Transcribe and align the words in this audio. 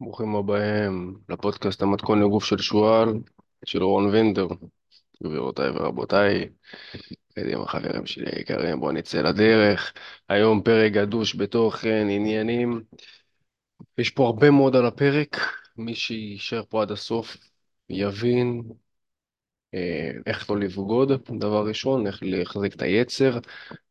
ברוכים 0.00 0.36
הבאים 0.36 1.18
לפודקאסט 1.28 1.82
המתכון 1.82 2.22
לגוף 2.22 2.44
של 2.44 2.58
שועל, 2.58 3.08
של 3.64 3.82
רון 3.82 4.06
וינדר. 4.06 4.46
גבירותיי 5.22 5.70
ורבותיי, 5.70 6.48
קדימה 7.34 7.66
חברים 7.66 8.06
שלי 8.06 8.30
היקרים, 8.32 8.80
בואו 8.80 8.92
נצא 8.92 9.22
לדרך. 9.22 9.92
היום 10.28 10.62
פרק 10.62 10.92
גדוש 10.92 11.36
בתוכן, 11.36 12.06
עניינים. 12.10 12.82
יש 13.98 14.10
פה 14.10 14.26
הרבה 14.26 14.50
מאוד 14.50 14.76
על 14.76 14.86
הפרק. 14.86 15.36
מי 15.76 15.94
שיישאר 15.94 16.62
פה 16.68 16.82
עד 16.82 16.90
הסוף 16.90 17.36
יבין 17.90 18.62
אה, 19.74 20.10
איך 20.26 20.50
לא 20.50 20.58
לבגוד, 20.58 21.12
דבר 21.38 21.66
ראשון, 21.68 22.06
איך 22.06 22.18
להחזיק 22.22 22.74
את 22.74 22.82
היצר. 22.82 23.38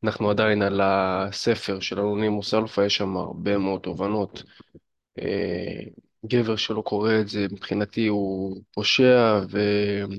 אנחנו 0.04 0.30
עדיין 0.30 0.62
על 0.62 0.82
הספר 0.84 1.80
של 1.80 2.00
אנונימוס 2.00 2.54
אלפא, 2.54 2.82
יש 2.82 2.98
שם 2.98 3.18
הרבה 3.18 3.58
מאוד 3.58 3.82
תובנות. 3.82 4.44
אה, 5.22 5.84
גבר 6.26 6.56
שלא 6.56 6.82
קורא 6.82 7.12
את 7.22 7.28
זה, 7.28 7.46
מבחינתי 7.52 8.08
הוא 8.08 8.62
פושע 8.74 9.40
והוא 9.50 10.18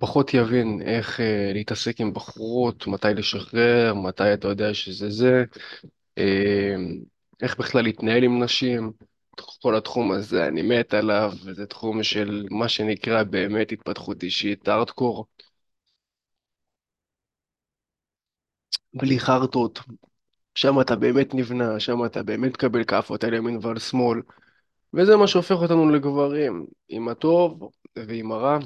פחות 0.00 0.34
יבין 0.34 0.82
איך 0.82 1.20
אה, 1.20 1.50
להתעסק 1.54 2.00
עם 2.00 2.12
בחורות, 2.14 2.86
מתי 2.86 3.08
לשחרר, 3.16 3.94
מתי 3.94 4.34
אתה 4.34 4.48
יודע 4.48 4.74
שזה 4.74 5.10
זה, 5.10 5.44
אה, 6.18 6.74
איך 7.42 7.58
בכלל 7.58 7.82
להתנהל 7.84 8.22
עם 8.24 8.42
נשים. 8.42 8.92
כל 9.62 9.76
התחום 9.76 10.12
הזה, 10.12 10.48
אני 10.48 10.62
מת 10.62 10.94
עליו, 10.94 11.32
וזה 11.44 11.66
תחום 11.66 12.02
של 12.02 12.46
מה 12.50 12.68
שנקרא 12.68 13.22
באמת 13.22 13.72
התפתחות 13.72 14.22
אישית, 14.22 14.68
הארדקור, 14.68 15.26
בלי 18.94 19.18
חרטות. 19.20 19.78
שם 20.58 20.80
אתה 20.80 20.96
באמת 20.96 21.34
נבנה, 21.34 21.80
שם 21.80 22.04
אתה 22.04 22.22
באמת 22.22 22.52
מקבל 22.52 22.84
כאפות 22.84 23.24
על 23.24 23.34
ימין 23.34 23.58
ועל 23.62 23.78
שמאל, 23.78 24.22
וזה 24.94 25.16
מה 25.16 25.26
שהופך 25.26 25.56
אותנו 25.56 25.90
לגברים, 25.90 26.66
עם 26.88 27.08
הטוב 27.08 27.70
ועם 27.96 28.32
הרע. 28.32 28.58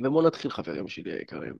ובואו 0.00 0.26
נתחיל 0.26 0.50
חברים 0.50 0.88
שלי 0.88 1.12
היקרים. 1.12 1.54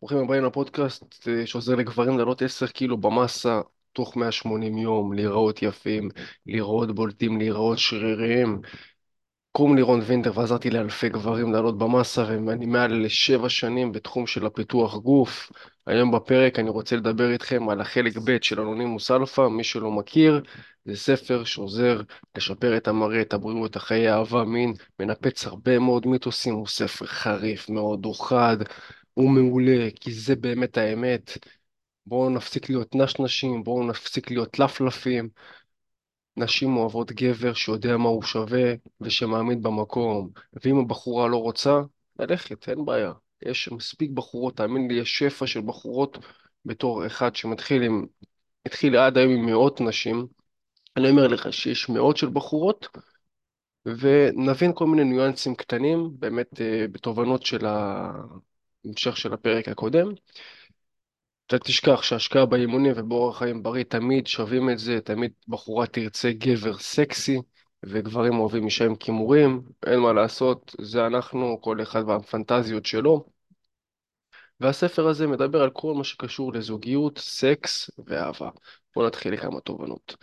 ברוכים 0.00 0.18
הבאים 0.18 0.44
לפודקאסט 0.44 1.28
אה, 1.28 1.46
שעוזר 1.46 1.74
לגברים 1.74 2.18
לעלות 2.18 2.42
10 2.42 2.66
קילו 2.66 2.96
במסה 2.96 3.60
תוך 3.92 4.16
180 4.16 4.78
יום, 4.78 5.12
להיראות 5.12 5.62
יפים, 5.62 6.08
להיראות 6.46 6.94
בולטים, 6.94 7.38
להיראות 7.38 7.78
שריריים. 7.78 8.60
קוראים 9.52 9.76
לי 9.76 9.82
רון 9.82 10.00
וינדר 10.00 10.32
ועזרתי 10.34 10.70
לאלפי 10.70 11.08
גברים 11.08 11.52
לעלות 11.52 11.78
במסה 11.78 12.22
ואני 12.46 12.66
מעל 12.66 13.04
לשבע 13.04 13.48
שנים 13.48 13.92
בתחום 13.92 14.26
של 14.26 14.46
הפיתוח 14.46 14.96
גוף. 14.96 15.52
היום 15.86 16.10
בפרק 16.10 16.58
אני 16.58 16.70
רוצה 16.70 16.96
לדבר 16.96 17.30
איתכם 17.32 17.68
על 17.68 17.80
החלק 17.80 18.16
ב' 18.16 18.42
של 18.42 18.60
אנונימוס 18.60 19.10
אלפא, 19.10 19.48
מי 19.48 19.64
שלא 19.64 19.90
מכיר, 19.90 20.42
זה 20.84 20.96
ספר 20.96 21.44
שעוזר 21.44 22.00
לשפר 22.36 22.76
את 22.76 22.88
המראה, 22.88 23.20
את 23.20 23.32
הבריאות, 23.32 23.76
החיי 23.76 24.12
אהבה, 24.12 24.44
מין, 24.44 24.74
מנפץ 25.00 25.46
הרבה 25.46 25.78
מאוד 25.78 26.06
מיתוסים, 26.06 26.54
הוא 26.54 26.66
ספר 26.66 27.06
חריף 27.06 27.68
מאוד, 27.68 28.04
הוא 28.04 28.14
חד, 28.14 28.56
הוא 29.14 29.30
מעולה, 29.30 29.88
כי 30.00 30.12
זה 30.12 30.36
באמת 30.36 30.78
האמת. 30.78 31.38
בואו 32.06 32.30
נפסיק 32.30 32.70
להיות 32.70 32.94
נשנשים, 32.94 33.64
בואו 33.64 33.86
נפסיק 33.86 34.30
להיות 34.30 34.58
לפלפים. 34.58 35.28
נשים 36.36 36.76
אוהבות 36.76 37.12
גבר 37.12 37.52
שיודע 37.54 37.96
מה 37.96 38.08
הוא 38.08 38.22
שווה 38.22 38.74
ושמעמיד 39.00 39.62
במקום. 39.62 40.30
ואם 40.64 40.78
הבחורה 40.78 41.28
לא 41.28 41.36
רוצה, 41.36 41.80
ללכת, 42.18 42.68
אין 42.68 42.84
בעיה. 42.84 43.12
יש 43.46 43.68
מספיק 43.72 44.10
בחורות, 44.10 44.56
תאמין 44.56 44.88
לי, 44.88 44.94
יש 44.94 45.18
שפע 45.18 45.46
של 45.46 45.60
בחורות 45.60 46.18
בתור 46.64 47.06
אחד 47.06 47.36
שמתחיל 47.36 47.82
עם, 47.82 48.06
התחיל 48.66 48.96
עד 48.96 49.18
היום 49.18 49.32
עם 49.32 49.46
מאות 49.46 49.80
נשים. 49.80 50.26
אני 50.96 51.10
אומר 51.10 51.26
לך 51.26 51.52
שיש 51.52 51.88
מאות 51.88 52.16
של 52.16 52.28
בחורות, 52.28 52.88
ונבין 53.86 54.72
כל 54.74 54.86
מיני 54.86 55.04
ניואנסים 55.04 55.54
קטנים, 55.54 56.10
באמת 56.12 56.60
אה, 56.60 56.84
בתובנות 56.92 57.46
של 57.46 57.66
ההמשך 57.66 59.16
של 59.16 59.32
הפרק 59.32 59.68
הקודם. 59.68 60.08
אתה 61.46 61.58
תשכח 61.58 62.02
שהשקעה 62.02 62.46
באימונים 62.46 62.92
ובאורח 62.96 63.38
חיים 63.38 63.62
בריא 63.62 63.84
תמיד 63.84 64.26
שווים 64.26 64.70
את 64.70 64.78
זה, 64.78 65.00
תמיד 65.00 65.32
בחורה 65.48 65.86
תרצה 65.86 66.32
גבר 66.32 66.78
סקסי, 66.78 67.38
וגברים 67.84 68.38
אוהבים 68.38 68.64
אישה 68.64 68.84
עם 68.84 68.96
כימורים, 68.96 69.62
אין 69.86 69.98
מה 69.98 70.12
לעשות, 70.12 70.74
זה 70.80 71.06
אנחנו, 71.06 71.58
כל 71.60 71.82
אחד 71.82 72.02
והפנטזיות 72.08 72.86
שלו. 72.86 73.24
והספר 74.60 75.06
הזה 75.08 75.26
מדבר 75.26 75.62
על 75.62 75.70
כל 75.70 75.94
מה 75.94 76.04
שקשור 76.04 76.52
לזוגיות, 76.52 77.18
סקס 77.18 77.90
ואהבה. 78.06 78.50
בואו 78.94 79.06
נתחיל 79.06 79.32
לכמה 79.34 79.60
תובנות. 79.60 80.16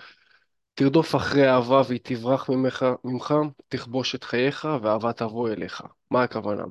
תרדוף 0.73 1.15
אחרי 1.15 1.49
אהבה 1.49 1.81
והיא 1.87 1.99
תברח 2.03 2.49
ממך, 2.49 2.85
ממך, 3.03 3.33
תכבוש 3.67 4.15
את 4.15 4.23
חייך 4.23 4.67
ואהבה 4.81 5.13
תבוא 5.13 5.49
אליך. 5.49 5.81
מה 6.11 6.23
הכוונה? 6.23 6.63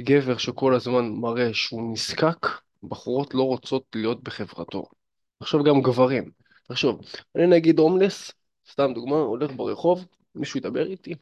גבר 0.00 0.36
שכל 0.36 0.74
הזמן 0.74 1.08
מראה 1.08 1.54
שהוא 1.54 1.92
נזקק, 1.92 2.46
בחורות 2.82 3.34
לא 3.34 3.42
רוצות 3.42 3.84
להיות 3.94 4.22
בחברתו. 4.22 4.84
עכשיו 5.40 5.64
גם 5.64 5.82
גברים. 5.82 6.30
תחשוב, 6.68 7.00
אני 7.36 7.46
נגיד 7.46 7.78
הומלס, 7.78 8.32
סתם 8.70 8.92
דוגמה, 8.94 9.16
הולך 9.16 9.50
ברחוב, 9.56 10.04
מישהו 10.36 10.58
ידבר 10.58 10.86
איתי, 10.86 11.14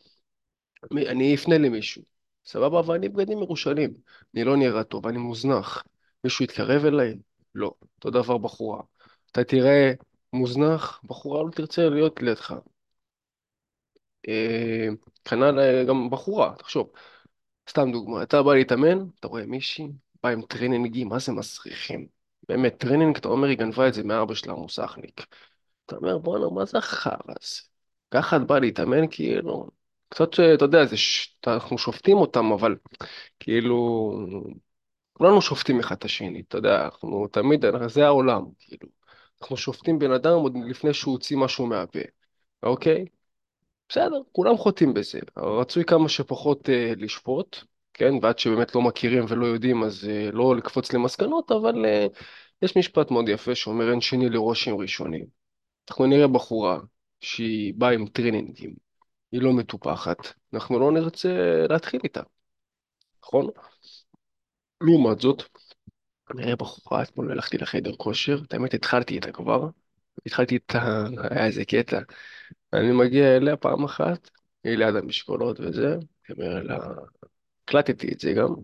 אני 0.92 1.34
אפנה 1.34 1.58
למישהו, 1.58 2.02
סבבה? 2.44 2.90
ואני 2.90 3.08
בגדים 3.08 3.38
מרושלים, 3.38 3.94
אני 4.34 4.44
לא 4.44 4.56
נראה 4.56 4.84
טוב, 4.84 5.06
אני 5.06 5.18
מוזנח. 5.18 5.84
מישהו 6.24 6.44
יתקרב 6.44 6.84
אליי? 6.84 7.14
לא. 7.54 7.74
אותו 7.96 8.10
דבר 8.10 8.38
בחורה. 8.38 8.82
אתה 9.32 9.44
תראה 9.44 9.92
מוזנח, 10.32 11.00
בחורה 11.04 11.42
לא 11.42 11.50
תרצה 11.50 11.88
להיות 11.88 12.22
לידך. 12.22 12.54
אה, 14.28 14.88
כנ"ל 15.24 15.84
גם 15.88 16.10
בחורה, 16.10 16.54
תחשוב. 16.58 16.90
סתם 17.70 17.92
דוגמה, 17.92 18.22
אתה 18.22 18.42
בא 18.42 18.54
להתאמן, 18.54 18.98
אתה 19.20 19.28
רואה 19.28 19.46
מישהי, 19.46 19.88
בא 20.22 20.28
עם 20.28 20.42
טרנינגים, 20.42 21.08
מה 21.08 21.18
זה 21.18 21.32
מסריחים? 21.32 22.06
באמת, 22.48 22.78
טרנינג, 22.78 23.16
אתה 23.16 23.28
אומר, 23.28 23.48
היא 23.48 23.58
גנבה 23.58 23.88
את 23.88 23.94
זה 23.94 24.02
מאבא 24.02 24.34
שלה, 24.34 24.52
המוסכניק. 24.52 25.26
אתה 25.86 25.96
אומר, 25.96 26.18
בואנה, 26.18 26.48
מה 26.50 26.64
זה 26.64 26.78
החרא 26.78 27.14
הזה? 27.28 27.73
ככה 28.14 28.36
את 28.36 28.46
באה 28.46 28.60
להתאמן, 28.60 29.06
כאילו, 29.10 29.68
קצת, 30.08 30.32
ש- 30.34 30.40
אתה 30.40 30.64
יודע, 30.64 30.84
זה 30.86 30.96
ש... 30.96 31.36
אנחנו 31.46 31.78
שופטים 31.78 32.16
אותם, 32.16 32.52
אבל 32.52 32.76
כאילו, 33.40 33.76
כולנו 35.12 35.42
שופטים 35.42 35.80
אחד 35.80 35.96
את 35.96 36.04
השני, 36.04 36.42
אתה 36.48 36.58
יודע, 36.58 36.84
אנחנו 36.84 37.28
תמיד, 37.28 37.64
זה 37.86 38.06
העולם, 38.06 38.42
כאילו. 38.58 38.88
אנחנו 39.42 39.56
שופטים 39.56 39.98
בן 39.98 40.12
אדם 40.12 40.32
עוד 40.32 40.54
לפני 40.68 40.94
שהוא 40.94 41.12
הוציא 41.12 41.36
משהו 41.36 41.66
מהפה, 41.66 42.00
אוקיי? 42.62 43.04
בסדר, 43.88 44.22
כולם 44.32 44.56
חוטאים 44.56 44.94
בזה. 44.94 45.20
רצוי 45.36 45.84
כמה 45.84 46.08
שפחות 46.08 46.68
אה, 46.70 46.92
לשפוט, 46.96 47.56
כן? 47.94 48.14
ועד 48.22 48.38
שבאמת 48.38 48.74
לא 48.74 48.82
מכירים 48.82 49.24
ולא 49.28 49.46
יודעים, 49.46 49.82
אז 49.82 50.08
אה, 50.08 50.30
לא 50.32 50.56
לקפוץ 50.56 50.92
למסקנות, 50.92 51.50
אבל 51.52 51.86
אה, 51.86 52.06
יש 52.62 52.76
משפט 52.76 53.10
מאוד 53.10 53.28
יפה 53.28 53.54
שאומר 53.54 53.90
אין 53.90 54.00
שני 54.00 54.28
לראשים 54.28 54.76
ראשונים. 54.76 55.26
אנחנו 55.90 56.06
נראה 56.06 56.28
בחורה 56.28 56.78
שהיא 57.24 57.74
באה 57.76 57.90
עם 57.90 58.06
טרנינגים, 58.06 58.74
היא 59.32 59.42
לא 59.42 59.52
מטופחת, 59.52 60.16
אנחנו 60.54 60.78
לא 60.78 60.92
נרצה 60.92 61.28
להתחיל 61.68 62.00
איתה, 62.04 62.22
נכון? 63.22 63.50
לעומת 64.80 65.20
זאת, 65.20 65.42
נראה 66.34 66.56
בחורה, 66.56 67.02
אתמול 67.02 67.32
הלכתי 67.32 67.58
לחדר 67.58 67.96
כושר, 67.96 68.38
את 68.46 68.52
האמת 68.52 68.74
התחלתי 68.74 69.14
איתה 69.14 69.32
כבר, 69.32 69.68
התחלתי 70.26 70.54
איתה, 70.54 71.04
היה 71.30 71.46
איזה 71.46 71.64
קטע. 71.64 72.00
אני 72.72 72.92
מגיע 72.92 73.36
אליה 73.36 73.56
פעם 73.56 73.84
אחת, 73.84 74.30
היא 74.64 74.76
ליד 74.76 74.96
המשקולות 74.96 75.60
וזה, 75.60 75.94
אני 75.94 76.46
אומר 76.48 76.62
לה, 76.62 76.78
הקלטתי 77.64 78.12
את 78.12 78.20
זה 78.20 78.32
גם, 78.32 78.54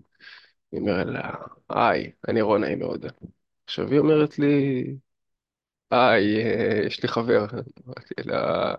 אני 0.73 0.81
אומר 0.81 1.05
לה, 1.05 1.31
היי, 1.69 2.13
אני 2.29 2.43
רון, 2.43 2.61
נעים 2.61 2.79
מאוד. 2.79 3.07
עכשיו 3.65 3.91
היא 3.91 3.99
אומרת 3.99 4.39
לי, 4.39 4.85
היי, 5.91 6.27
יש 6.87 7.03
לי 7.03 7.09
חבר. 7.09 7.47
אמרתי 7.87 8.15
לה, 8.25 8.75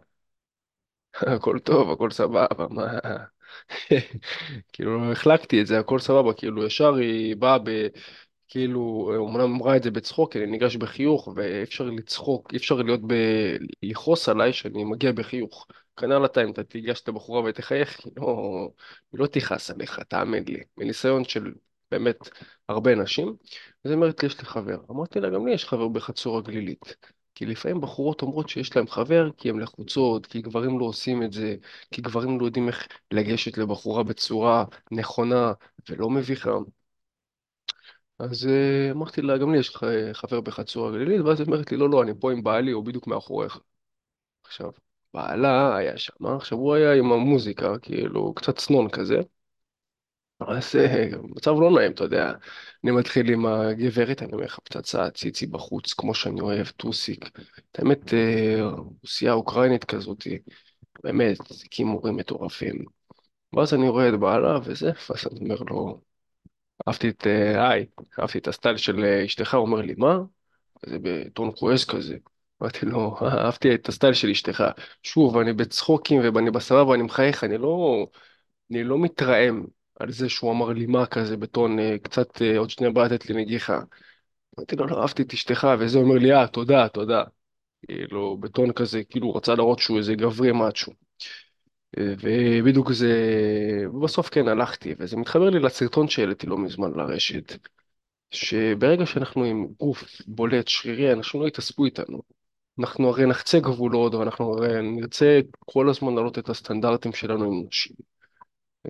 הכל 1.13 1.59
טוב, 1.59 1.91
הכל 1.91 2.11
סבבה, 2.11 2.47
מה... 2.69 2.87
כאילו, 4.73 5.11
החלקתי 5.11 5.61
את 5.61 5.67
זה, 5.67 5.79
הכל 5.79 5.99
סבבה, 5.99 6.33
כאילו, 6.33 6.65
ישר 6.65 6.95
היא 6.95 7.35
באה 7.35 7.57
ב... 7.59 7.69
כאילו, 8.47 9.11
אומנם 9.17 9.41
אמרה 9.55 9.77
את 9.77 9.83
זה 9.83 9.91
בצחוק, 9.91 10.35
אני 10.35 10.45
ניגש 10.45 10.75
בחיוך, 10.75 11.29
ואי 11.35 11.63
אפשר 11.63 11.83
לצחוק, 11.83 12.51
אי 12.53 12.57
אפשר 12.57 12.75
להיות 12.75 13.01
ב... 13.07 13.13
לכעוס 13.83 14.29
עליי 14.29 14.53
שאני 14.53 14.83
מגיע 14.83 15.11
בחיוך. 15.11 15.67
כנ"ל 15.97 16.25
אתה, 16.25 16.43
אם 16.43 16.51
אתה 16.51 16.63
תיגש 16.63 17.03
לבחורה 17.07 17.41
ותחייך, 17.45 17.99
היא 18.05 18.13
לא, 18.17 18.69
היא 19.13 19.19
לא 19.19 19.27
תכעס 19.27 19.71
עליך, 19.71 19.99
תאמין 19.99 20.43
לי. 20.47 20.63
מניסיון 20.77 21.23
של 21.23 21.53
באמת 21.91 22.29
הרבה 22.69 22.95
נשים. 22.95 23.27
אז 23.85 23.91
היא 23.91 23.93
אומרת 23.95 24.23
לי, 24.23 24.27
יש 24.27 24.39
לי 24.39 24.45
חבר. 24.45 24.77
אמרתי 24.91 25.19
לה, 25.19 25.29
גם 25.29 25.47
לי 25.47 25.53
יש 25.53 25.65
חבר 25.65 25.87
בחצור 25.87 26.37
הגלילית. 26.37 26.95
כי 27.35 27.45
לפעמים 27.45 27.81
בחורות 27.81 28.21
אומרות 28.21 28.49
שיש 28.49 28.75
להם 28.75 28.87
חבר 28.87 29.31
כי 29.37 29.49
הן 29.49 29.59
לחוצות, 29.59 30.25
כי 30.25 30.41
גברים 30.41 30.79
לא 30.79 30.85
עושים 30.85 31.23
את 31.23 31.33
זה, 31.33 31.55
כי 31.91 32.01
גברים 32.01 32.39
לא 32.39 32.45
יודעים 32.45 32.67
איך 32.67 32.87
לגשת 33.11 33.57
לבחורה 33.57 34.03
בצורה 34.03 34.65
נכונה 34.91 35.53
ולא 35.89 36.09
מביכה. 36.09 36.51
אז 38.19 38.47
אה, 38.47 38.91
אמרתי 38.91 39.21
לה, 39.21 39.37
גם 39.37 39.51
לי 39.53 39.59
יש 39.59 39.77
חבר 40.13 40.41
בחצור 40.41 40.87
הגלילית, 40.87 41.21
ואז 41.21 41.39
היא 41.39 41.47
אומרת 41.47 41.71
לי, 41.71 41.77
לא, 41.77 41.89
לא, 41.89 42.03
אני 42.03 42.11
פה 42.19 42.31
עם 42.31 42.43
בעלי, 42.43 42.71
הוא 42.71 42.85
בדיוק 42.85 43.07
מאחוריך. 43.07 43.59
עכשיו, 44.45 44.71
בעלה 45.13 45.77
היה 45.77 45.97
שם, 45.97 46.25
עכשיו 46.25 46.57
הוא 46.57 46.75
היה 46.75 46.93
עם 46.93 47.11
המוזיקה, 47.11 47.79
כאילו, 47.79 48.33
קצת 48.33 48.57
צנון 48.57 48.89
כזה. 48.89 49.21
אז 50.47 50.75
אה, 50.75 51.09
מצב 51.23 51.51
לא 51.51 51.71
נעים, 51.71 51.91
אתה 51.91 52.03
יודע. 52.03 52.33
אני 52.83 52.91
מתחיל 52.91 53.29
עם 53.29 53.45
הגברת, 53.45 54.21
אני 54.23 54.33
אומר 54.33 54.45
לך 54.45 54.59
פצצה, 54.63 55.09
ציצי 55.09 55.45
בחוץ, 55.47 55.93
כמו 55.93 56.13
שאני 56.13 56.41
אוהב, 56.41 56.67
טוסיק. 56.67 57.25
את 57.71 57.79
האמת, 57.79 58.13
אה, 58.13 58.61
רוסיה 59.03 59.33
אוקראינית 59.33 59.83
כזאת, 59.83 60.27
באמת, 61.03 61.37
כימורים 61.71 62.15
מטורפים. 62.15 62.85
ואז 63.53 63.73
אני 63.73 63.89
רואה 63.89 64.09
את 64.09 64.19
בעלה 64.19 64.59
וזה, 64.63 64.91
ואז 65.09 65.27
אני 65.31 65.39
אומר 65.41 65.61
לו, 65.69 66.01
אהבתי 66.87 67.09
את, 67.09 67.27
אה, 67.27 67.69
היי, 67.71 67.85
אהבתי 68.19 68.37
את 68.37 68.47
הסטייל 68.47 68.77
של 68.77 69.03
אה, 69.03 69.25
אשתך, 69.25 69.53
הוא 69.53 69.61
אומר 69.61 69.81
לי, 69.81 69.93
מה? 69.97 70.19
זה 70.85 70.97
בטון 71.01 71.51
כועס 71.57 71.85
כזה. 71.85 72.17
אמרתי 72.61 72.85
לו, 72.85 73.17
"אה, 73.21 73.45
אהבתי 73.45 73.75
את 73.75 73.89
הסטייל 73.89 74.13
של 74.13 74.29
אשתך. 74.29 74.63
שוב, 75.03 75.37
אני 75.37 75.53
בצחוקים 75.53 76.21
ואני 76.35 76.51
בסבבה, 76.51 76.95
אני 76.95 77.03
מחייך, 77.03 77.43
אני 77.43 77.57
לא, 77.57 78.07
אני 78.71 78.83
לא 78.83 78.99
מתרעם 78.99 79.65
על 80.01 80.11
זה 80.11 80.29
שהוא 80.29 80.51
אמר 80.51 80.69
לי 80.69 80.85
מה 80.85 81.05
כזה 81.05 81.37
בטון, 81.37 81.79
אה, 81.79 81.97
קצת 82.03 82.41
אה, 82.41 82.57
עוד 82.57 82.69
שנייה 82.69 82.93
לתת 83.05 83.25
לי 83.25 83.41
נגיחה. 83.41 83.79
אמרתי 84.59 84.75
לו, 84.75 84.87
לא 84.87 85.01
אהבתי 85.01 85.21
את 85.21 85.33
אשתך, 85.33 85.67
וזה 85.79 85.97
אומר 85.97 86.15
לי, 86.15 86.33
אה, 86.33 86.47
תודה, 86.47 86.87
תודה. 86.87 87.23
כאילו, 87.87 88.37
בטון 88.37 88.73
כזה, 88.73 89.03
כאילו, 89.03 89.27
הוא 89.27 89.37
רצה 89.37 89.55
להראות 89.55 89.79
שהוא 89.79 89.97
איזה 89.97 90.15
גברי 90.15 90.51
מאצ'ו. 90.51 90.91
אה, 91.97 92.13
ובדיוק 92.21 92.91
זה, 92.91 93.13
ובסוף 93.93 94.29
כן 94.29 94.47
הלכתי, 94.47 94.95
וזה 94.99 95.17
מתחבר 95.17 95.49
לי 95.49 95.59
לסרטון 95.59 96.07
שהעליתי 96.07 96.47
לא 96.47 96.57
מזמן 96.57 96.91
לרשת, 96.95 97.57
שברגע 98.31 99.05
שאנחנו 99.05 99.43
עם 99.43 99.67
גוף 99.79 100.03
בולט, 100.27 100.67
שרירי, 100.67 101.13
אנשים 101.13 101.41
לא 101.41 101.47
יתעסקו 101.47 101.85
איתנו. 101.85 102.21
אנחנו 102.79 103.09
הרי 103.09 103.25
נחצה 103.25 103.59
גבולות, 103.59 104.13
ואנחנו 104.13 104.53
הרי 104.53 104.81
נרצה 104.81 105.39
כל 105.59 105.89
הזמן 105.89 106.15
להעלות 106.15 106.39
את 106.39 106.49
הסטנדרטים 106.49 107.13
שלנו 107.13 107.45
עם 107.45 107.63
נשים. 107.67 107.95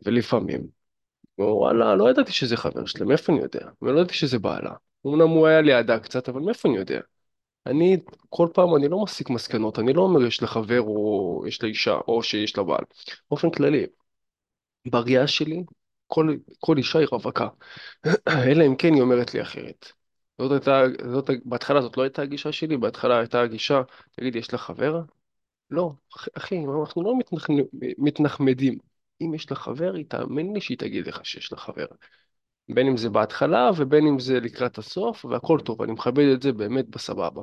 ולפעמים, 0.06 0.81
וואלה, 1.38 1.96
לא 1.96 2.10
ידעתי 2.10 2.32
שזה 2.32 2.58
חבר 2.58 2.86
שלי, 2.86 3.06
מאיפה 3.06 3.34
אני 3.34 3.42
יודע? 3.42 3.60
ולא 3.82 4.00
ידעתי 4.00 4.14
שזה 4.14 4.40
בעלה. 4.40 4.72
אמנם 5.08 5.30
הוא 5.30 5.48
היה 5.48 5.62
לידה 5.62 6.00
קצת, 6.00 6.30
אבל 6.30 6.42
מאיפה 6.42 6.70
אני 6.70 6.78
יודע? 6.78 7.00
אני, 7.68 7.98
כל 8.30 8.48
פעם 8.54 8.76
אני 8.76 8.90
לא 8.90 9.04
מסיק 9.04 9.32
מסקנות, 9.32 9.80
אני 9.80 9.94
לא 9.94 10.02
אומר 10.02 10.26
יש 10.28 10.42
לה 10.42 10.50
חבר 10.50 10.82
או 10.82 11.44
יש 11.48 11.64
לה 11.64 11.70
אישה 11.70 11.94
או 12.10 12.24
שיש 12.24 12.58
לה 12.58 12.64
בעל. 12.64 12.84
באופן 13.32 13.52
כללי, 13.52 13.86
בראייה 14.92 15.28
שלי, 15.28 15.64
כל, 16.08 16.36
כל 16.60 16.78
אישה 16.78 17.00
היא 17.00 17.08
רווקה. 17.12 17.48
אלא 18.48 18.66
אם 18.68 18.76
כן 18.76 18.94
היא 18.94 19.02
אומרת 19.02 19.34
לי 19.34 19.42
אחרת. 19.42 19.92
זאת 20.42 20.52
הייתה, 20.52 20.84
זאת, 21.12 21.30
בהתחלה 21.46 21.82
זאת 21.82 21.98
לא 21.98 22.04
הייתה 22.04 22.22
הגישה 22.22 22.52
שלי, 22.52 22.78
בהתחלה 22.78 23.18
הייתה 23.20 23.42
הגישה, 23.42 23.82
תגיד, 24.12 24.36
יש 24.36 24.54
לך 24.54 24.62
חבר? 24.62 25.02
לא, 25.72 25.94
אח- 26.18 26.28
אחי, 26.38 26.60
אנחנו 26.82 27.04
לא 27.04 27.20
מתנחמ... 27.20 27.54
מתנחמדים. 27.98 28.78
אם 29.22 29.34
יש 29.34 29.52
לך 29.52 29.58
חבר, 29.58 29.94
היא 29.96 30.06
תאמין 30.06 30.54
לי 30.54 30.62
שהיא 30.62 30.78
תגיד 30.78 31.08
לך 31.08 31.26
שיש 31.26 31.54
לך 31.54 31.60
חבר. 31.60 31.86
בין 32.70 32.88
אם 32.88 32.98
זה 32.98 33.10
בהתחלה 33.10 33.70
ובין 33.78 34.08
אם 34.08 34.20
זה 34.20 34.40
לקראת 34.40 34.78
הסוף, 34.78 35.26
והכל 35.26 35.60
טוב, 35.66 35.82
אני 35.82 35.92
מכבד 35.92 36.26
את 36.34 36.42
זה 36.42 36.52
באמת 36.52 36.90
בסבבה. 36.90 37.42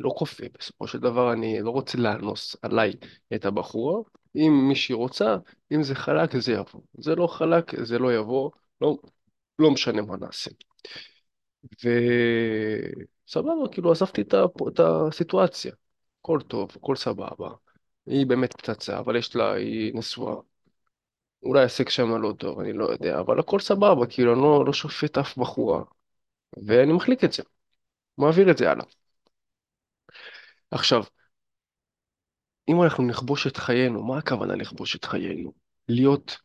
לא 0.00 0.14
כופה, 0.18 0.44
בסופו 0.58 0.86
של 0.86 0.98
דבר 0.98 1.32
אני 1.32 1.60
לא 1.60 1.70
רוצה 1.70 1.98
לאנוס 1.98 2.56
עליי 2.62 2.92
את 3.34 3.44
הבחורה. 3.44 4.02
אם 4.36 4.68
מישהי 4.68 4.94
רוצה, 4.94 5.36
אם 5.72 5.82
זה 5.82 5.94
חלק 5.94 6.36
זה 6.36 6.52
יבוא. 6.52 6.80
זה 6.98 7.14
לא 7.14 7.26
חלק, 7.26 7.82
זה 7.82 7.98
לא 7.98 8.14
יבוא, 8.14 8.50
לא, 8.80 8.96
לא 9.58 9.70
משנה 9.70 10.02
מה 10.02 10.16
נעשה. 10.16 10.50
וסבבה, 13.28 13.68
כאילו 13.72 13.92
עזבתי 13.92 14.22
את, 14.22 14.34
ה... 14.34 14.44
את 14.68 14.80
הסיטואציה. 14.80 15.72
הכל 16.20 16.40
טוב, 16.48 16.70
הכל 16.76 16.96
סבבה. 16.96 17.50
היא 18.06 18.26
באמת 18.26 18.52
פצצה, 18.52 18.98
אבל 18.98 19.16
יש 19.16 19.36
לה, 19.36 19.52
היא 19.52 19.94
נשואה. 19.94 20.36
אולי 21.44 21.62
הסקס 21.64 21.92
שם 21.92 22.22
לא 22.22 22.32
טוב, 22.38 22.60
אני 22.60 22.72
לא 22.72 22.84
יודע, 22.84 23.20
אבל 23.20 23.40
הכל 23.40 23.60
סבבה, 23.60 24.06
כאילו 24.06 24.32
אני 24.32 24.40
לא, 24.42 24.64
לא 24.66 24.72
שופט 24.72 25.18
אף 25.18 25.38
בחורה. 25.38 25.82
ואני 26.66 26.92
מחליק 26.92 27.24
את 27.24 27.32
זה, 27.32 27.42
מעביר 28.18 28.50
את 28.50 28.58
זה 28.58 28.70
הלאה. 28.70 28.84
עכשיו, 30.70 31.04
אם 32.68 32.82
אנחנו 32.82 33.04
נכבוש 33.04 33.46
את 33.46 33.56
חיינו, 33.56 34.02
מה 34.02 34.18
הכוונה 34.18 34.54
לכבוש 34.56 34.96
את 34.96 35.04
חיינו? 35.04 35.52
להיות, 35.88 36.36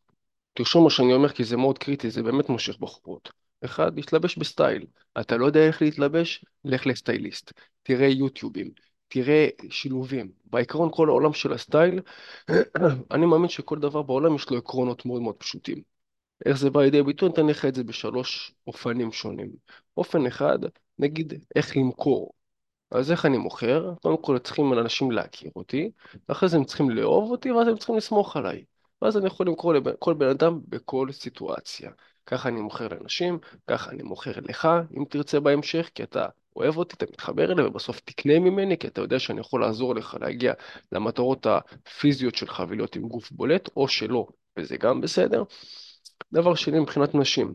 תרשום 0.54 0.84
מה 0.84 0.90
שאני 0.90 1.14
אומר 1.14 1.30
כי 1.30 1.44
זה 1.44 1.58
מאוד 1.58 1.78
קריטי, 1.78 2.10
זה 2.12 2.24
באמת 2.24 2.50
מושך 2.50 2.78
בחורות. 2.80 3.30
אחד, 3.66 3.96
להתלבש 3.96 4.38
בסטייל. 4.38 4.86
אתה 5.20 5.38
לא 5.38 5.46
יודע 5.46 5.68
איך 5.68 5.82
להתלבש? 5.82 6.46
לך 6.66 6.88
לסטייליסט. 6.88 7.54
תראה 7.84 8.08
יוטיובים, 8.08 8.72
תראה 9.10 9.48
שילובים. 9.70 10.32
בעיקרון 10.46 10.90
כל 10.94 11.10
העולם 11.10 11.34
של 11.34 11.54
הסטייל, 11.54 12.02
אני 13.12 13.26
מאמין 13.26 13.50
שכל 13.50 13.80
דבר 13.80 14.02
בעולם 14.02 14.36
יש 14.36 14.50
לו 14.50 14.58
עקרונות 14.58 15.06
מאוד 15.06 15.22
מאוד 15.22 15.36
פשוטים. 15.36 15.82
איך 16.46 16.58
זה 16.58 16.70
בא 16.70 16.82
לידי 16.82 17.04
ביטוי? 17.04 17.28
אני 17.30 17.34
אתן 17.34 17.48
לך 17.48 17.66
את 17.66 17.76
זה 17.76 17.84
בשלוש 17.84 18.54
אופנים 18.68 19.12
שונים. 19.12 19.52
אופן 19.98 20.26
אחד, 20.26 20.60
נגיד 21.00 21.34
איך 21.56 21.78
למכור. 21.78 22.34
אז 22.92 23.12
איך 23.12 23.26
אני 23.26 23.38
מוכר? 23.38 23.94
קודם 24.02 24.18
כל 24.24 24.40
צריכים 24.40 24.74
אנשים 24.74 25.12
להכיר 25.12 25.52
אותי, 25.56 25.92
ואחרי 26.30 26.50
זה 26.50 26.58
הם 26.58 26.66
צריכים 26.66 26.90
לאהוב 26.90 27.32
אותי, 27.32 27.52
ואז 27.52 27.68
הם 27.68 27.78
צריכים 27.78 27.96
לסמוך 27.98 28.38
עליי. 28.38 28.64
ואז 29.02 29.18
אני 29.18 29.28
יכול 29.28 29.48
למכור 29.48 29.74
לכל 29.74 30.14
בן 30.14 30.30
אדם 30.30 30.60
בכל 30.68 31.12
סיטואציה. 31.12 31.92
ככה 32.26 32.50
אני 32.50 32.62
מוכר 32.62 32.88
לאנשים, 32.88 33.40
ככה 33.68 33.92
אני 33.92 34.04
מוכר 34.04 34.32
לך, 34.50 34.68
אם 34.98 35.04
תרצה 35.10 35.40
בהמשך, 35.40 35.90
כי 35.96 36.04
אתה 36.04 36.28
אוהב 36.56 36.78
אותי, 36.78 36.96
אתה 36.96 37.06
מתחבר 37.12 37.52
אליי, 37.52 37.66
ובסוף 37.66 38.00
תקנה 38.00 38.40
ממני, 38.40 38.78
כי 38.78 38.88
אתה 38.88 39.02
יודע 39.02 39.20
שאני 39.20 39.40
יכול 39.40 39.62
לעזור 39.62 39.96
לך 39.96 40.18
להגיע 40.22 40.54
למטרות 40.92 41.46
הפיזיות 41.46 42.36
שלך 42.36 42.64
ולהיות 42.68 42.96
עם 42.96 43.08
גוף 43.08 43.32
בולט, 43.32 43.70
או 43.78 43.88
שלא, 43.88 44.28
וזה 44.58 44.78
גם 44.78 45.02
בסדר. 45.02 45.44
דבר 46.34 46.56
שני, 46.56 46.80
מבחינת 46.80 47.16
נשים, 47.16 47.54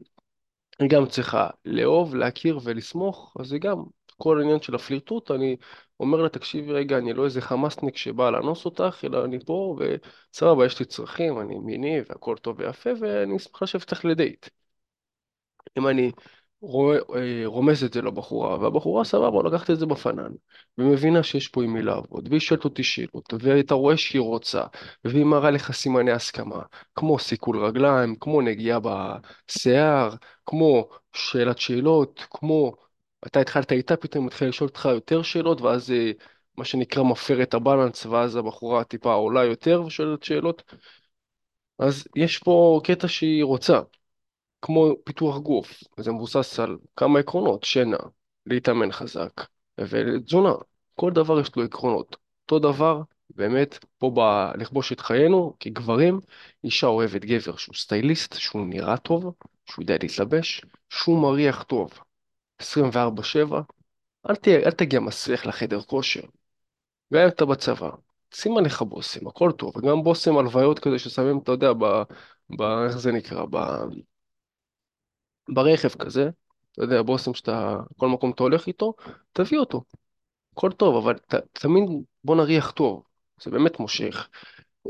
היא 0.79 0.91
גם 0.91 1.07
צריכה 1.07 1.51
לאהוב, 1.65 2.15
להכיר 2.15 2.59
ולסמוך, 2.65 3.37
אז 3.41 3.47
זה 3.47 3.59
גם 3.59 3.85
כל 4.17 4.39
העניין 4.39 4.61
של 4.61 4.75
הפלירטוט, 4.75 5.31
אני 5.31 5.57
אומר 6.01 6.23
לה, 6.23 6.29
תקשיבי 6.29 6.73
רגע, 6.73 6.99
אני 6.99 7.13
לא 7.13 7.25
איזה 7.25 7.41
חמאסניק 7.41 7.97
שבא 7.97 8.31
לאנוס 8.31 8.65
אותך, 8.65 9.05
אלא 9.05 9.25
אני 9.25 9.39
פה, 9.47 9.77
וסבבה, 9.79 10.67
יש 10.67 10.79
לי 10.81 10.85
צרכים, 10.87 11.41
אני 11.41 11.55
מיני, 11.59 12.01
והכל 12.09 12.37
טוב 12.43 12.61
ויפה, 12.61 12.91
ואני 13.01 13.37
אשמח 13.37 13.63
לשבת 13.63 13.83
איתך 13.83 14.05
לדייט. 14.05 14.49
אם 15.79 15.87
אני 15.87 16.13
אה, 16.65 17.43
רומז 17.47 17.85
את 17.85 17.93
זה 17.93 18.03
לבחורה, 18.03 18.59
והבחורה 18.59 19.05
סבבה, 19.05 19.43
לקחת 19.43 19.71
את 19.71 19.79
זה 19.79 19.87
בפנן, 19.87 20.33
ומבינה 20.79 21.23
שיש 21.23 21.49
פה 21.49 21.65
עם 21.65 21.73
מי 21.73 21.83
לעבוד, 21.83 22.29
והיא 22.29 22.41
שואלת 22.41 22.65
אותי 22.65 22.83
שאלות, 22.83 23.35
ואתה 23.41 23.75
רואה 23.75 23.97
שהיא 23.97 24.21
רוצה, 24.21 24.63
והיא 25.05 25.25
מראה 25.25 25.51
לך 25.51 25.73
סימני 25.73 26.13
הסכמה, 26.13 26.63
כמו 26.95 27.19
סיכול 27.19 27.65
רגליים, 27.65 28.17
כמו 28.17 28.41
נגיעה 28.41 28.79
בשיער, 28.81 30.15
כמו 30.47 30.89
שאלת 31.13 31.59
שאלות, 31.59 32.27
כמו 32.31 32.75
אתה 33.27 33.41
התחלת 33.41 33.73
איתה, 33.73 33.97
פתאום 33.97 34.25
היא 34.25 34.27
מתחילה 34.27 34.51
לשאול 34.51 34.69
אותך 34.69 34.89
יותר 34.93 35.23
שאלות, 35.23 35.61
ואז 35.61 35.91
אה, 35.91 36.11
מה 36.57 36.65
שנקרא 36.65 37.03
מפר 37.03 37.43
את 37.43 37.55
הבלנס, 37.55 38.07
ואז 38.07 38.37
הבחורה 38.37 38.85
טיפה 38.85 39.13
עולה 39.15 39.45
יותר 39.45 39.83
ושואלת 39.87 40.23
שאלות, 40.23 40.63
אז 41.79 42.09
יש 42.17 42.39
פה 42.39 42.81
קטע 42.85 43.09
שהיא 43.09 43.45
רוצה. 43.45 43.81
כמו 44.63 44.93
פיתוח 45.05 45.39
גוף, 45.39 45.83
זה 46.01 46.13
מבוסס 46.13 46.61
על 46.61 46.79
כמה 46.97 47.19
עקרונות, 47.19 47.65
שינה, 47.65 47.97
להתאמן 48.47 48.93
חזק 48.93 49.33
ותזונה. 49.81 50.53
כל 50.95 51.13
דבר 51.13 51.41
יש 51.41 51.57
לו 51.57 51.65
עקרונות. 51.65 52.17
אותו 52.43 52.59
דבר, 52.59 53.03
באמת, 53.31 53.85
פה 53.99 54.11
בלכבוש 54.11 54.93
את 54.93 55.01
חיינו, 55.01 55.57
כגברים, 55.61 56.21
אישה 56.65 56.87
אוהבת 56.87 57.25
גבר 57.25 57.57
שהוא 57.57 57.75
סטייליסט, 57.75 58.35
שהוא 58.35 58.67
נראה 58.67 58.97
טוב, 58.97 59.35
שהוא 59.67 59.83
יודע 59.83 59.97
להתלבש, 60.03 60.63
שהוא 60.91 61.23
מריח 61.23 61.63
טוב 61.63 61.91
24/7. 62.63 63.55
אל, 64.31 64.35
אל 64.49 64.71
תגיע 64.71 65.01
מסריח 65.01 65.47
לחדר 65.47 65.83
כושר. 65.83 66.23
גם 67.15 67.21
אם 67.21 67.29
אתה 67.29 67.45
בצבא, 67.45 67.91
שים 68.35 68.57
עליך 68.57 68.83
בושם, 68.83 69.29
הכל 69.29 69.53
טוב, 69.53 69.77
וגם 69.77 70.03
בושם 70.03 70.39
הלוויות 70.39 70.79
כזה 70.79 70.99
ששמים, 70.99 71.39
אתה 71.39 71.53
יודע, 71.53 71.73
ב... 71.73 71.85
ב... 72.59 72.63
איך 72.63 72.99
זה 72.99 73.13
נקרא? 73.13 73.45
ב... 73.51 73.57
ברכב 75.49 75.89
כזה, 75.89 76.31
אתה 76.73 76.83
יודע, 76.83 77.03
בושם 77.03 77.35
שאתה, 77.35 77.77
כל 77.97 78.09
מקום 78.09 78.31
אתה 78.31 78.43
הולך 78.43 78.67
איתו, 78.67 78.95
תביא 79.33 79.59
אותו, 79.59 79.85
הכל 80.53 80.73
טוב, 80.73 80.97
אבל 80.97 81.19
ת, 81.19 81.35
תמיד 81.35 81.85
בוא 82.25 82.37
נריח 82.37 82.71
טוב, 82.71 83.03
זה 83.43 83.51
באמת 83.51 83.81
מושך. 83.81 84.29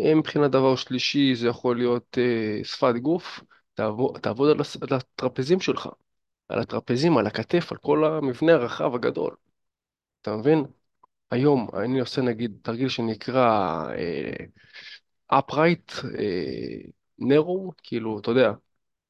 אה, 0.01 0.15
מבחינת 0.15 0.51
דבר 0.51 0.77
שלישי, 0.77 1.35
זה 1.35 1.49
יכול 1.49 1.77
להיות 1.77 2.19
אה, 2.19 2.65
שפת 2.65 2.95
גוף, 3.03 3.41
תעבוד, 3.75 4.19
תעבוד 4.19 4.51
על, 4.51 4.57
על 4.81 4.99
הטרפזים 4.99 5.61
שלך, 5.61 5.89
על 6.49 6.59
הטרפזים, 6.59 7.19
על 7.19 7.27
הכתף, 7.27 7.73
על 7.73 7.79
כל 7.79 8.05
המבנה 8.05 8.53
הרחב 8.53 8.95
הגדול, 8.95 9.37
אתה 10.23 10.37
מבין? 10.37 10.65
היום 11.31 11.69
אני 11.85 12.01
עושה 12.01 12.23
נגיד 12.23 12.59
תרגיל 12.63 12.89
שנקרא 12.89 13.49
אה, 13.91 14.47
upright 15.33 16.05
אה, 16.19 16.79
narrow, 17.21 17.73
כאילו, 17.83 18.19
אתה 18.19 18.31
יודע, 18.31 18.53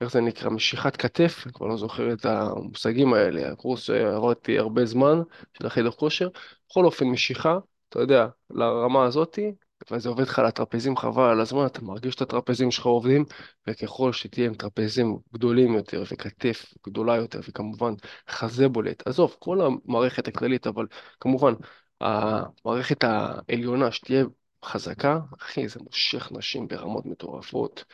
איך 0.00 0.12
זה 0.12 0.20
נקרא? 0.20 0.50
משיכת 0.50 0.96
כתף, 0.96 1.42
אני 1.44 1.52
כבר 1.52 1.66
לא 1.66 1.76
זוכר 1.76 2.12
את 2.12 2.24
המושגים 2.24 3.14
האלה, 3.14 3.52
הקורס 3.52 3.80
שעברתי 3.82 4.58
הרבה 4.58 4.84
זמן 4.86 5.22
של 5.58 5.66
החדר 5.66 5.90
כושר. 5.90 6.28
בכל 6.68 6.84
אופן, 6.84 7.06
משיכה, 7.06 7.58
אתה 7.88 8.00
יודע, 8.00 8.26
לרמה 8.50 9.04
הזאתי, 9.04 9.52
וזה 9.90 10.08
עובד 10.08 10.22
לך 10.22 10.38
על 10.38 10.46
הטרפזים 10.46 10.96
חבל 10.96 11.30
על 11.30 11.40
הזמן, 11.40 11.66
אתה 11.66 11.82
מרגיש 11.82 12.14
את 12.14 12.22
הטרפזים 12.22 12.70
שלך 12.70 12.86
עובדים, 12.86 13.24
וככל 13.66 14.12
שתהיה 14.12 14.46
עם 14.46 14.54
טרפזים 14.54 15.18
גדולים 15.34 15.74
יותר, 15.74 16.02
וכתף 16.12 16.74
גדולה 16.86 17.16
יותר, 17.16 17.40
וכמובן 17.48 17.94
חזה 18.30 18.68
בולט, 18.68 19.08
עזוב, 19.08 19.36
כל 19.38 19.58
המערכת 19.60 20.28
הכללית, 20.28 20.66
אבל 20.66 20.86
כמובן, 21.20 21.52
המערכת 22.00 23.04
העליונה 23.04 23.92
שתהיה 23.92 24.24
חזקה, 24.64 25.18
אחי, 25.40 25.68
זה 25.68 25.80
מושך 25.82 26.32
נשים 26.32 26.68
ברמות 26.68 27.06
מטורפות. 27.06 27.84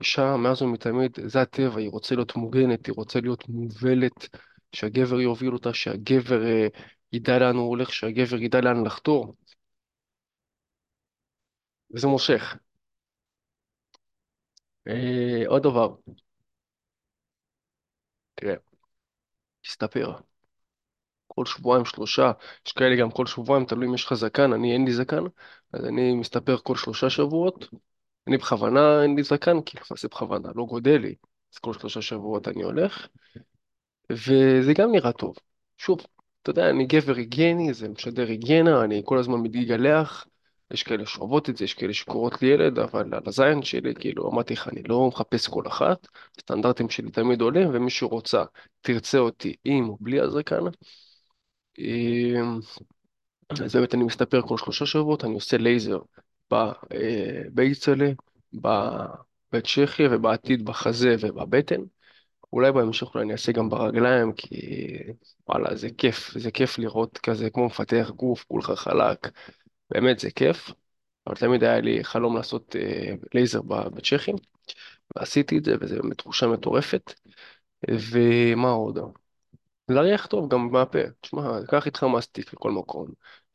אישה, 0.00 0.36
מאז 0.36 0.62
ומתמיד, 0.62 1.18
זה 1.26 1.40
הטבע, 1.40 1.80
היא 1.80 1.90
רוצה 1.90 2.14
להיות 2.14 2.36
מוגנת, 2.36 2.86
היא 2.86 2.94
רוצה 2.96 3.20
להיות 3.20 3.48
מובלת, 3.48 4.28
שהגבר 4.72 5.20
יוביל 5.20 5.52
אותה, 5.52 5.74
שהגבר 5.74 6.46
אה, 6.46 6.66
ידע 7.12 7.38
לאן 7.38 7.56
הוא 7.56 7.68
הולך, 7.68 7.92
שהגבר 7.92 8.36
ידע 8.36 8.60
לאן 8.60 8.86
לחתור, 8.86 9.34
וזה 11.96 12.06
מושך. 12.06 12.56
אה, 14.88 15.42
עוד 15.46 15.62
דבר, 15.62 15.94
תראה, 18.34 18.56
תסתפר. 19.62 20.12
כל 21.28 21.46
שבועיים 21.46 21.84
שלושה, 21.84 22.32
יש 22.66 22.72
כאלה 22.72 22.96
גם 22.96 23.10
כל 23.10 23.26
שבועיים, 23.26 23.66
תלוי 23.66 23.86
אם 23.86 23.94
יש 23.94 24.04
לך 24.04 24.14
זקן, 24.14 24.52
אני 24.52 24.72
אין 24.72 24.84
לי 24.84 24.92
זקן, 24.92 25.24
אז 25.72 25.84
אני 25.84 26.14
מסתפר 26.14 26.56
כל 26.56 26.76
שלושה 26.76 27.10
שבועות. 27.10 27.64
אני 28.28 28.36
בכוונה 28.36 29.02
אין 29.02 29.16
לי 29.16 29.22
זקן, 29.22 29.62
כי 29.62 29.78
זה 29.98 30.08
בכוונה, 30.08 30.48
לא 30.54 30.64
גודל 30.64 30.96
לי. 30.96 31.14
אז 31.54 31.58
כל 31.58 31.72
שלושה 31.72 32.02
שבועות 32.02 32.48
אני 32.48 32.62
הולך, 32.62 33.06
וזה 34.12 34.72
גם 34.78 34.92
נראה 34.92 35.12
טוב. 35.12 35.36
שוב, 35.78 35.98
אתה 36.42 36.50
יודע, 36.50 36.70
אני 36.70 36.86
גבר 36.86 37.14
היגייני, 37.16 37.74
זה 37.74 37.88
משדר 37.88 38.26
היגיינה, 38.28 38.84
אני 38.84 39.02
כל 39.04 39.18
הזמן 39.18 39.38
מתגלח. 39.38 40.26
יש 40.70 40.82
כאלה 40.82 41.06
שאוהבות 41.06 41.50
את 41.50 41.56
זה, 41.56 41.64
יש 41.64 41.74
כאלה 41.74 41.92
שקוראות 41.94 42.42
לי 42.42 42.48
ילד, 42.48 42.78
אבל 42.78 43.14
על 43.14 43.22
הזין 43.26 43.62
שלי, 43.62 43.94
כאילו, 43.94 44.30
אמרתי 44.30 44.54
לך, 44.54 44.68
אני 44.68 44.82
לא 44.82 45.08
מחפש 45.08 45.48
כל 45.48 45.66
אחת, 45.66 46.06
הסטנדרטים 46.38 46.88
שלי 46.88 47.10
תמיד 47.10 47.40
עולים, 47.40 47.68
ומי 47.72 47.90
שרוצה, 47.90 48.44
תרצה 48.80 49.18
אותי 49.18 49.54
עם 49.64 49.88
או 49.88 49.96
בלי 50.00 50.20
הזקן. 50.20 50.64
אמ, 51.78 52.58
אז 53.50 53.76
באמת 53.76 53.94
אני 53.94 54.04
מסתפר 54.04 54.42
כל 54.42 54.58
שלושה 54.58 54.86
שבועות, 54.86 55.24
אני 55.24 55.34
עושה 55.34 55.56
לייזר 55.56 55.98
בבייצלה, 56.50 58.10
בצ'כיה 59.52 60.08
ובעתיד 60.10 60.64
בחזה 60.64 61.16
ובבטן. 61.20 61.80
אולי 62.52 62.72
בהמשך 62.72 63.14
אולי 63.14 63.24
אני 63.24 63.32
אעשה 63.32 63.52
גם 63.52 63.68
ברגליים, 63.68 64.32
כי 64.32 64.56
וואלה, 65.48 65.76
זה 65.76 65.88
כיף, 65.98 66.38
זה 66.38 66.50
כיף 66.50 66.78
לראות 66.78 67.18
כזה 67.18 67.50
כמו 67.50 67.66
מפתח 67.66 68.10
גוף, 68.16 68.44
כולך 68.48 68.70
חלק, 68.70 69.28
באמת 69.90 70.18
זה 70.18 70.30
כיף. 70.30 70.70
אבל 71.26 71.34
תמיד 71.36 71.64
היה 71.64 71.80
לי 71.80 72.04
חלום 72.04 72.36
לעשות 72.36 72.76
אה, 72.76 73.14
לייזר 73.34 73.62
בצ'כים, 73.62 74.34
ועשיתי 75.16 75.58
את 75.58 75.64
זה, 75.64 75.74
וזו 75.80 75.96
באמת 76.02 76.18
תחושה 76.18 76.46
מטורפת. 76.46 77.12
ומה 77.90 78.70
עוד? 78.70 78.98
להריח 79.88 80.26
טוב 80.26 80.52
גם 80.52 80.68
מהפה. 80.72 80.98
תשמע, 81.20 81.58
קח 81.68 81.86
איתך 81.86 82.02
מסטיק 82.02 82.52
לכל 82.52 82.70
מקום. 82.70 83.06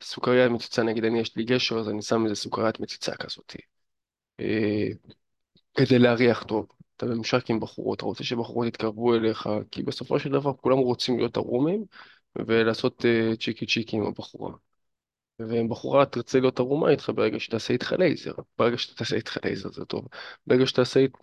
סוכריית 0.02 0.50
מציצה, 0.52 0.82
נגיד 0.82 1.04
אני 1.04 1.20
יש 1.20 1.36
לי 1.36 1.44
גשר, 1.44 1.78
אז 1.78 1.88
אני 1.88 2.02
שם 2.02 2.24
איזה 2.24 2.34
סוכריית 2.34 2.80
מציצה 2.80 3.16
כזאת. 3.16 3.56
אה, 4.40 4.88
כדי 5.74 5.98
להריח 5.98 6.42
טוב. 6.42 6.66
אתה 6.96 7.06
בממשק 7.06 7.50
עם 7.50 7.60
בחורות, 7.60 7.96
אתה 7.96 8.04
רוצה 8.04 8.24
שבחורות 8.24 8.66
יתקרבו 8.66 9.14
אליך, 9.14 9.48
כי 9.70 9.82
בסופו 9.82 10.18
של 10.18 10.30
דבר 10.30 10.52
כולם 10.56 10.78
רוצים 10.78 11.18
להיות 11.18 11.36
ערומים 11.36 11.84
ולעשות 12.36 13.04
uh, 13.04 13.36
צ'יקי 13.36 13.66
צ'יקי 13.66 13.96
עם 13.96 14.06
הבחורה. 14.06 14.52
ואם 15.48 15.68
בחורה 15.68 16.06
תרצה 16.06 16.40
להיות 16.40 16.58
ערומה 16.58 16.90
איתך 16.90 17.10
ברגע 17.14 17.40
שתעשה 17.40 17.72
איתך 17.72 17.92
לייזר. 17.98 18.32
ברגע 18.58 18.78
שתעשה 18.78 19.16
איתך 19.16 19.36
לייזר 19.44 19.72
זה 19.72 19.84
טוב. 19.84 20.08
ברגע 20.46 20.64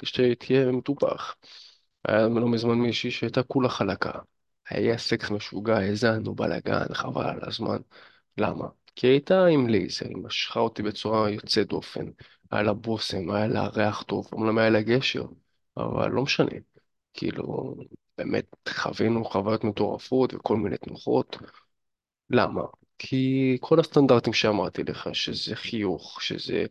שתהיה 0.03 0.71
מטופח. 0.71 1.35
היה 2.07 2.27
לא 2.27 2.47
מזמן 2.47 2.75
מישהי 2.75 3.11
שהייתה 3.11 3.43
כולה 3.43 3.69
חלקה. 3.69 4.11
היה 4.69 4.97
סקס 4.97 5.31
משוגע, 5.31 5.77
עשינו 5.77 6.35
בלאגן, 6.35 6.93
חבל 6.93 7.25
על 7.25 7.39
הזמן. 7.41 7.77
למה? 8.37 8.65
כי 8.95 9.07
היא 9.07 9.11
הייתה 9.11 9.45
עם 9.45 9.67
לייזר, 9.67 10.05
היא 10.05 10.17
משכה 10.17 10.59
אותי 10.59 10.83
בצורה 10.83 11.29
יוצאת 11.29 11.67
דופן. 11.67 12.05
היה 12.51 12.63
לה 12.63 12.73
בושם, 12.73 13.31
היה 13.31 13.47
לה 13.47 13.67
ריח 13.67 14.03
טוב, 14.03 14.27
אומנם 14.31 14.57
היה 14.57 14.69
לה 14.69 14.81
גשר, 14.81 15.25
אבל 15.77 16.11
לא 16.11 16.23
משנה. 16.23 16.51
כאילו, 17.13 17.75
באמת 18.17 18.45
חווינו 18.69 19.25
חוויות 19.25 19.63
מטורפות 19.63 20.33
וכל 20.33 20.57
מיני 20.57 20.77
תנוחות. 20.77 21.37
למה? 22.29 22.61
כי 22.99 23.57
כל 23.61 23.79
הסטנדרטים 23.79 24.33
שאמרתי 24.33 24.83
לך, 24.83 25.09
שזה 25.13 25.55
חיוך, 25.55 26.21
שזה 26.21 26.65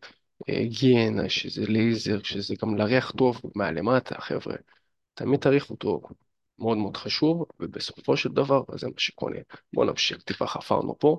אה, 0.48 0.54
היגיינה, 0.58 1.28
שזה 1.28 1.66
לייזר, 1.66 2.22
שזה 2.22 2.54
גם 2.62 2.76
להריח 2.76 3.10
טוב 3.10 3.40
מהלמטה, 3.54 4.20
חבר'ה. 4.20 4.54
תמיד 5.14 5.40
תריחו 5.40 5.76
טוב. 5.76 6.02
מאוד 6.58 6.78
מאוד 6.78 6.96
חשוב, 6.96 7.44
ובסופו 7.60 8.16
של 8.16 8.28
דבר 8.28 8.62
זה 8.74 8.86
מה 8.86 8.92
שקונה. 8.98 9.38
בואו 9.72 9.86
נמשיך, 9.86 10.22
טיפה 10.22 10.46
חפרנו 10.46 10.98
פה. 10.98 11.16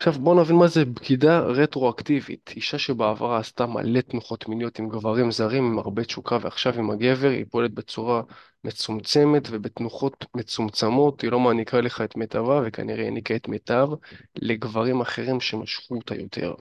עכשיו 0.00 0.12
בואו 0.12 0.42
נבין 0.42 0.56
מה 0.56 0.66
זה 0.68 0.84
בגידה 0.84 1.40
רטרואקטיבית. 1.40 2.50
אישה 2.56 2.78
שבעברה 2.78 3.38
עשתה 3.38 3.66
מלא 3.66 4.00
תנוחות 4.00 4.48
מיניות 4.48 4.78
עם 4.78 4.88
גברים 4.88 5.30
זרים 5.30 5.64
עם 5.64 5.78
הרבה 5.78 6.04
תשוקה 6.04 6.38
ועכשיו 6.42 6.78
עם 6.78 6.90
הגבר 6.90 7.28
היא 7.28 7.44
פועלת 7.50 7.74
בצורה 7.74 8.22
מצומצמת 8.64 9.42
ובתנוחות 9.50 10.24
מצומצמות, 10.36 11.20
היא 11.20 11.30
לא 11.30 11.40
מעניקה 11.40 11.80
לך 11.80 12.00
את 12.00 12.16
מיטבה 12.16 12.60
וכנראה 12.66 13.04
העניקה 13.04 13.36
את 13.36 13.48
מיטב 13.48 13.88
לגברים 14.36 15.00
אחרים 15.00 15.40
שמשכו 15.40 15.94
אותה 15.94 16.14
יותר. 16.14 16.54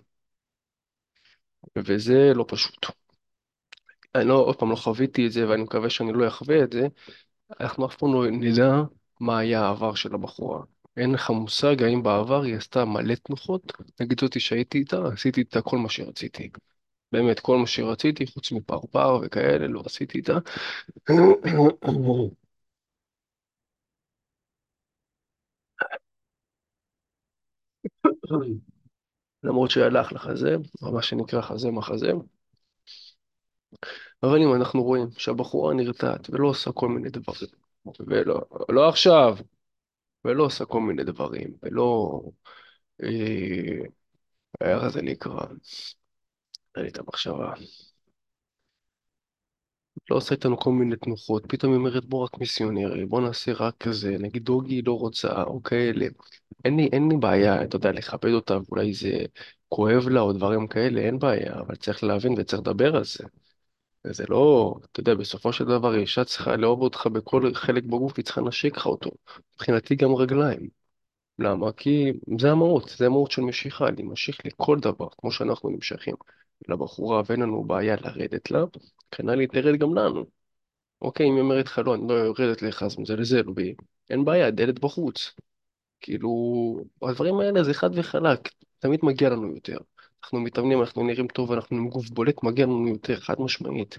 וזה 1.78 2.32
לא 2.36 2.46
פשוט. 2.48 2.86
אני 4.16 4.26
לא, 4.28 4.34
עוד 4.34 4.56
פעם 4.60 4.72
לא 4.72 4.76
חוויתי 4.76 5.28
את 5.28 5.32
זה 5.32 5.50
ואני 5.50 5.64
מקווה 5.64 5.90
שאני 5.90 6.14
לא 6.14 6.28
אחווה 6.28 6.64
את 6.64 6.72
זה, 6.72 6.88
אנחנו 7.60 7.86
אף 7.86 7.96
פעם 7.96 8.14
לא 8.14 8.28
נדע 8.32 8.82
מה 9.20 9.38
היה 9.40 9.62
העבר 9.62 9.96
של 9.96 10.16
הבחורה. 10.16 10.64
אין 10.98 11.12
לך 11.12 11.30
מושג 11.30 11.84
האם 11.84 12.04
בעבר 12.04 12.42
היא 12.44 12.56
עשתה 12.56 12.86
מלא 12.86 13.16
תנוחות, 13.16 13.74
נגיד 14.00 14.24
אותי 14.24 14.40
שהייתי 14.40 14.78
איתה, 14.78 15.08
עשיתי 15.14 15.42
איתה 15.42 15.62
כל 15.62 15.78
מה 15.78 15.90
שרציתי. 15.90 16.50
באמת, 17.12 17.40
כל 17.40 17.58
מה 17.58 17.68
שרציתי, 17.68 18.28
חוץ 18.28 18.52
מפרפר 18.52 19.20
וכאלה, 19.24 19.68
לא 19.68 19.84
עשיתי 19.86 20.18
איתה. 20.18 20.38
למרות 29.44 29.72
שהלך 29.72 30.14
לחזה, 30.14 30.56
או 30.82 30.94
מה 30.94 31.02
שנקרא 31.02 31.42
חזה 31.42 31.72
מחזה. 31.72 32.12
אבל 34.24 34.42
אם 34.42 34.54
אנחנו 34.56 34.84
רואים 34.84 35.08
שהבחורה 35.18 35.74
נרתעת 35.74 36.30
ולא 36.30 36.48
עושה 36.48 36.72
כל 36.72 36.90
מיני 36.90 37.10
דברים, 37.10 37.50
ולא, 38.00 38.42
לא 38.70 38.90
עכשיו, 38.90 39.38
ולא 40.26 40.44
עושה 40.44 40.66
כל 40.66 40.82
מיני 40.82 41.04
דברים, 41.04 41.54
ולא, 41.64 42.22
אה, 43.04 43.10
איך 44.62 44.88
זה 44.88 45.02
נקרא? 45.02 45.46
אין 46.76 46.84
לי 46.84 46.90
את 46.90 46.98
המחשבה. 47.00 47.54
לא 50.10 50.16
עושה 50.16 50.36
איתנו 50.36 50.60
כל 50.60 50.72
מיני 50.72 50.96
תנוחות, 50.96 51.44
פתאום 51.50 51.72
היא 51.72 51.80
אומרת 51.80 52.06
בוא 52.06 52.24
רק 52.24 52.38
מיסיונרי, 52.38 53.06
בוא 53.06 53.22
נעשה 53.22 53.52
רק 53.54 53.76
כזה, 53.80 54.16
נגיד 54.20 54.44
דוגי 54.44 54.82
לא 54.82 54.94
רוצה, 55.00 55.44
או 55.44 55.64
כאלה. 55.64 56.06
אין 56.66 56.78
לי, 56.78 56.90
אין 56.94 57.10
לי 57.10 57.18
בעיה, 57.18 57.64
אתה 57.64 57.76
יודע, 57.76 57.92
לכבד 57.92 58.32
אותה, 58.32 58.58
ואולי 58.70 58.94
זה 58.94 59.12
כואב 59.70 60.08
לה 60.10 60.22
או 60.22 60.34
דברים 60.34 60.68
כאלה, 60.68 61.02
אין 61.02 61.20
בעיה, 61.20 61.54
אבל 61.60 61.76
צריך 61.76 62.04
להבין 62.04 62.34
וצריך 62.38 62.62
לדבר 62.62 62.96
על 62.96 63.04
זה. 63.04 63.24
זה 64.04 64.24
לא, 64.30 64.76
אתה 64.92 65.00
יודע, 65.00 65.16
בסופו 65.16 65.54
של 65.54 65.66
דבר 65.66 65.96
אישה 65.96 66.24
צריכה 66.26 66.56
לאהוב 66.56 66.82
אותך 66.82 67.08
בכל 67.08 67.54
חלק 67.54 67.84
בגוף, 67.84 68.14
היא 68.18 68.26
צריכה 68.26 68.42
לנשק 68.42 68.78
לך 68.78 68.86
אותו. 68.86 69.12
מבחינתי 69.56 69.96
גם 69.96 70.16
רגליים. 70.16 70.70
למה? 71.40 71.72
כי 71.72 72.14
זה 72.40 72.52
המהות, 72.52 72.90
זה 72.98 73.06
המהות 73.06 73.32
של 73.32 73.42
משיכה, 73.42 73.88
אני 73.88 74.04
ממשיך 74.04 74.38
לכל 74.46 74.80
דבר, 74.80 75.08
כמו 75.18 75.32
שאנחנו 75.32 75.70
נמשכים 75.70 76.16
לבחורה 76.68 77.22
ואין 77.26 77.42
לנו 77.42 77.64
בעיה 77.64 77.96
לרדת 78.02 78.52
לה, 78.52 78.64
כנ"ל 79.12 79.40
היא 79.40 79.48
תרד 79.48 79.80
גם 79.80 79.96
לנו. 79.96 80.26
אוקיי, 81.02 81.28
אם 81.30 81.34
היא 81.34 81.42
אומרת 81.42 81.66
לך 81.66 81.82
לא, 81.86 81.96
אני 81.96 82.08
לא 82.08 82.14
יורדת 82.14 82.62
לך, 82.62 82.84
אז 82.84 83.00
מזלזל 83.00 83.44
בי, 83.44 83.76
אין 84.10 84.26
בעיה, 84.26 84.52
דלת 84.52 84.80
בחוץ. 84.80 85.34
כאילו, 86.02 86.30
הדברים 87.02 87.40
האלה 87.40 87.64
זה 87.64 87.74
חד 87.74 87.90
וחלק, 87.94 88.50
תמיד 88.80 89.00
מגיע 89.04 89.30
לנו 89.30 89.56
יותר. 89.56 89.78
אנחנו 90.28 90.40
מתאמנים, 90.40 90.80
אנחנו 90.82 91.04
נראים 91.04 91.28
טוב, 91.28 91.52
אנחנו 91.52 91.78
עם 91.78 91.90
גוף 91.90 92.10
בולט, 92.10 92.44
מגיע 92.44 92.66
לנו 92.66 92.88
יותר, 92.88 93.20
חד 93.20 93.36
משמעית. 93.40 93.98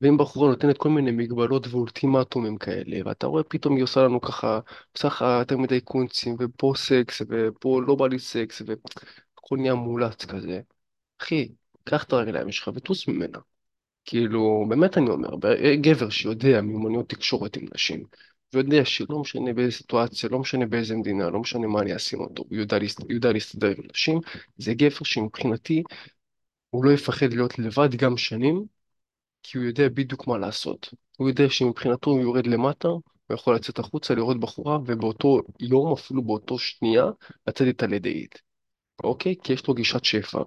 ואם 0.00 0.16
בחורה 0.18 0.48
נותנת 0.48 0.78
כל 0.78 0.88
מיני 0.88 1.10
מגבלות 1.10 1.66
ואולטימטומים 1.66 2.56
כאלה, 2.56 2.96
ואתה 3.04 3.26
רואה 3.26 3.42
פתאום 3.42 3.76
היא 3.76 3.84
עושה 3.84 4.02
לנו 4.02 4.20
ככה, 4.20 4.60
עושה 4.96 5.08
לך 5.08 5.24
יותר 5.38 5.56
מדי 5.56 5.80
קונצים, 5.80 6.36
ופה 6.38 6.72
סקס, 6.76 7.22
ופה 7.28 7.80
לא 7.86 7.94
בא 7.94 8.06
לי 8.06 8.18
סקס, 8.18 8.62
והכל 8.66 9.56
נהיה 9.56 9.74
מאולץ 9.74 10.24
כזה. 10.24 10.60
אחי, 11.22 11.48
קח 11.84 12.04
את 12.04 12.12
הרגליים 12.12 12.52
שלך 12.52 12.70
וטוס 12.74 13.08
ממנה. 13.08 13.38
כאילו, 14.04 14.66
באמת 14.68 14.98
אני 14.98 15.10
אומר, 15.10 15.30
גבר 15.80 16.10
שיודע 16.10 16.60
מיומנויות 16.60 17.08
תקשורת 17.08 17.56
עם 17.56 17.66
נשים, 17.74 18.04
ויודע 18.54 18.84
שלא 18.84 19.18
משנה 19.18 19.52
באיזה 19.52 19.72
סיטואציה, 19.72 20.28
לא 20.28 20.38
משנה 20.38 20.66
באיזה 20.66 20.96
מדינה, 20.96 21.30
לא 21.30 21.40
משנה 21.40 21.66
מה 21.66 21.80
אני 21.80 21.96
אשים 21.96 22.20
אותו, 22.20 22.42
הוא 22.48 22.56
יודע, 22.58 22.78
יודע 23.08 23.32
להסתדר 23.32 23.68
עם 23.68 23.84
נשים, 23.94 24.20
זה 24.58 24.74
גבר 24.74 25.04
שמבחינתי 25.04 25.82
הוא 26.70 26.84
לא 26.84 26.90
יפחד 26.90 27.32
להיות 27.32 27.58
לבד 27.58 27.94
גם 27.94 28.16
שנים, 28.16 28.64
כי 29.42 29.58
הוא 29.58 29.66
יודע 29.66 29.88
בדיוק 29.88 30.26
מה 30.26 30.38
לעשות. 30.38 30.94
הוא 31.16 31.28
יודע 31.28 31.50
שמבחינתו 31.50 32.10
הוא 32.10 32.20
יורד 32.20 32.46
למטה, 32.46 32.88
הוא 32.88 33.02
יכול 33.30 33.54
לצאת 33.54 33.78
החוצה, 33.78 34.14
לראות 34.14 34.40
בחורה, 34.40 34.78
ובאותו 34.86 35.40
יום, 35.60 35.92
אפילו 35.92 36.22
באותו 36.22 36.58
שנייה, 36.58 37.04
לצאת 37.46 37.66
איתה 37.66 37.86
לדייט. 37.86 38.38
אוקיי? 39.04 39.34
כי 39.42 39.52
יש 39.52 39.68
לו 39.68 39.74
גישת 39.74 40.04
שפע. 40.04 40.42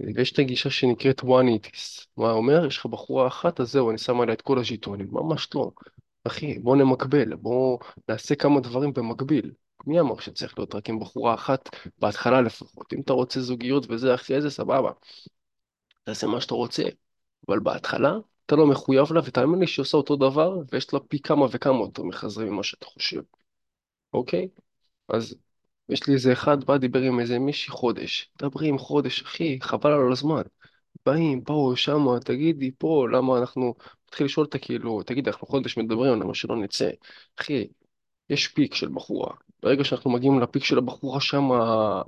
ויש 0.00 0.32
את 0.32 0.38
הגישה 0.38 0.70
שנקראת 0.70 1.20
one 1.20 1.66
itis. 1.66 2.06
מה 2.16 2.30
אומר? 2.30 2.66
יש 2.66 2.78
לך 2.78 2.86
בחורה 2.86 3.26
אחת, 3.26 3.60
אז 3.60 3.72
זהו, 3.72 3.90
אני 3.90 3.98
שם 3.98 4.20
עליה 4.20 4.34
את 4.34 4.42
כל 4.42 4.58
הז'יטונים. 4.58 5.08
ממש 5.12 5.48
לא. 5.54 5.70
אחי, 6.26 6.58
בוא 6.58 6.76
נמקבל, 6.76 7.34
בוא 7.34 7.78
נעשה 8.08 8.34
כמה 8.34 8.60
דברים 8.60 8.92
במקביל. 8.92 9.52
מי 9.86 10.00
אמר 10.00 10.20
שצריך 10.20 10.58
להיות 10.58 10.74
רק 10.74 10.88
עם 10.88 11.00
בחורה 11.00 11.34
אחת, 11.34 11.68
בהתחלה 11.98 12.40
לפחות? 12.40 12.92
אם 12.92 13.00
אתה 13.00 13.12
רוצה 13.12 13.40
זוגיות 13.40 13.86
וזה 13.90 14.14
אחרי 14.14 14.42
זה, 14.42 14.50
סבבה. 14.50 14.90
תעשה 16.04 16.26
מה 16.26 16.40
שאתה 16.40 16.54
רוצה. 16.54 16.82
אבל 17.48 17.60
בהתחלה, 17.60 18.12
אתה 18.46 18.56
לא 18.56 18.66
מחויב 18.66 19.12
לה, 19.12 19.20
ותאמין 19.24 19.60
לי 19.60 19.66
שהיא 19.66 19.82
עושה 19.82 19.96
אותו 19.96 20.16
דבר, 20.16 20.58
ויש 20.72 20.94
לה 20.94 21.00
פי 21.00 21.18
כמה 21.18 21.46
וכמה 21.50 21.80
יותר 21.80 22.02
מחזרים 22.02 22.52
ממה 22.52 22.62
שאתה 22.62 22.86
חושב, 22.86 23.22
אוקיי? 24.12 24.48
אז 25.08 25.34
יש 25.88 26.06
לי 26.06 26.14
איזה 26.14 26.32
אחד, 26.32 26.64
בא 26.64 26.76
דיבר 26.76 27.00
עם 27.00 27.20
איזה 27.20 27.38
מישהי 27.38 27.70
חודש. 27.72 28.30
דברי 28.38 28.68
עם 28.68 28.78
חודש, 28.78 29.22
אחי, 29.22 29.58
חבל 29.60 29.92
על 29.92 30.12
הזמן. 30.12 30.42
באים, 31.06 31.44
באו 31.44 31.76
שמה, 31.76 32.20
תגידי 32.20 32.70
פה, 32.78 33.06
למה 33.12 33.38
אנחנו... 33.38 33.74
מתחיל 34.16 34.26
לשאול 34.26 34.46
אותה 34.46 34.58
כאילו, 34.58 35.02
תגידי, 35.02 35.30
אנחנו 35.30 35.46
חודש 35.46 35.78
מדברים, 35.78 36.20
למה 36.20 36.34
שלא 36.34 36.56
נצא? 36.56 36.90
אחי, 37.40 37.66
יש 38.30 38.48
פיק 38.48 38.74
של 38.74 38.88
בחורה. 38.88 39.34
ברגע 39.62 39.84
שאנחנו 39.84 40.10
מגיעים 40.10 40.40
לפיק 40.40 40.64
של 40.64 40.78
הבחורה 40.78 41.20
שמה, 41.20 42.02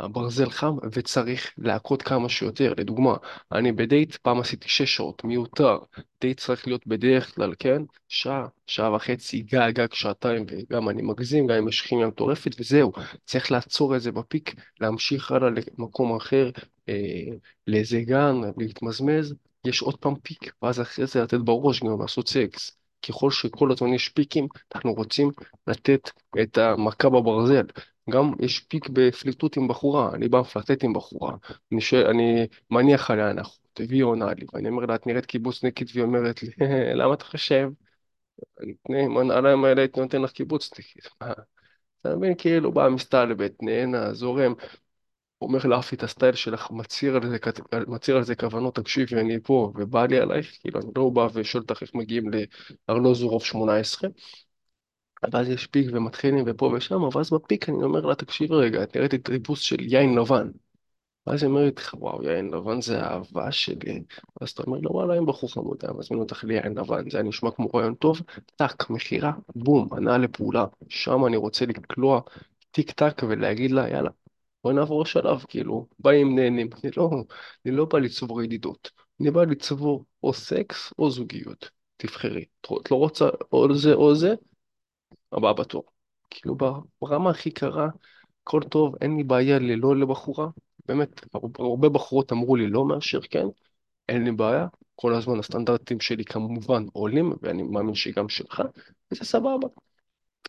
הברזל 0.00 0.50
חם 0.50 0.76
וצריך 0.92 1.54
להכות 1.58 2.02
כמה 2.02 2.28
שיותר. 2.28 2.74
לדוגמה, 2.76 3.14
אני 3.52 3.72
בדייט 3.72 4.16
פעם 4.16 4.40
עשיתי 4.40 4.68
שש 4.68 4.96
שעות, 4.96 5.24
מיותר. 5.24 5.78
דייט 6.20 6.40
צריך 6.40 6.66
להיות 6.66 6.86
בדרך 6.86 7.34
כלל, 7.34 7.54
כן? 7.58 7.82
שעה, 8.08 8.46
שעה 8.66 8.94
וחצי, 8.94 9.40
גג, 9.40 9.70
גג 9.74 9.92
שעתיים, 9.92 10.46
וגם 10.48 10.88
אני 10.88 11.02
מגזים, 11.02 11.46
גם 11.46 11.56
אם 11.56 11.68
יש 11.68 11.80
כימיה 11.80 12.06
מטורפת, 12.06 12.60
וזהו. 12.60 12.92
צריך 13.24 13.52
לעצור 13.52 13.96
את 13.96 14.00
זה 14.02 14.12
בפיק, 14.12 14.54
להמשיך 14.80 15.32
הלאה 15.32 15.50
למקום 15.50 16.16
אחר, 16.16 16.50
אה, 16.88 16.94
לאיזה 17.66 18.00
גן, 18.00 18.36
להתמזמז. 18.58 19.34
יש 19.66 19.82
עוד 19.82 19.96
פעם 19.96 20.14
פיק, 20.14 20.52
ואז 20.62 20.80
אחרי 20.80 21.06
זה 21.06 21.22
לתת 21.22 21.38
בראש 21.38 21.82
גם 21.82 22.00
לעשות 22.00 22.28
סקס. 22.28 22.78
ככל 23.08 23.30
שכל 23.30 23.72
הזמן 23.72 23.94
יש 23.94 24.08
פיקים, 24.08 24.46
אנחנו 24.74 24.92
רוצים 24.94 25.30
לתת 25.66 26.10
את 26.42 26.58
המכה 26.58 27.08
בברזל. 27.08 27.66
גם 28.10 28.32
יש 28.40 28.60
פיק 28.60 28.88
בפליטות 28.88 29.56
עם 29.56 29.68
בחורה, 29.68 30.14
אני 30.14 30.28
בא 30.28 30.40
מפלרטט 30.40 30.84
עם 30.84 30.92
בחורה, 30.92 31.36
אני, 31.72 31.80
שואל, 31.80 32.06
אני 32.06 32.46
מניח 32.70 33.10
עליה 33.10 33.30
הנחות, 33.30 33.80
והיא 33.88 34.04
עונה 34.04 34.34
לי, 34.34 34.46
ואני 34.52 34.68
אומר 34.68 34.86
לה, 34.86 34.94
את 34.94 35.06
נראית 35.06 35.26
קיבוצניקית, 35.26 35.88
והיא 35.94 36.04
אומרת 36.04 36.42
לי, 36.42 36.50
למה 37.00 37.14
אתה 37.14 37.24
חושב? 37.24 37.68
אני 38.60 39.00
הנעליים 39.20 39.64
האלה 39.64 39.80
הייתי 39.80 40.00
נותן 40.00 40.22
לך 40.22 40.30
קיבוצניקית. 40.30 41.08
אתה 42.00 42.16
מבין, 42.16 42.34
כאילו 42.38 42.72
באה 42.72 42.90
מסתלבט, 42.90 43.52
נהנה, 43.62 44.14
זורם, 44.14 44.54
אומר 45.40 45.58
לאפי 45.64 45.96
את 45.96 46.02
הסטייל 46.02 46.34
שלך, 46.34 46.70
מצהיר 46.70 48.16
על 48.16 48.24
זה, 48.24 48.34
כוונות, 48.36 48.74
תקשיבי, 48.74 49.20
אני 49.20 49.40
פה, 49.42 49.72
ובא 49.76 50.06
לי 50.06 50.18
עלייך, 50.18 50.58
כאילו, 50.60 50.80
אני 50.80 50.90
לא 50.96 51.10
בא 51.10 51.28
ושואל 51.34 51.62
אותך 51.62 51.82
איך 51.82 51.94
מגיעים 51.94 52.24
לארלוזורוב 52.88 53.44
18, 53.44 54.10
ואז 55.32 55.48
יש 55.48 55.66
פיק 55.66 55.88
ומתחילים 55.92 56.44
ופה 56.46 56.72
ושם, 56.76 57.02
ואז 57.02 57.30
בפיק 57.30 57.68
אני 57.68 57.82
אומר 57.82 58.00
לה, 58.00 58.14
תקשיבי 58.14 58.54
רגע, 58.54 58.82
את 58.82 58.96
נראית 58.96 59.12
לי 59.12 59.18
טיפוס 59.18 59.60
של 59.60 59.80
יין 59.80 60.18
לבן. 60.18 60.50
ואז 61.26 61.42
היא 61.42 61.50
אומרת 61.50 61.78
לך, 61.78 61.94
וואו, 61.98 62.22
יין 62.22 62.50
לבן 62.50 62.80
זה 62.80 63.02
האהבה 63.02 63.52
שלי. 63.52 64.02
ואז 64.40 64.50
אתה 64.50 64.62
אומר 64.66 64.78
לו, 64.78 64.90
וואלה, 64.92 65.18
אם 65.18 65.26
בחור 65.26 65.52
חמוד 65.52 65.78
היה 65.82 65.92
מזמין 65.92 66.20
אותך 66.20 66.44
ליין 66.44 66.78
לבן, 66.78 67.10
זה 67.10 67.18
היה 67.18 67.28
נשמע 67.28 67.50
כמו 67.50 67.68
רעיון 67.74 67.94
טוב, 67.94 68.20
טאק, 68.56 68.90
מכירה, 68.90 69.32
בום, 69.56 69.88
הנעה 69.92 70.18
לפעולה. 70.18 70.64
שם 70.88 71.26
אני 71.26 71.36
רוצה 71.36 71.66
לקלוע 71.66 72.20
טיק 72.70 72.90
טק 72.90 73.22
ולהגיד 73.28 73.70
לה, 73.70 73.88
יאללה, 73.90 74.10
בואי 74.66 74.74
נעבור 74.74 75.02
לשלב, 75.02 75.44
כאילו, 75.48 75.86
באים 75.98 76.38
נהנים. 76.38 76.68
אני 76.84 76.90
לא, 76.96 77.10
אני 77.66 77.74
לא 77.74 77.84
בא 77.84 77.98
לצבור 77.98 78.42
ידידות, 78.42 78.90
אני 79.20 79.30
בא 79.30 79.44
לצבור 79.44 80.04
או 80.22 80.32
סקס 80.32 80.92
או 80.98 81.10
זוגיות. 81.10 81.70
תבחרי. 81.96 82.44
את 82.60 82.90
לא 82.90 82.96
רוצה 82.96 83.28
או 83.52 83.74
זה 83.74 83.94
או 83.94 84.14
זה, 84.14 84.34
הבא 85.32 85.52
בתור. 85.52 85.84
כאילו 86.30 86.56
ברמה 87.00 87.30
הכי 87.30 87.50
קרה, 87.50 87.88
הכל 88.42 88.60
טוב, 88.70 88.94
אין 89.00 89.16
לי 89.16 89.24
בעיה 89.24 89.58
ללא 89.58 89.96
לבחורה. 89.96 90.48
באמת, 90.86 91.20
הרבה 91.58 91.88
בחורות 91.88 92.32
אמרו 92.32 92.56
לי 92.56 92.66
לא 92.66 92.84
מאשר 92.84 93.20
כן, 93.20 93.46
אין 94.08 94.24
לי 94.24 94.32
בעיה. 94.32 94.66
כל 94.94 95.14
הזמן 95.14 95.38
הסטנדרטים 95.38 96.00
שלי 96.00 96.24
כמובן 96.24 96.84
עולים, 96.92 97.32
ואני 97.42 97.62
מאמין 97.62 97.94
שגם 97.94 98.28
שלך, 98.28 98.62
וזה 99.12 99.24
סבבה. 99.24 99.68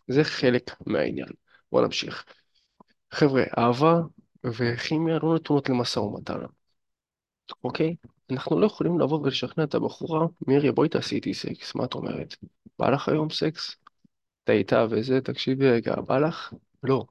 זה 0.08 0.24
חלק 0.24 0.70
מהעניין. 0.86 1.28
בוא 1.72 1.82
נמשיך. 1.82 2.24
חבר'ה, 3.12 3.42
אהבה 3.58 4.00
וכימיה 4.44 5.18
לא 5.22 5.34
נתונות 5.34 5.68
למשא 5.68 5.98
ומתן, 6.00 6.38
אוקיי? 7.64 7.96
אנחנו 8.30 8.60
לא 8.60 8.66
יכולים 8.66 9.00
לבוא 9.00 9.20
ולשכנע 9.20 9.64
את 9.64 9.74
הבחורה, 9.74 10.26
מירי, 10.46 10.72
בואי 10.72 10.88
תעשי 10.88 11.14
איתי 11.14 11.34
סקס, 11.34 11.74
מה 11.74 11.84
את 11.84 11.94
אומרת? 11.94 12.36
בא 12.78 12.90
לך 12.90 13.08
היום 13.08 13.30
סקס? 13.30 13.76
אתה 14.44 14.52
איתה 14.52 14.86
וזה, 14.90 15.20
תקשיבי 15.20 15.70
רגע, 15.70 15.96
בא 16.00 16.18
לך? 16.18 16.54
לא. 16.82 17.04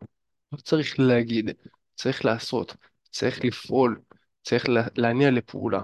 לא 0.51 0.57
צריך 0.57 0.99
להגיד, 0.99 1.49
צריך 1.95 2.25
לעשות, 2.25 2.75
צריך 3.11 3.45
לפעול, 3.45 4.01
צריך 4.43 4.69
לה- 4.69 4.87
להניע 4.97 5.31
לפעולה, 5.31 5.81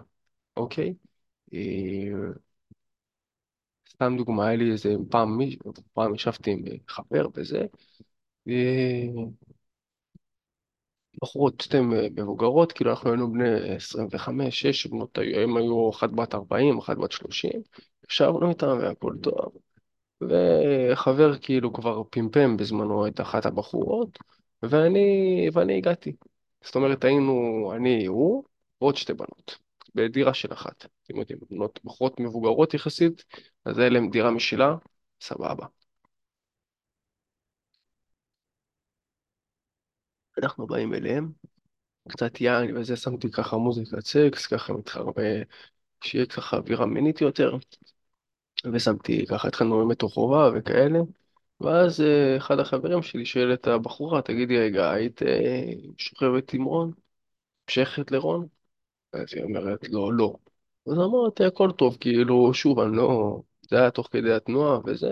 אוקיי? 0.57 0.93
אה, 1.53 1.59
סתם 3.89 4.13
דוגמא, 4.17 4.41
היה 4.41 4.55
לי 4.55 4.71
איזה 4.71 4.95
פעם, 5.11 5.39
פעם 5.93 6.15
ישבתי 6.15 6.51
עם 6.51 6.63
חבר 6.87 7.27
וזה, 7.35 7.65
בחורות 11.21 11.61
שתיהן 11.61 11.89
מבוגרות, 12.15 12.71
כאילו 12.71 12.91
אנחנו 12.91 13.09
היינו 13.09 13.31
בני 13.31 13.75
25, 13.75 14.59
6, 14.61 14.87
בנות, 14.87 15.17
הם 15.35 15.57
היו 15.57 15.89
אחת 15.89 16.09
בת 16.09 16.35
40, 16.35 16.77
אחת 16.77 16.97
בת 16.97 17.11
30, 17.11 17.51
ישבנו 18.09 18.49
איתם 18.49 18.77
והכל 18.81 19.13
טוב. 19.21 19.53
וחבר 20.21 21.37
כאילו 21.37 21.73
כבר 21.73 22.01
פמפם 22.09 22.57
בזמנו 22.57 23.07
את 23.07 23.21
אחת 23.21 23.45
הבחורות, 23.45 24.19
ואני, 24.63 25.47
ואני 25.53 25.77
הגעתי. 25.77 26.15
זאת 26.63 26.75
אומרת, 26.75 27.03
היינו 27.03 27.71
אני, 27.75 28.05
הוא, 28.05 28.43
ועוד 28.81 28.97
שתי 28.97 29.13
בנות, 29.13 29.57
בדירה 29.95 30.33
של 30.33 30.53
אחת. 30.53 30.85
אתם 31.03 31.17
יודעים, 31.19 31.39
בנות 31.49 31.79
בחורות 31.83 32.19
מבוגרות 32.19 32.73
יחסית, 32.73 33.23
אז 33.65 33.77
היה 33.77 33.89
להם 33.89 34.09
דירה 34.09 34.31
משלה, 34.31 34.75
סבבה. 35.21 35.65
אנחנו 40.37 40.67
באים 40.67 40.93
אליהם, 40.93 41.31
קצת 42.09 42.41
יין 42.41 42.77
וזה, 42.77 42.97
שמתי 42.97 43.31
ככה 43.31 43.57
מוזיקת 43.57 44.05
סקס, 44.05 44.47
ככה 44.47 44.73
מתחרבה, 44.73 45.23
שיהיה 46.03 46.25
ככה 46.25 46.57
אווירה 46.57 46.85
מינית 46.85 47.21
יותר, 47.21 47.57
ושמתי 48.73 49.25
ככה, 49.29 49.47
התחלנו 49.47 49.77
באמת 49.77 50.01
חובה 50.01 50.49
וכאלה. 50.55 50.99
ואז 51.61 52.01
אה, 52.01 52.37
אחד 52.37 52.59
החברים 52.59 53.03
שלי 53.03 53.25
שואל 53.25 53.53
את 53.53 53.67
הבחורה, 53.67 54.21
תגידי 54.21 54.57
רגע, 54.59 54.91
היית 54.91 55.23
אה, 55.23 55.63
שוכבת 55.97 56.53
עם 56.53 56.63
רון? 56.63 56.91
המשכת 57.69 58.11
לרון? 58.11 58.47
אז 59.13 59.25
היא 59.35 59.43
אומרת 59.43 59.89
לו, 59.89 60.11
לא. 60.13 60.35
אז 60.87 60.93
אמרתי, 60.93 61.45
הכל 61.45 61.71
טוב, 61.77 61.97
כאילו, 61.99 62.53
שוב, 62.53 62.79
אני 62.79 62.97
לא... 62.97 63.41
זה 63.69 63.77
היה 63.81 63.91
תוך 63.91 64.09
כדי 64.11 64.33
התנועה 64.33 64.79
וזה. 64.85 65.07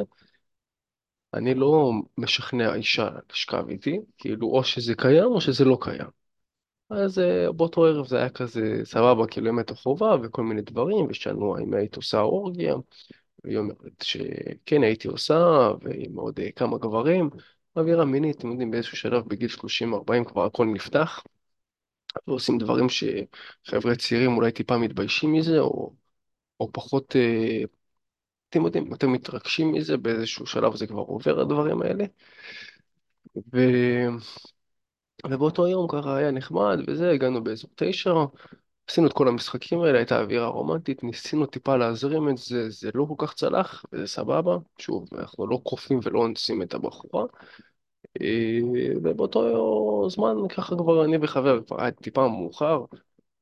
אני 1.34 1.54
לא 1.54 1.92
משכנע 2.18 2.76
אישה 2.76 3.10
לשכב 3.32 3.70
איתי, 3.70 4.00
כאילו, 4.18 4.48
או 4.48 4.64
שזה 4.64 4.96
קיים 4.96 5.26
או 5.26 5.42
שזה 5.42 5.66
לא 5.66 5.78
קיים. 5.82 6.08
אז 6.90 7.20
אה, 7.20 7.52
באותו 7.52 7.86
ערב 7.86 8.08
זה 8.08 8.18
היה 8.18 8.30
כזה 8.30 8.82
סבבה, 8.84 9.28
כאילו, 9.28 9.50
אמת 9.50 9.72
החובה 9.72 10.16
וכל 10.24 10.44
מיני 10.44 10.62
דברים, 10.62 11.06
ושאלנו 11.10 11.58
האם 11.58 11.74
היית 11.74 11.96
עושה 11.96 12.22
אורגיה. 12.22 12.76
והיא 13.44 13.58
אומרת 13.58 14.02
שכן 14.04 14.84
הייתי 14.84 15.08
עושה, 15.08 15.72
ועם 15.82 16.16
עוד 16.16 16.40
אה, 16.40 16.52
כמה 16.52 16.78
גברים. 16.78 17.30
אווירה 17.76 18.06
מינית, 18.06 18.38
אתם 18.38 18.52
יודעים, 18.52 18.72
באיזשהו 18.72 18.98
שלב 18.98 19.28
בגיל 19.30 19.50
30-40 19.50 20.26
כבר 20.26 20.46
הכל 20.46 20.66
נפתח, 20.66 21.24
ועושים 22.28 22.58
דברים 22.58 22.88
שחבר'ה 22.90 23.96
צעירים 23.96 24.38
אולי 24.38 24.52
טיפה 24.52 24.78
מתביישים 24.78 25.34
מזה, 25.34 25.60
או, 25.60 25.94
או 26.60 26.72
פחות, 26.74 27.16
אה, 27.16 27.64
אתם 28.52 28.66
יודעים, 28.66 28.94
אתם 28.94 29.12
מתרגשים 29.12 29.72
מזה, 29.72 29.98
באיזשהו 29.98 30.46
שלב 30.46 30.76
זה 30.76 30.88
כבר 30.88 31.02
עובר 31.02 31.40
הדברים 31.40 31.82
האלה. 31.82 32.06
ו... 33.54 33.58
ובאותו 35.30 35.68
יום 35.68 35.88
ככה 35.90 36.18
היה 36.18 36.32
נחמד 36.32 36.78
וזה, 36.88 37.12
הגענו 37.12 37.44
באזור 37.44 37.70
תשע, 37.76 38.14
עשינו 38.90 39.08
את 39.08 39.14
כל 39.14 39.28
המשחקים 39.28 39.82
האלה, 39.82 39.98
הייתה 39.98 40.20
אווירה 40.22 40.48
רומנטית, 40.48 41.04
ניסינו 41.04 41.46
טיפה 41.46 41.78
להזרים 41.78 42.30
את 42.30 42.38
זה, 42.38 42.70
זה 42.70 42.90
לא 42.96 43.06
כל 43.10 43.28
כך 43.28 43.34
צלח, 43.34 43.86
וזה 43.94 44.08
סבבה. 44.08 44.58
שוב, 44.78 45.08
אנחנו 45.14 45.48
לא 45.48 45.60
כופים 45.64 46.00
ולא 46.04 46.20
אונסים 46.20 46.62
את 46.62 46.74
הבחורה. 46.74 47.26
אה, 48.22 48.60
ובאותו 49.04 50.10
זמן 50.10 50.36
ככה 50.50 50.76
כבר 50.76 51.06
אני 51.06 51.18
וחבר, 51.22 51.64
כבר 51.64 51.82
היה 51.82 51.92
טיפה 51.92 52.28
מאוחר, 52.28 52.86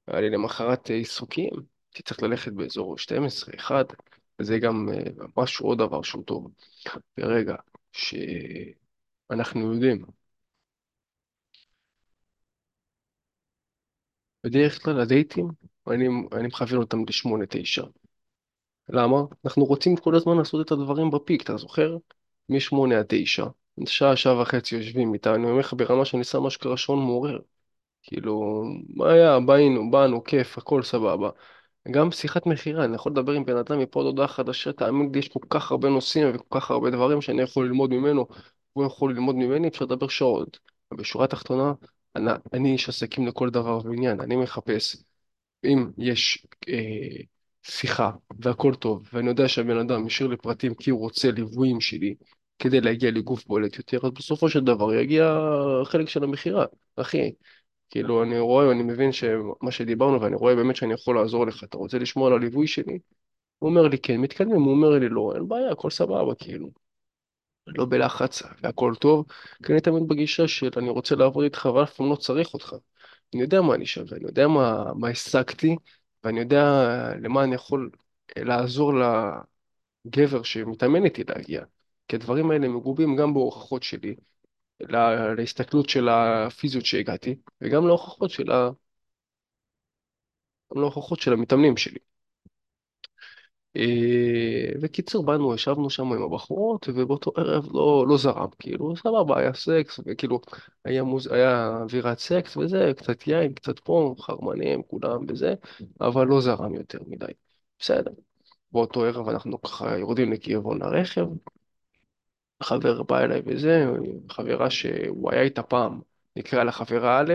היה 0.07 0.21
לי 0.21 0.29
למחרת 0.29 0.91
אה, 0.91 0.95
עיסוקים, 0.95 1.49
הייתי 1.93 2.03
צריך 2.03 2.23
ללכת 2.23 2.51
באזור 2.51 2.97
12, 2.97 3.53
1, 3.57 3.93
וזה 4.39 4.60
גם 4.60 4.89
אה, 4.93 5.04
משהו, 5.38 5.65
עוד 5.67 5.78
דבר 5.78 6.02
שהוא 6.02 6.23
טוב. 6.25 6.52
ברגע 7.17 7.56
שאנחנו 7.91 9.73
יודעים, 9.73 10.06
בדרך 14.43 14.84
כלל 14.84 14.99
הדייטים, 15.02 15.47
אני, 15.88 16.08
אני 16.34 16.47
מכוון 16.47 16.80
אותם 16.80 16.97
לשמונה, 17.10 17.45
תשע. 17.49 17.84
למה? 18.89 19.17
אנחנו 19.45 19.65
רוצים 19.65 19.95
כל 19.95 20.15
הזמן 20.15 20.38
לעשות 20.38 20.65
את 20.65 20.71
הדברים 20.71 21.12
בפיק, 21.12 21.41
אתה 21.43 21.58
זוכר? 21.58 21.97
משמונה 22.49 22.99
עד 22.99 23.06
תשע. 23.10 23.45
שעה, 23.86 24.15
שעה 24.15 24.41
וחצי 24.41 24.75
יושבים 24.75 25.13
איתה, 25.13 25.36
אני 25.36 25.43
אומר 25.49 25.60
לך 25.60 25.73
ברמה 25.78 26.06
שאני 26.06 26.23
שם 26.23 26.45
אשכרה 26.45 26.78
שעון 26.78 26.99
מעורר. 26.99 27.39
כאילו, 28.04 28.63
מה 28.95 29.12
היה, 29.13 29.39
באינו, 29.39 29.91
באנו, 29.91 30.23
כיף, 30.23 30.58
הכל 30.58 30.84
סבבה. 30.84 31.30
גם 31.91 32.12
שיחת 32.12 32.45
מכירה, 32.45 32.86
אני 32.86 32.95
יכול 32.95 33.12
לדבר 33.12 33.32
עם 33.34 33.45
בן 33.45 33.58
אדם 33.58 33.80
מפה 33.80 33.99
עד 33.99 34.06
הודעה 34.06 34.28
חדשה, 34.28 34.73
תאמין 34.73 35.10
לי, 35.13 35.19
יש 35.19 35.28
כל 35.28 35.39
כך 35.49 35.71
הרבה 35.71 35.89
נושאים 35.89 36.28
וכל 36.34 36.60
כך 36.60 36.71
הרבה 36.71 36.89
דברים 36.89 37.21
שאני 37.21 37.41
יכול 37.41 37.65
ללמוד 37.65 37.89
ממנו, 37.89 38.28
הוא 38.73 38.86
יכול 38.86 39.13
ללמוד 39.13 39.36
ממני, 39.36 39.67
אפשר 39.67 39.86
לדבר 39.86 40.08
שעות. 40.08 40.60
בשורה 40.93 41.25
התחתונה, 41.25 41.73
אני, 42.15 42.32
אני 42.54 42.71
איש 42.71 42.89
עסקים 42.89 43.28
לכל 43.28 43.49
דבר 43.49 43.80
ועניין, 43.86 44.21
אני 44.21 44.36
מחפש, 44.36 44.95
אם 45.65 45.91
יש 45.97 46.45
אה, 46.69 47.23
שיחה 47.63 48.12
והכל 48.39 48.75
טוב, 48.75 49.10
ואני 49.13 49.30
יודע 49.30 49.47
שהבן 49.47 49.78
אדם 49.78 50.06
השאיר 50.06 50.30
לי 50.30 50.38
פרטים 50.38 50.73
כי 50.75 50.89
הוא 50.89 50.99
רוצה 50.99 51.32
ליוויים 51.32 51.82
שלי, 51.82 52.15
כדי 52.60 52.82
להגיע 52.82 53.12
לגוף 53.12 53.45
בולט 53.45 53.78
יותר, 53.78 53.99
אז 54.04 54.12
בסופו 54.12 54.49
של 54.49 54.60
דבר 54.60 54.93
יגיע 54.93 55.39
החלק 55.82 56.10
של 56.10 56.23
המכירה, 56.23 56.65
אחי. 56.95 57.32
כאילו, 57.89 58.23
אני 58.23 58.39
רואה, 58.39 58.71
אני 58.71 58.84
מבין 58.84 59.12
שמה 59.12 59.71
שדיברנו, 59.71 60.21
ואני 60.21 60.36
רואה 60.36 60.56
באמת 60.56 60.75
שאני 60.75 60.93
יכול 60.93 61.15
לעזור 61.15 61.45
לך. 61.47 61.63
אתה 61.63 61.78
רוצה 61.78 61.97
לשמוע 61.99 62.28
על 62.28 62.34
הליווי 62.34 62.67
שלי? 62.67 62.99
הוא 63.60 63.69
אומר 63.69 63.88
לי, 63.88 63.97
כן, 63.97 64.17
מתקדמים, 64.17 64.62
הוא 64.62 64.71
אומר 64.71 64.89
לי, 64.89 65.10
לא, 65.10 65.32
אין 65.36 65.47
בעיה, 65.47 65.71
הכל 65.71 65.89
סבבה, 65.89 66.36
כאילו. 66.36 66.69
לא 67.67 67.86
בלחץ, 67.86 68.43
והכל 68.63 68.93
טוב, 68.99 69.25
כי 69.63 69.73
אני 69.73 69.82
תמיד 69.82 70.08
בגישה 70.08 70.47
של 70.47 70.69
אני 70.78 70.89
רוצה 70.89 71.15
לעבוד 71.15 71.43
איתך, 71.43 71.65
אבל 71.65 71.84
אף 71.84 71.93
פעם 71.93 72.10
לא 72.10 72.15
צריך 72.15 72.54
אותך. 72.54 72.75
אני 73.34 73.41
יודע 73.41 73.62
מה 73.62 73.75
אני 73.75 73.86
שווה, 73.86 74.17
אני 74.17 74.25
יודע 74.25 74.47
מה, 74.47 74.93
מה 74.95 75.10
השגתי, 75.10 75.75
ואני 76.23 76.39
יודע 76.39 76.63
למה 77.21 77.43
אני 77.43 77.56
יכול 77.56 77.89
לעזור 78.38 78.93
לגבר 80.06 80.43
שמתאמן 80.43 81.06
איתי 81.06 81.23
להגיע. 81.23 81.63
כי 82.08 82.15
הדברים 82.15 82.52
האלה 82.52 82.67
מגובים 82.67 83.15
גם 83.15 83.34
בהוכחות 83.34 83.84
שלי, 83.84 84.15
להסתכלות 85.37 85.89
של 85.89 86.09
הפיזיות 86.09 86.85
שהגעתי, 86.85 87.35
וגם 87.61 87.87
להוכחות 87.87 88.29
של 88.29 88.51
ה... 88.51 88.69
גם 90.73 90.81
להוכחות 90.81 91.19
של 91.19 91.33
המתאמנים 91.33 91.77
שלי. 91.77 91.99
אה, 93.75 94.71
בקיצור, 94.81 95.25
באנו, 95.25 95.55
ישבנו 95.55 95.89
שם 95.89 96.13
עם 96.13 96.23
הבחורות, 96.23 96.89
ובאותו 96.89 97.31
ערב 97.37 97.65
לא, 97.73 98.05
לא 98.07 98.17
זרם, 98.17 98.47
כאילו, 98.59 98.95
סבבה, 98.95 99.39
היה 99.39 99.53
סקס, 99.53 99.99
וכאילו, 100.05 100.41
היה, 100.85 101.03
מוז... 101.03 101.27
היה 101.31 101.77
אווירת 101.81 102.19
סקס 102.19 102.57
וזה, 102.57 102.91
קצת 102.97 103.27
יין, 103.27 103.53
קצת 103.53 103.79
פה, 103.79 104.15
חרמנים, 104.19 104.83
כולם 104.83 105.25
וזה, 105.27 105.53
אבל 106.01 106.27
לא 106.27 106.41
זרם 106.41 106.75
יותר 106.75 106.99
מדי. 107.07 107.25
בסדר. 107.79 108.11
באותו 108.71 109.03
ערב 109.05 109.29
אנחנו 109.29 109.61
ככה 109.61 109.97
יורדים 109.97 110.33
לכיוון 110.33 110.81
הרכב, 110.81 111.25
חבר 112.63 113.03
בא 113.03 113.19
אליי 113.19 113.41
וזה, 113.45 113.85
חברה 114.31 114.69
שהוא 114.69 115.31
היה 115.31 115.41
איתה 115.41 115.63
פעם, 115.63 116.01
נקרא 116.35 116.63
לה 116.63 116.71
חברה 116.71 117.19
א', 117.19 117.33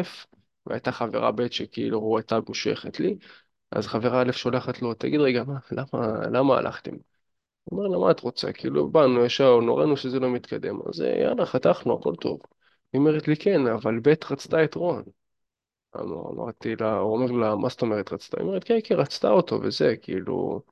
והייתה 0.66 0.92
חברה 0.92 1.32
ב' 1.32 1.48
שכאילו 1.50 1.98
הוא 1.98 2.18
הייתה 2.18 2.38
מושכת 2.48 3.00
לי, 3.00 3.16
אז 3.72 3.86
חברה 3.86 4.22
א' 4.22 4.32
שולחת 4.32 4.82
לו, 4.82 4.94
תגיד 4.94 5.20
רגע, 5.20 5.44
מה, 5.44 5.58
למה, 5.72 6.26
למה 6.32 6.58
הלכתם? 6.58 6.92
הוא 7.64 7.78
אומר 7.80 7.88
לה, 7.88 7.98
מה 8.04 8.10
את 8.10 8.20
רוצה? 8.20 8.52
כאילו, 8.52 8.90
באנו 8.90 9.24
ישר, 9.24 9.60
נוראנו 9.60 9.96
שזה 9.96 10.20
לא 10.20 10.30
מתקדם, 10.32 10.78
אז 10.88 11.00
יאללה, 11.00 11.46
חתכנו, 11.46 11.94
הכל 12.00 12.14
טוב. 12.20 12.40
היא 12.92 12.98
אומרת 13.00 13.28
לי, 13.28 13.36
כן, 13.36 13.66
אבל 13.66 14.00
ב' 14.00 14.08
רצתה 14.30 14.64
את 14.64 14.74
רון. 14.74 15.02
אמר- 15.96 16.30
אמרתי 16.30 16.76
לה, 16.76 16.96
הוא 16.98 17.12
אומר 17.18 17.32
לה, 17.32 17.56
מה 17.56 17.68
זאת 17.68 17.82
אומרת 17.82 18.12
רצתה? 18.12 18.36
היא 18.40 18.46
אומרת, 18.46 18.64
כן, 18.64 18.78
כן, 18.84 18.94
רצתה 18.94 19.30
אותו 19.30 19.60
וזה, 19.62 19.94
כאילו... 20.02 20.62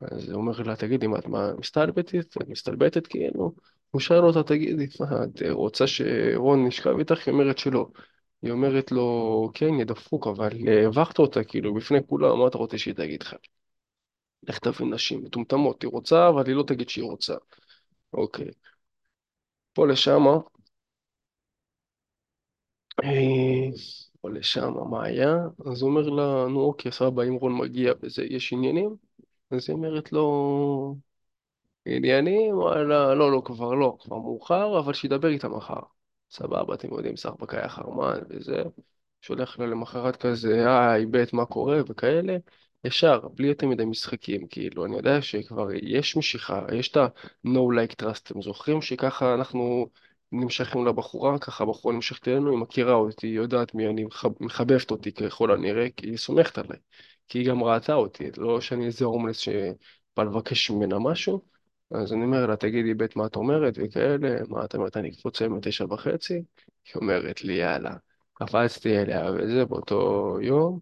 אז 0.00 0.30
הוא 0.30 0.42
אומר 0.42 0.62
לה, 0.62 0.76
תגידי, 0.76 1.06
מה, 1.06 1.18
את 1.18 1.26
מסתלבטת? 1.58 2.14
את 2.38 2.48
מסתלבטת 2.48 3.06
כאילו? 3.06 3.52
הוא 3.90 4.00
שואל 4.00 4.24
אותה, 4.24 4.42
תגידי, 4.42 4.84
את 4.84 5.42
רוצה 5.50 5.86
שרון 5.86 6.66
ישכב 6.66 6.98
איתך? 6.98 7.26
היא 7.28 7.32
אומרת 7.32 7.58
שלא. 7.58 7.86
היא 8.42 8.52
אומרת 8.52 8.92
לו, 8.92 9.50
כן, 9.54 9.74
יא 9.80 9.84
דפוק, 9.84 10.26
אבל 10.26 10.50
הבכת 10.86 11.18
אותה, 11.18 11.44
כאילו, 11.44 11.74
בפני 11.74 11.98
כולם, 12.08 12.38
מה 12.38 12.46
אתה 12.48 12.58
רוצה 12.58 12.78
שהיא 12.78 12.94
תגיד 12.94 13.22
לך? 13.22 13.34
לך 14.48 14.58
תבין 14.58 14.94
נשים 14.94 15.24
מטומטמות, 15.24 15.82
היא 15.82 15.90
רוצה, 15.90 16.28
אבל 16.28 16.46
היא 16.46 16.54
לא 16.54 16.62
תגיד 16.62 16.88
שהיא 16.88 17.04
רוצה. 17.04 17.34
אוקיי. 18.12 18.48
פה 19.74 19.86
לשמה, 19.86 20.36
אה, 23.04 23.70
פה 24.20 24.30
לשמה, 24.30 24.84
מה 24.84 25.04
היה? 25.04 25.36
אז 25.66 25.82
הוא 25.82 25.90
אומר 25.90 26.08
לה, 26.08 26.46
נו 26.48 26.60
אוקיי, 26.60 26.92
סבבה, 26.92 27.24
אם 27.24 27.34
רון 27.34 27.58
מגיע 27.58 27.92
וזה, 28.02 28.24
יש 28.24 28.52
עניינים? 28.52 28.96
אז 29.50 29.70
היא 29.70 29.76
אומרת 29.76 30.12
לו, 30.12 30.96
עניינים, 31.96 32.56
וואלה, 32.58 33.14
לא, 33.14 33.32
לא, 33.32 33.42
כבר 33.44 33.74
לא, 33.74 33.96
כבר 34.00 34.16
מאוחר, 34.18 34.78
אבל 34.78 34.92
שידבר 34.92 35.28
איתה 35.28 35.48
מחר. 35.48 35.80
סבבה, 36.30 36.74
אתם 36.74 36.94
יודעים, 36.94 37.16
סחבק 37.16 37.54
היה 37.54 37.68
חרמן 37.68 38.18
וזה, 38.30 38.62
שולח 39.20 39.58
לה 39.58 39.66
למחרת 39.66 40.16
כזה, 40.16 40.64
היי, 40.80 41.06
בית, 41.06 41.32
מה 41.32 41.44
קורה, 41.46 41.80
וכאלה, 41.88 42.36
ישר, 42.84 43.20
בלי 43.34 43.48
יותר 43.48 43.66
מדי 43.66 43.84
משחקים, 43.84 44.46
כאילו, 44.48 44.84
אני 44.84 44.96
יודע 44.96 45.22
שכבר 45.22 45.68
יש 45.82 46.16
משיכה, 46.16 46.66
יש 46.74 46.88
את 46.88 46.96
ה-No 46.96 47.48
like 47.58 48.02
trust, 48.02 48.20
אתם 48.24 48.42
זוכרים 48.42 48.82
שככה 48.82 49.34
אנחנו 49.34 49.88
נמשכים 50.32 50.86
לבחורה, 50.86 51.38
ככה 51.38 51.64
הבחורה 51.64 51.94
נמשכת 51.94 52.28
אלינו, 52.28 52.50
היא 52.50 52.58
מכירה 52.58 52.94
אותי, 52.94 53.26
היא 53.26 53.36
יודעת 53.36 53.74
מי 53.74 53.86
אני, 53.88 54.04
מחב- 54.04 54.34
מחבבת 54.44 54.90
אותי 54.90 55.12
ככל 55.12 55.50
הנראה, 55.52 55.86
כי 55.96 56.06
היא 56.06 56.16
סומכת 56.16 56.58
עליי, 56.58 56.78
כי 57.28 57.38
היא 57.38 57.48
גם 57.48 57.62
ראתה 57.64 57.94
אותי, 57.94 58.24
לא 58.36 58.60
שאני 58.60 58.86
איזה 58.86 59.04
הומלס 59.04 59.36
שבא 59.38 60.22
לבקש 60.24 60.70
ממנה 60.70 60.98
משהו. 60.98 61.57
אז 61.90 62.12
אני 62.12 62.24
אומר 62.24 62.46
לה, 62.46 62.56
תגידי 62.56 62.94
בית 62.94 63.16
מה 63.16 63.26
את 63.26 63.36
אומרת 63.36 63.74
וכאלה, 63.76 64.36
מה 64.48 64.64
את 64.64 64.74
אומרת, 64.74 64.96
אני 64.96 65.10
אקפוץ 65.10 65.42
היום 65.42 65.58
בתשע 65.60 65.84
וחצי? 65.84 66.34
היא 66.34 66.94
אומרת 66.96 67.44
לי, 67.44 67.52
יאללה. 67.52 67.94
קפצתי 68.34 68.98
אליה 68.98 69.32
וזה 69.32 69.64
באותו 69.64 70.36
יום, 70.42 70.80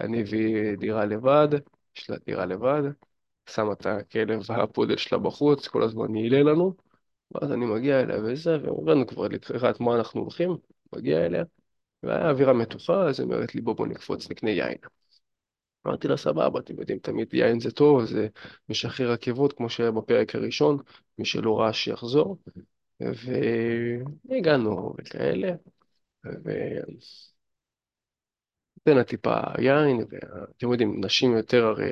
אני 0.00 0.20
הביא 0.20 0.76
דירה 0.76 1.04
לבד, 1.04 1.48
יש 1.96 2.10
לה 2.10 2.16
דירה 2.26 2.46
לבד, 2.46 2.82
שמה 3.50 3.72
את 3.72 3.86
הכלב 3.86 4.40
והפודל 4.50 4.96
שלה 4.96 5.18
בחוץ, 5.18 5.68
כל 5.68 5.82
הזמן 5.82 6.16
יעילה 6.16 6.42
לנו, 6.52 6.74
ואז 7.32 7.52
אני 7.52 7.66
מגיע 7.66 8.00
אליה 8.00 8.18
וזה, 8.24 8.58
והבנו 8.62 9.06
כבר 9.06 9.28
לקראת 9.28 9.80
מה 9.80 9.96
אנחנו 9.96 10.20
הולכים, 10.20 10.56
מגיע 10.96 11.26
אליה, 11.26 11.44
והיה 12.02 12.30
אווירה 12.30 12.52
מתוחה, 12.52 13.08
אז 13.08 13.20
היא 13.20 13.24
אומרת 13.26 13.54
לי, 13.54 13.60
בוא 13.60 13.74
בוא 13.74 13.86
נקפוץ, 13.86 14.30
נקנה 14.30 14.50
יין. 14.50 14.78
אמרתי 15.86 16.08
לה, 16.08 16.16
סבבה, 16.16 16.60
אתם 16.60 16.80
יודעים, 16.80 16.98
תמיד 16.98 17.34
יין 17.34 17.60
זה 17.60 17.70
טוב, 17.70 18.04
זה 18.04 18.28
משחרר 18.68 19.12
עקבות, 19.12 19.52
כמו 19.52 19.70
שהיה 19.70 19.90
בפרק 19.90 20.34
הראשון, 20.34 20.78
מי 21.18 21.24
שלא 21.24 21.60
ראה 21.60 21.72
שיחזור. 21.72 22.38
והגענו 23.00 24.94
וכאלה, 24.98 25.52
ונתנה 26.24 26.84
טיפה 29.06 29.34
יין, 29.58 29.96
ואתם 30.10 30.70
יודעים, 30.72 31.04
נשים 31.04 31.36
יותר, 31.36 31.64
הרי 31.66 31.84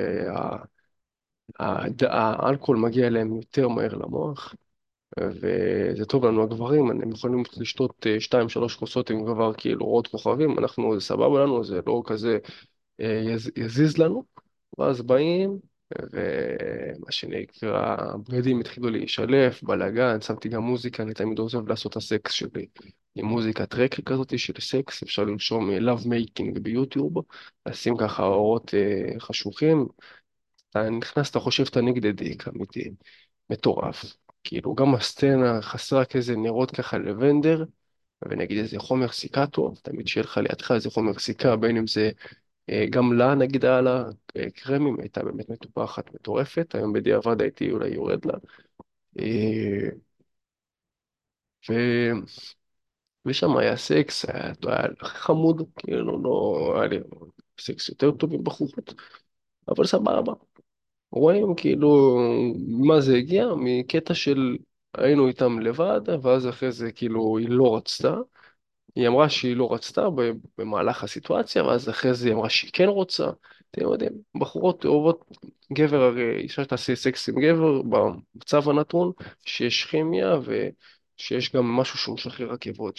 האלכוהול 2.09 2.79
מגיע 2.81 3.07
אליהם 3.07 3.37
יותר 3.37 3.69
מהר 3.69 3.95
למוח, 3.95 4.55
וזה 5.21 6.05
טוב 6.09 6.27
לנו 6.27 6.43
הגברים, 6.43 6.91
הם 6.91 7.11
יכולים 7.13 7.43
לשתות 7.57 8.07
אה, 8.07 8.21
שתיים, 8.21 8.49
שלוש 8.49 8.77
כוסות 8.77 9.11
עם 9.11 9.25
כבר 9.27 9.53
כאילו 9.55 9.87
רואות 9.87 10.07
כוכבים, 10.07 10.59
אנחנו, 10.59 11.01
זה 11.01 11.07
סבבה 11.07 11.41
לנו, 11.45 11.65
זה 11.65 11.81
לא 11.87 12.03
כזה 12.07 12.33
אה, 12.35 12.39
יז, 13.01 13.51
יזיז 13.57 13.99
לנו, 13.99 14.25
ואז 14.79 15.03
באים, 15.03 15.59
ומה 16.13 17.13
שנקרא, 17.13 17.97
הבגדים 17.99 18.61
התחילו 18.61 18.91
להישלף, 18.91 19.63
בלאגן, 19.63 20.21
שמתי 20.21 20.49
גם 20.49 20.63
מוזיקה, 20.63 21.03
אני 21.03 21.15
תמיד 21.15 21.39
עוזב 21.39 21.69
לעשות 21.69 21.93
את 21.93 21.97
הסקס 21.97 22.33
שלי 22.33 22.67
עם 23.15 23.27
מוזיקה 23.27 23.67
טרקי 23.67 24.03
כזאת 24.03 24.39
של 24.39 24.53
סקס, 24.61 25.03
אפשר 25.03 25.25
לרשום 25.25 25.71
אה, 25.71 25.79
Love 25.79 26.05
Making 26.05 26.61
ביוטיוב, 26.61 27.15
לשים 27.67 27.95
ככה 27.97 28.23
אורות 28.23 28.75
אה, 28.75 29.21
חשוכים, 29.21 29.87
אתה 30.71 30.91
נכנס, 30.91 31.31
אתה 31.31 31.41
חושב 31.41 31.65
שאתה 31.65 31.81
נגד 31.81 32.17
דיק, 32.17 32.49
אמיתי, 32.49 32.91
מטורף. 33.51 34.05
כאילו, 34.45 34.75
גם 34.75 34.95
הסצנה 34.95 35.63
חסרה 35.63 36.05
כזה 36.05 36.37
נרות 36.37 36.71
ככה 36.71 36.99
לבנדר, 36.99 37.65
ונגיד 38.23 38.59
איזה 38.59 38.79
חומר 38.79 39.09
סיכה 39.09 39.47
טוב, 39.47 39.79
תמיד 39.83 40.09
שיהיה 40.09 40.25
לך 40.25 40.37
לידך 40.39 40.71
איזה 40.73 40.91
חומר 40.91 41.19
סיכה, 41.19 41.57
בין 41.57 41.77
אם 41.77 41.87
זה 41.87 42.11
גם 42.91 43.13
לה 43.13 43.35
נגיד 43.35 43.65
היה 43.65 43.81
לה 43.81 44.05
אה, 44.37 44.51
קרמים, 44.51 45.01
הייתה 45.01 45.23
באמת 45.25 45.49
מטופחת 45.51 46.15
מטורפת, 46.15 46.75
היום 46.75 46.93
בדיעבד 46.93 47.43
הייתי 47.43 47.71
אולי 47.71 47.89
יורד 47.89 48.25
לה. 48.25 48.35
אה, 49.21 49.91
ו... 51.69 51.73
ושם 53.27 53.57
היה 53.57 53.77
סקס, 53.77 54.25
היה, 54.25 54.53
היה 54.67 54.89
חמוד, 55.03 55.63
כאילו 55.77 56.23
לא 56.23 56.73
היה 56.81 56.87
לי 56.89 56.99
סקס 57.61 57.89
יותר 57.89 58.11
טוב 58.11 58.33
עם 58.35 58.45
בחורות, 58.45 58.95
אבל 59.69 59.87
סבבה. 59.87 60.33
רואים 61.13 61.55
כאילו 61.57 62.19
מה 62.69 63.01
זה 63.01 63.17
הגיע 63.17 63.47
מקטע 63.59 64.15
של 64.15 64.57
היינו 64.95 65.29
איתם 65.29 65.61
לבד, 65.61 66.01
ואז 66.23 66.49
אחרי 66.49 66.73
זה 66.73 66.93
כאילו 66.93 67.39
היא 67.39 67.49
לא 67.51 67.77
רצתה. 67.77 68.15
היא 68.97 69.09
אמרה 69.09 69.29
שהיא 69.29 69.57
לא 69.57 69.73
רצתה 69.75 70.07
במהלך 70.59 71.05
הסיטואציה, 71.05 71.65
ואז 71.65 71.89
אחרי 71.89 72.15
זה 72.15 72.29
היא 72.29 72.35
אמרה 72.35 72.51
שהיא 72.51 72.71
כן 72.73 72.89
רוצה. 72.89 73.31
אתם 73.71 73.83
יודעים, 73.83 74.13
בחורות 74.41 74.85
אוהבות, 74.85 75.25
גבר 75.73 76.03
הרי, 76.03 76.37
אישה 76.37 76.65
שתעשה 76.65 76.97
סקס 76.97 77.29
עם 77.29 77.41
גבר 77.41 77.83
במצב 77.83 78.69
הנתון, 78.69 79.13
שיש 79.45 79.85
כימיה 79.85 80.35
ושיש 80.45 81.53
גם 81.53 81.67
משהו 81.67 81.99
שהוא 81.99 82.15
משחרר 82.15 82.53
עקבות, 82.53 82.97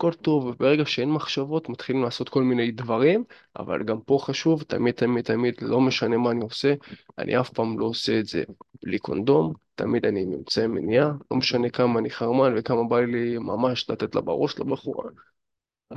שהכל 0.00 0.12
טוב, 0.12 0.44
וברגע 0.44 0.86
שאין 0.86 1.10
מחשבות 1.10 1.68
מתחילים 1.68 2.02
לעשות 2.02 2.28
כל 2.28 2.42
מיני 2.42 2.70
דברים, 2.70 3.24
אבל 3.56 3.82
גם 3.82 4.00
פה 4.00 4.18
חשוב, 4.20 4.62
תמיד 4.62 4.94
תמיד 4.94 5.24
תמיד, 5.24 5.54
לא 5.62 5.80
משנה 5.80 6.16
מה 6.16 6.30
אני 6.30 6.42
עושה, 6.42 6.74
אני 7.18 7.40
אף 7.40 7.50
פעם 7.50 7.78
לא 7.78 7.84
עושה 7.84 8.18
את 8.18 8.26
זה 8.26 8.42
בלי 8.82 8.98
קונדום, 8.98 9.52
תמיד 9.74 10.06
אני 10.06 10.22
עם 10.22 10.32
אמצעי 10.32 10.66
מניעה, 10.66 11.12
לא 11.30 11.36
משנה 11.36 11.70
כמה 11.70 11.98
אני 11.98 12.10
חרמן 12.10 12.54
וכמה 12.56 12.84
בא 12.88 13.00
לי 13.00 13.38
ממש 13.38 13.90
לתת 13.90 14.14
לה 14.14 14.20
בראש 14.20 14.58
לבחורה, 14.58 15.10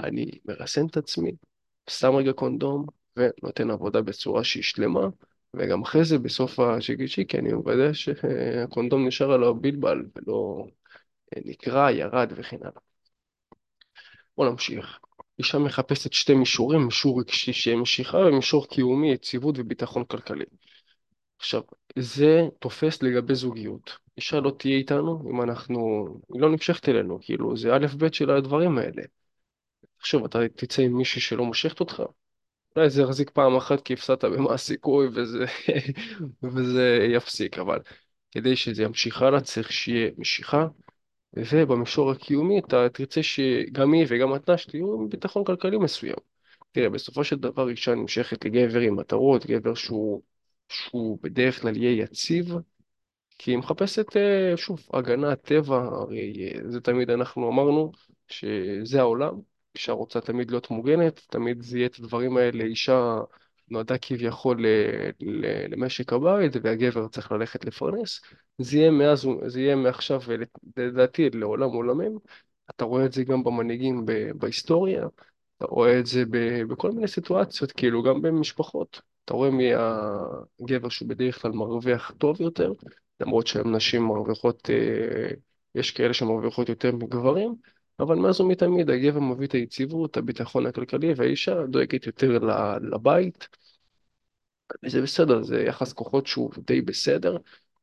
אני 0.03 0.25
מרסן 0.45 0.85
את 0.85 0.97
עצמי, 0.97 1.31
שם 1.89 2.15
רגע 2.15 2.33
קונדום 2.33 2.85
ונותן 3.17 3.71
עבודה 3.71 4.01
בצורה 4.01 4.43
שהיא 4.43 4.63
שלמה, 4.63 5.07
וגם 5.53 5.81
אחרי 5.81 6.05
זה 6.05 6.17
בסוף 6.19 6.59
השיקי 6.59 7.07
שיקי 7.07 7.37
אני 7.37 7.53
מוודא 7.53 7.93
שהקונדום 7.93 9.07
נשאר 9.07 9.31
על 9.31 9.43
הבלבל 9.43 10.05
ולא 10.15 10.67
נקרע, 11.45 11.91
ירד 11.91 12.33
וכן 12.35 12.57
הלאה. 12.61 12.92
בוא 14.37 14.49
נמשיך. 14.49 14.99
אישה 15.39 15.57
מחפשת 15.59 16.13
שתי 16.13 16.33
מישורים, 16.33 16.85
מישור 16.85 17.19
רגשי 17.19 17.53
שיהיה 17.53 17.77
משיכה 17.77 18.17
ומישור 18.17 18.67
קיומי, 18.67 19.11
יציבות 19.11 19.55
וביטחון 19.57 20.05
כלכלי. 20.05 20.45
עכשיו, 21.37 21.61
זה 21.99 22.41
תופס 22.59 23.03
לגבי 23.03 23.35
זוגיות. 23.35 23.97
אישה 24.17 24.39
לא 24.39 24.51
תהיה 24.59 24.77
איתנו 24.77 25.23
אם 25.29 25.41
אנחנו, 25.41 26.05
היא 26.33 26.41
לא 26.41 26.51
נמשכת 26.51 26.89
אלינו, 26.89 27.19
כאילו, 27.21 27.57
זה 27.57 27.75
א' 27.75 27.85
ב' 27.97 28.13
של 28.13 28.29
הדברים 28.29 28.77
האלה. 28.77 29.03
עכשיו, 29.99 30.25
אתה 30.25 30.39
תצא 30.55 30.81
עם 30.81 30.97
מישהי 30.97 31.21
שלא 31.21 31.45
מושכת 31.45 31.79
אותך? 31.79 32.03
אולי 32.75 32.89
זה 32.89 33.01
יחזיק 33.01 33.29
פעם 33.29 33.55
אחת 33.55 33.81
כי 33.81 33.93
הפסדת 33.93 34.25
במה 34.25 34.53
הסיכוי 34.53 35.07
וזה, 35.07 35.45
וזה 36.53 37.07
יפסיק, 37.09 37.59
אבל 37.59 37.79
כדי 38.31 38.55
שזה 38.55 38.83
ימשיך 38.83 39.21
הלאה 39.21 39.41
צריך 39.41 39.71
שיהיה 39.71 40.11
משיכה, 40.17 40.67
ובמישור 41.37 42.11
הקיומי 42.11 42.59
אתה 42.59 42.89
תרצה 42.89 43.23
שגם 43.23 43.93
היא 43.93 44.05
וגם 44.09 44.35
אתה 44.35 44.57
שתהיו 44.57 44.93
עם 44.93 45.09
ביטחון 45.09 45.43
כלכלי 45.43 45.77
מסוים. 45.77 46.15
תראה, 46.71 46.89
בסופו 46.89 47.23
של 47.23 47.35
דבר 47.35 47.69
אישה 47.69 47.95
נמשכת 47.95 48.45
לגבר 48.45 48.79
עם 48.79 48.95
מטרות, 48.95 49.45
גבר 49.45 49.73
שהוא, 49.73 50.21
שהוא 50.69 51.19
בדרך 51.21 51.61
כלל 51.61 51.77
יהיה 51.77 52.03
יציב, 52.03 52.55
כי 53.37 53.51
היא 53.51 53.57
מחפשת, 53.57 54.17
אה, 54.17 54.57
שוב, 54.57 54.79
הגנה, 54.93 55.35
טבע, 55.35 55.77
הרי 55.77 56.51
אה, 56.55 56.71
זה 56.71 56.81
תמיד 56.81 57.09
אנחנו 57.09 57.49
אמרנו 57.49 57.91
שזה 58.27 58.99
העולם, 58.99 59.39
אישה 59.75 59.91
רוצה 59.91 60.21
תמיד 60.21 60.51
להיות 60.51 60.71
מוגנת, 60.71 61.21
תמיד 61.29 61.61
זה 61.61 61.77
יהיה 61.77 61.87
את 61.87 61.99
הדברים 61.99 62.37
האלה, 62.37 62.63
אישה 62.63 63.17
נועדה 63.73 63.97
כביכול 63.97 64.67
ל- 64.67 65.09
ל- 65.21 65.73
למשק 65.73 66.13
הבית 66.13 66.51
והגבר 66.63 67.07
צריך 67.07 67.31
ללכת 67.31 67.65
לפרנס, 67.65 68.21
זה 68.57 68.77
יהיה 68.77 68.91
מאז, 68.91 69.27
זה 69.47 69.61
יהיה 69.61 69.75
מעכשיו, 69.75 70.21
לדעתי, 70.77 71.29
לעולם 71.29 71.69
עולמים, 71.69 72.17
אתה 72.69 72.85
רואה 72.85 73.05
את 73.05 73.13
זה 73.13 73.23
גם 73.23 73.43
במנהיגים 73.43 74.05
ב- 74.05 74.31
בהיסטוריה, 74.35 75.07
אתה 75.57 75.65
רואה 75.65 75.99
את 75.99 76.05
זה 76.05 76.25
ב- 76.25 76.63
בכל 76.63 76.91
מיני 76.91 77.07
סיטואציות, 77.07 77.71
כאילו 77.71 78.03
גם 78.03 78.21
במשפחות. 78.21 79.01
אתה 79.25 79.33
רואה 79.33 79.51
מי 79.51 79.71
הגבר 79.75 80.89
שהוא 80.89 81.09
בדרך 81.09 81.41
כלל 81.41 81.51
מרוויח 81.51 82.11
טוב 82.17 82.41
יותר, 82.41 82.73
למרות 83.19 83.47
שהן 83.47 83.75
נשים 83.75 84.03
מרוויחות, 84.03 84.69
אה, 84.69 85.29
יש 85.75 85.91
כאלה 85.91 86.13
שמרוויחות 86.13 86.69
יותר 86.69 86.91
מגברים, 86.95 87.55
אבל 87.99 88.15
מאז 88.15 88.41
ומתמיד 88.41 88.89
הגבר 88.89 89.19
מביא 89.19 89.47
את 89.47 89.51
היציבות, 89.51 90.17
הביטחון 90.17 90.65
הכלכלי, 90.65 91.13
והאישה 91.17 91.65
דואגת 91.65 92.05
יותר 92.05 92.39
לבית, 92.81 93.47
וזה 94.83 95.01
בסדר, 95.01 95.43
זה 95.43 95.61
יחס 95.61 95.93
כוחות 95.93 96.27
שהוא 96.27 96.51
די 96.67 96.81
בסדר. 96.81 97.37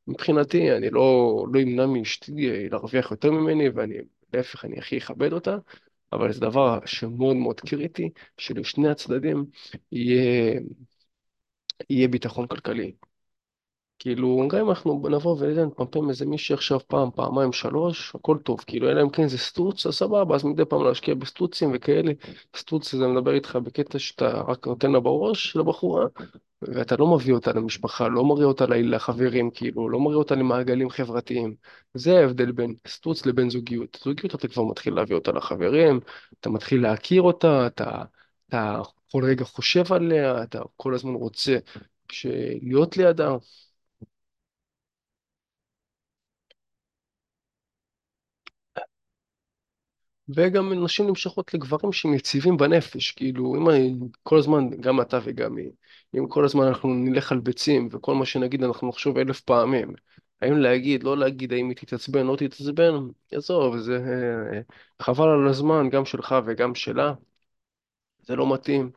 מבחינתי, 0.06 0.72
אני 0.76 0.90
לא, 0.90 1.44
לא 1.52 1.60
אמנע 1.62 1.86
מאשתי 1.86 2.50
אה, 2.50 2.66
להרוויח 2.70 3.10
יותר 3.10 3.30
ממני, 3.30 3.68
ואני, 3.68 3.94
להפך, 4.34 4.64
אני 4.64 4.78
הכי 4.78 4.98
אכבד 4.98 5.32
אותה, 5.32 5.56
אבל 6.12 6.32
זה 6.32 6.40
דבר 6.40 6.78
שמאוד 6.86 7.36
מאוד 7.36 7.60
קריטי, 7.60 8.10
שלשני 8.38 8.88
הצדדים 8.88 9.44
יהיה, 9.92 10.60
יהיה 11.90 12.08
ביטחון 12.08 12.46
כלכלי. 12.46 12.92
כאילו, 14.00 14.48
גם 14.50 14.60
אם 14.60 14.68
אנחנו 14.68 15.02
נבוא 15.10 15.36
ונפמפם 15.38 16.08
איזה 16.08 16.26
מישהי 16.26 16.54
עכשיו 16.54 16.80
פעם, 16.88 17.10
פעמיים, 17.14 17.52
שלוש, 17.52 18.14
הכל 18.14 18.38
טוב. 18.44 18.60
כאילו, 18.66 18.90
אלא 18.90 19.02
אם 19.02 19.10
כן 19.10 19.28
זה 19.28 19.38
סטוץ, 19.38 19.86
אז 19.86 19.94
סבבה, 19.94 20.34
אז 20.34 20.44
מדי 20.44 20.64
פעם 20.64 20.84
להשקיע 20.84 21.14
בסטוצים 21.14 21.70
וכאלה. 21.74 22.12
סטוץ 22.56 22.94
זה 22.94 23.06
מדבר 23.06 23.34
איתך 23.34 23.56
בקטע 23.56 23.98
שאתה 23.98 24.40
רק 24.40 24.66
נותן 24.66 24.92
לה 24.92 25.00
בראש, 25.00 25.56
לבחורה, 25.56 26.06
ואתה 26.62 26.96
לא 26.96 27.06
מביא 27.14 27.34
אותה 27.34 27.52
למשפחה, 27.52 28.08
לא 28.08 28.24
מראה 28.24 28.44
אותה 28.44 28.66
לחברים, 28.66 29.50
כאילו, 29.50 29.88
לא 29.88 30.00
מראה 30.00 30.16
אותה 30.16 30.34
למעגלים 30.34 30.90
חברתיים. 30.90 31.54
זה 31.94 32.18
ההבדל 32.18 32.52
בין 32.52 32.74
סטוץ 32.88 33.26
לבין 33.26 33.50
זוגיות. 33.50 33.98
זוגיות 34.04 34.34
אתה 34.34 34.48
כבר 34.48 34.64
מתחיל 34.64 34.94
להביא 34.94 35.16
אותה 35.16 35.32
לחברים, 35.32 36.00
אתה 36.40 36.50
מתחיל 36.50 36.82
להכיר 36.82 37.22
אותה, 37.22 37.66
אתה, 37.66 38.02
אתה 38.48 38.80
כל 39.12 39.24
רגע 39.24 39.44
חושב 39.44 39.92
עליה, 39.92 40.42
אתה 40.42 40.60
כל 40.76 40.94
הזמן 40.94 41.14
רוצה 41.14 41.58
להיות 42.62 42.96
לידה. 42.96 43.36
וגם 50.36 50.84
נשים 50.84 51.06
נמשכות 51.06 51.54
לגברים 51.54 51.92
שהם 51.92 52.14
יציבים 52.14 52.56
בנפש, 52.56 53.10
כאילו 53.12 53.54
אם 53.56 53.70
אני 53.70 53.94
כל 54.22 54.38
הזמן, 54.38 54.70
גם 54.80 55.00
אתה 55.00 55.18
וגם 55.24 55.56
היא, 55.56 55.70
אם 56.18 56.28
כל 56.28 56.44
הזמן 56.44 56.66
אנחנו 56.66 56.94
נלך 56.94 57.32
על 57.32 57.40
ביצים 57.40 57.88
וכל 57.92 58.14
מה 58.14 58.26
שנגיד 58.26 58.62
אנחנו 58.64 58.88
נחשוב 58.88 59.18
אלף 59.18 59.40
פעמים, 59.40 59.92
האם 60.42 60.56
להגיד, 60.56 61.02
לא 61.04 61.16
להגיד, 61.18 61.52
האם 61.52 61.68
היא 61.68 61.76
תתעצבן, 61.76 62.26
לא 62.26 62.36
תתעצבן, 62.36 62.94
עזוב, 63.32 63.76
זה 63.78 63.96
אה, 63.96 64.60
חבל 65.02 65.28
על 65.28 65.48
הזמן 65.48 65.88
גם 65.90 66.04
שלך 66.04 66.34
וגם 66.46 66.74
שלה, 66.74 67.12
זה 68.22 68.36
לא 68.36 68.54
מתאים. 68.54 68.90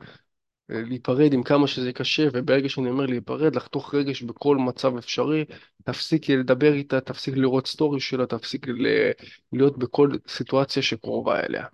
להיפרד 0.69 1.34
עם 1.34 1.43
כמה 1.43 1.67
שזה 1.67 1.93
קשה, 1.93 2.28
וברגע 2.34 2.69
שאני 2.69 2.89
אומר 2.89 3.06
להיפרד, 3.06 3.56
לחתוך 3.56 3.95
רגש 3.95 4.21
בכל 4.21 4.58
מצב 4.58 4.97
אפשרי, 4.97 5.45
תפסיקי 5.84 6.38
לדבר 6.38 6.73
איתה, 6.73 7.02
תפסיק 7.02 7.38
לראות 7.38 7.67
סטורי 7.67 7.99
שלה, 7.99 8.26
תפסיק 8.26 8.67
ל- 8.67 9.12
להיות 9.54 9.78
בכל 9.78 10.10
סיטואציה 10.28 10.84
שקרובה 10.84 11.39
אליה. 11.39 11.65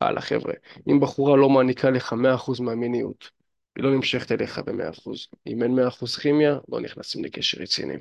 הלאה 0.00 0.22
חבר'ה, 0.22 0.52
אם 0.88 1.00
בחורה 1.00 1.36
לא 1.36 1.48
מעניקה 1.50 1.90
לך 1.90 2.12
100% 2.12 2.60
מהמיניות, 2.60 3.30
היא 3.76 3.84
לא 3.84 3.90
נמשכת 3.90 4.32
אליך 4.32 4.58
ב-100%. 4.58 5.28
אם 5.46 5.62
אין 5.62 5.74
100% 5.74 6.16
כימיה, 6.16 6.58
לא 6.68 6.80
נכנסים 6.80 7.24
לקשר 7.24 7.62
רציני. 7.62 7.94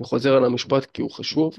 אני 0.00 0.06
חוזר 0.06 0.36
על 0.36 0.44
המשפט 0.44 0.86
כי 0.86 1.02
הוא 1.02 1.10
חשוב, 1.10 1.54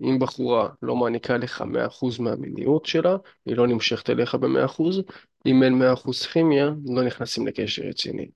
אם 0.00 0.18
בחורה 0.18 0.68
לא 0.82 0.96
מעניקה 0.96 1.36
לך 1.36 1.60
100% 1.60 2.20
מהמיניות 2.20 2.86
שלה, 2.86 3.16
היא 3.46 3.56
לא 3.56 3.66
נמשכת 3.66 4.10
אליך 4.10 4.34
ב-100%, 4.34 5.02
אם 5.46 5.62
אין 5.62 5.78
100% 5.78 6.26
כימיה, 6.26 6.70
לא 6.86 7.04
נכנסים 7.04 7.46
לקשר 7.46 7.82
רציני. 7.82 8.30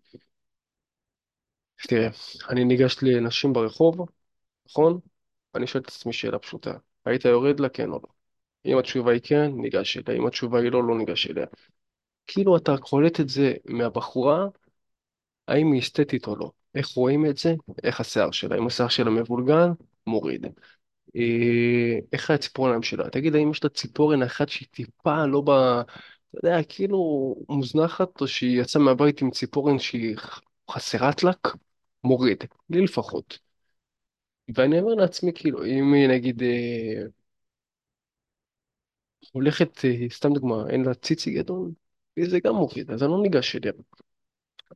תראה, 1.89 2.09
אני 2.49 2.65
ניגש 2.65 2.97
לנשים 3.03 3.53
ברחוב, 3.53 4.09
נכון? 4.69 4.99
אני 5.55 5.67
שואל 5.67 5.83
את 5.83 5.89
עצמי 5.89 6.13
שאלה 6.13 6.39
פשוטה, 6.39 6.73
היית 7.05 7.25
יורד 7.25 7.61
לה 7.61 7.69
כן 7.69 7.91
או 7.91 8.01
לא? 8.03 8.09
אם 8.67 8.79
התשובה 8.79 9.13
היא 9.13 9.21
כן, 9.25 9.51
ניגש 9.55 9.97
אליה, 9.97 10.19
אם 10.19 10.27
התשובה 10.27 10.61
היא 10.61 10.73
לא, 10.73 10.89
לא 10.89 10.99
ניגש 10.99 11.27
אליה. 11.27 11.47
כאילו 12.27 12.57
אתה 12.57 12.77
קולט 12.77 13.21
את 13.21 13.29
זה 13.29 13.55
מהבחורה, 13.65 14.47
האם 15.49 15.73
היא 15.73 15.81
אסתטית 15.81 16.27
או 16.27 16.37
לא. 16.37 16.51
איך 16.75 16.89
רואים 16.89 17.27
את 17.27 17.39
זה? 17.39 17.55
איך 17.83 18.01
השיער 18.01 18.31
שלה. 18.31 18.59
אם 18.59 18.67
השיער 18.67 18.89
שלה 18.89 19.11
מבולגן, 19.11 19.71
מוריד. 20.07 20.47
איך 22.13 22.31
הציפורניים 22.31 22.83
שלה? 22.83 23.11
תגיד, 23.11 23.35
האם 23.35 23.51
יש 23.51 23.65
לה 23.65 23.71
ציפורן 23.71 24.23
אחת 24.23 24.49
שהיא 24.49 24.69
טיפה 24.71 25.27
לא 25.27 25.41
ב... 25.41 25.51
אתה 25.51 26.39
יודע, 26.49 26.63
כאילו 26.69 26.99
מוזנחת, 27.49 28.21
או 28.21 28.29
שהיא 28.29 28.61
יצאה 28.61 28.83
מהבית 28.83 29.23
עם 29.23 29.31
ציפורן 29.31 29.79
שהיא 29.79 30.17
חסרת 30.71 31.23
לק? 31.23 31.49
מוריד. 32.05 32.45
לי 32.71 32.81
לפחות. 32.81 33.39
ואני 34.55 34.81
אומר 34.81 34.95
לעצמי, 34.95 35.33
כאילו, 35.35 35.65
אם 35.65 35.95
היא 35.95 36.09
נגיד 36.09 36.43
אה, 36.43 37.03
הולכת, 39.33 39.85
אה, 39.85 40.07
סתם 40.11 40.33
דוגמה, 40.33 40.65
אין 40.71 40.83
לה 40.85 40.95
ציצי 40.95 41.31
גדול, 41.31 41.71
זה 42.21 42.41
גם 42.41 42.55
מוריד, 42.55 42.91
אז 42.91 43.03
אני 43.03 43.11
לא 43.11 43.23
ניגש 43.23 43.57
אליה, 43.57 43.73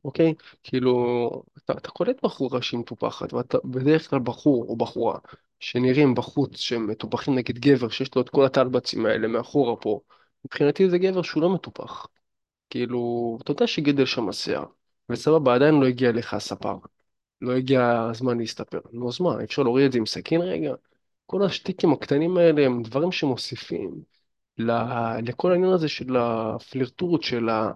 אוקיי? 0.03 0.33
כאילו, 0.63 1.43
אתה, 1.57 1.73
אתה 1.73 1.89
קולט 1.89 2.23
בחורה 2.23 2.61
שהיא 2.61 2.79
מטופחת, 2.79 3.33
ואתה 3.33 3.57
בדרך 3.65 4.09
כלל 4.09 4.19
בחור 4.19 4.65
או 4.67 4.75
בחורה 4.75 5.19
שנראים 5.59 6.15
בחוץ 6.15 6.57
שהם 6.57 6.87
מטופחים 6.87 7.35
נגד 7.35 7.59
גבר 7.59 7.89
שיש 7.89 8.15
לו 8.15 8.21
את 8.21 8.29
כל 8.29 8.45
הטלבצים 8.45 9.05
האלה 9.05 9.27
מאחורה 9.27 9.75
פה, 9.75 9.99
מבחינתי 10.45 10.89
זה 10.89 10.97
גבר 10.97 11.21
שהוא 11.21 11.43
לא 11.43 11.49
מטופח. 11.49 12.07
כאילו, 12.69 13.37
אתה 13.41 13.51
יודע 13.51 13.67
שגדל 13.67 14.05
שם 14.05 14.29
השיער, 14.29 14.65
וסבבה, 15.09 15.55
עדיין 15.55 15.75
לא 15.75 15.85
הגיע 15.87 16.11
לך 16.11 16.33
הספר. 16.33 16.77
לא 17.41 17.51
הגיע 17.55 18.07
הזמן 18.11 18.37
להסתפר. 18.37 18.79
נו, 18.93 19.09
אז 19.09 19.21
מה, 19.21 19.43
אפשר 19.43 19.63
להוריד 19.63 19.85
את 19.85 19.91
זה 19.91 19.97
עם 19.97 20.05
סכין 20.05 20.41
רגע? 20.41 20.73
כל 21.25 21.43
השטיקים 21.43 21.93
הקטנים 21.93 22.37
האלה 22.37 22.65
הם 22.65 22.83
דברים 22.83 23.11
שמוסיפים. 23.11 23.91
לכל 24.57 25.51
העניין 25.51 25.71
הזה 25.71 25.87
של 25.87 26.17
הפלירטוט, 26.17 27.23
של, 27.23 27.49
ה... 27.49 27.71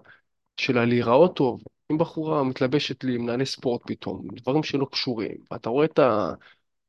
של 0.56 0.78
הלהיראות 0.78 1.36
טוב. 1.36 1.62
אם 1.90 1.98
בחורה 1.98 2.42
מתלבשת 2.44 3.04
לי 3.04 3.14
עם 3.14 3.26
נעלי 3.26 3.46
ספורט 3.46 3.82
פתאום, 3.86 4.28
דברים 4.32 4.62
שלא 4.62 4.86
קשורים, 4.92 5.36
ואתה 5.50 5.70
רואה 5.70 5.84
את 5.84 5.98
ה... 5.98 6.32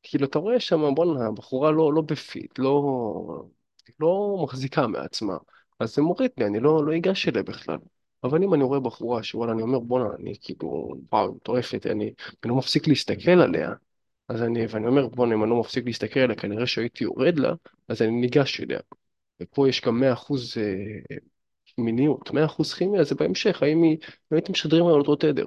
כאילו, 0.04 0.26
אתה 0.26 0.40
רואה 0.40 0.60
שם, 0.60 0.96
בואנה, 0.96 1.28
הבחורה 1.28 1.72
לא, 1.72 1.94
לא 1.94 2.02
בפיט, 2.02 2.60
לא, 2.60 2.82
לא 4.00 4.40
מחזיקה 4.44 4.88
מעצמה. 4.88 5.38
אז 5.80 5.96
זה 5.96 6.02
מוריד 6.02 6.32
לי, 6.38 6.46
אני 6.46 6.60
לא, 6.60 6.86
לא 6.86 6.96
אגש 6.98 7.28
אליה 7.28 7.44
בכלל. 7.44 7.78
אבל 8.24 8.44
אם 8.44 8.54
אני 8.54 8.64
רואה 8.64 8.80
בחורה 8.80 9.24
שוואלה, 9.24 9.52
אני 9.52 9.62
אומר, 9.62 9.80
בואנה, 9.80 10.10
אני 10.20 10.34
כאילו, 10.42 10.96
וואו, 11.12 11.36
מטורפת, 11.36 11.86
אני, 11.88 12.14
אני 12.44 12.50
לא 12.52 12.56
מפסיק 12.56 12.88
להסתכל 12.88 13.32
עליה, 13.32 13.74
אז 14.28 14.42
אני, 14.44 14.66
ואני 14.70 14.88
אומר, 14.88 15.08
בואנה, 15.08 15.36
אם 15.36 15.44
אני 15.44 15.50
לא 15.50 15.60
מפסיק 15.60 15.86
להסתכל 15.86 16.20
עליה, 16.20 16.36
כנראה 16.36 16.68
שהייתי 16.68 17.04
יורד 17.04 17.40
לה, 17.40 17.54
אז 17.88 18.02
אני 18.02 18.12
ניגש 18.12 18.62
אליה. 18.62 18.80
ופה 19.42 19.70
יש 19.70 19.82
גם 19.82 20.00
100% 20.00 20.58
אה, 20.58 21.18
מיניות, 21.82 22.32
100% 22.32 22.74
כימיה, 22.74 23.04
זה 23.04 23.16
בהמשך, 23.16 23.64
האם 23.64 23.84
היא, 23.84 23.98
הייתם 24.32 24.52
משדרים 24.52 24.86
על 24.86 24.94
אותו 24.94 25.16
תדר. 25.16 25.46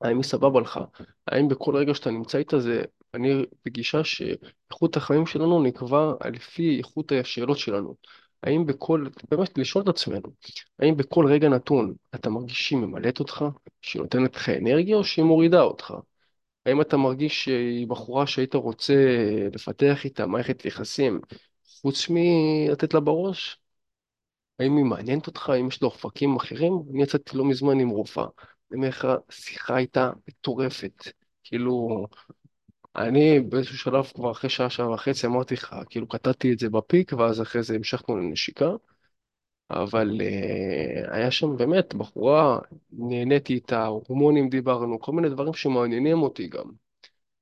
האם 0.00 0.16
היא 0.16 0.24
סבבה 0.24 0.60
לך? 0.60 0.80
האם 1.26 1.48
בכל 1.48 1.76
רגע 1.76 1.94
שאתה 1.94 2.10
נמצא 2.10 2.38
איתה 2.38 2.58
זה... 2.60 2.82
אני 3.14 3.44
בגישה 3.64 4.04
שאיכות 4.04 4.96
החיים 4.96 5.26
שלנו 5.26 5.62
נקבע 5.62 6.12
לפי 6.32 6.78
איכות 6.78 7.12
השאלות 7.12 7.58
שלנו. 7.58 7.94
האם 8.42 8.66
בכל... 8.66 9.06
באמת, 9.30 9.58
לשאול 9.58 9.84
את 9.84 9.88
עצמנו, 9.88 10.28
האם 10.78 10.96
בכל 10.96 11.26
רגע 11.26 11.48
נתון 11.48 11.94
אתה 12.14 12.30
מרגיש 12.30 12.68
שהיא 12.68 12.78
ממלאת 12.78 13.20
אותך? 13.20 13.44
שהיא 13.82 14.02
נותנת 14.02 14.36
לך 14.36 14.48
אנרגיה 14.48 14.96
או 14.96 15.04
שהיא 15.04 15.24
מורידה 15.24 15.60
אותך? 15.60 15.94
האם 16.66 16.80
אתה 16.80 16.96
מרגיש 16.96 17.44
שהיא 17.44 17.86
בחורה 17.86 18.26
שהיית 18.26 18.54
רוצה 18.54 18.94
לפתח 19.54 20.04
איתה 20.04 20.26
מערכת 20.26 20.64
יחסים 20.64 21.20
חוץ 21.82 22.06
מלתת 22.10 22.94
לה 22.94 23.00
בראש? 23.00 23.59
האם 24.60 24.76
היא 24.76 24.84
מעניינת 24.84 25.26
אותך? 25.26 25.48
האם 25.50 25.68
יש 25.68 25.82
לו 25.82 25.88
אופקים 25.88 26.36
אחרים? 26.36 26.72
אני 26.90 27.02
יצאתי 27.02 27.36
לא 27.36 27.44
מזמן 27.44 27.80
עם 27.80 27.88
רופאה. 27.88 28.24
אני 28.24 28.76
אומר 28.76 28.88
לך, 28.88 29.08
שיחה 29.30 29.76
הייתה 29.76 30.10
מטורפת. 30.28 31.08
כאילו, 31.44 32.06
אני 32.96 33.40
באיזשהו 33.40 33.78
שלב 33.78 34.04
כבר 34.14 34.30
אחרי 34.30 34.50
שעה, 34.50 34.70
שעה 34.70 34.90
וחצי 34.90 35.26
אמרתי 35.26 35.54
לך, 35.54 35.76
כאילו 35.90 36.08
קטעתי 36.08 36.52
את 36.52 36.58
זה 36.58 36.70
בפיק, 36.70 37.12
ואז 37.12 37.42
אחרי 37.42 37.62
זה 37.62 37.74
המשכנו 37.74 38.16
לנשיקה. 38.16 38.70
אבל 39.70 40.20
uh, 40.20 41.14
היה 41.14 41.30
שם 41.30 41.56
באמת 41.56 41.94
בחורה, 41.94 42.58
נהניתי 42.92 43.54
איתה, 43.54 43.86
הורמונים 43.86 44.48
דיברנו, 44.48 45.00
כל 45.00 45.12
מיני 45.12 45.28
דברים 45.28 45.54
שמעניינים 45.54 46.22
אותי 46.22 46.48
גם. 46.48 46.70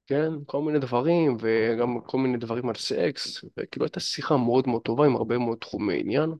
כן, 0.06 0.32
כל 0.46 0.62
מיני 0.62 0.78
דברים, 0.78 1.36
וגם 1.40 2.00
כל 2.00 2.18
מיני 2.18 2.38
דברים 2.38 2.68
על 2.68 2.74
סקס, 2.74 3.44
וכאילו 3.56 3.86
הייתה 3.86 4.00
שיחה 4.00 4.36
מאוד 4.36 4.68
מאוד 4.68 4.82
טובה 4.82 5.06
עם 5.06 5.16
הרבה 5.16 5.38
מאוד 5.38 5.58
תחומי 5.58 6.00
עניין. 6.00 6.30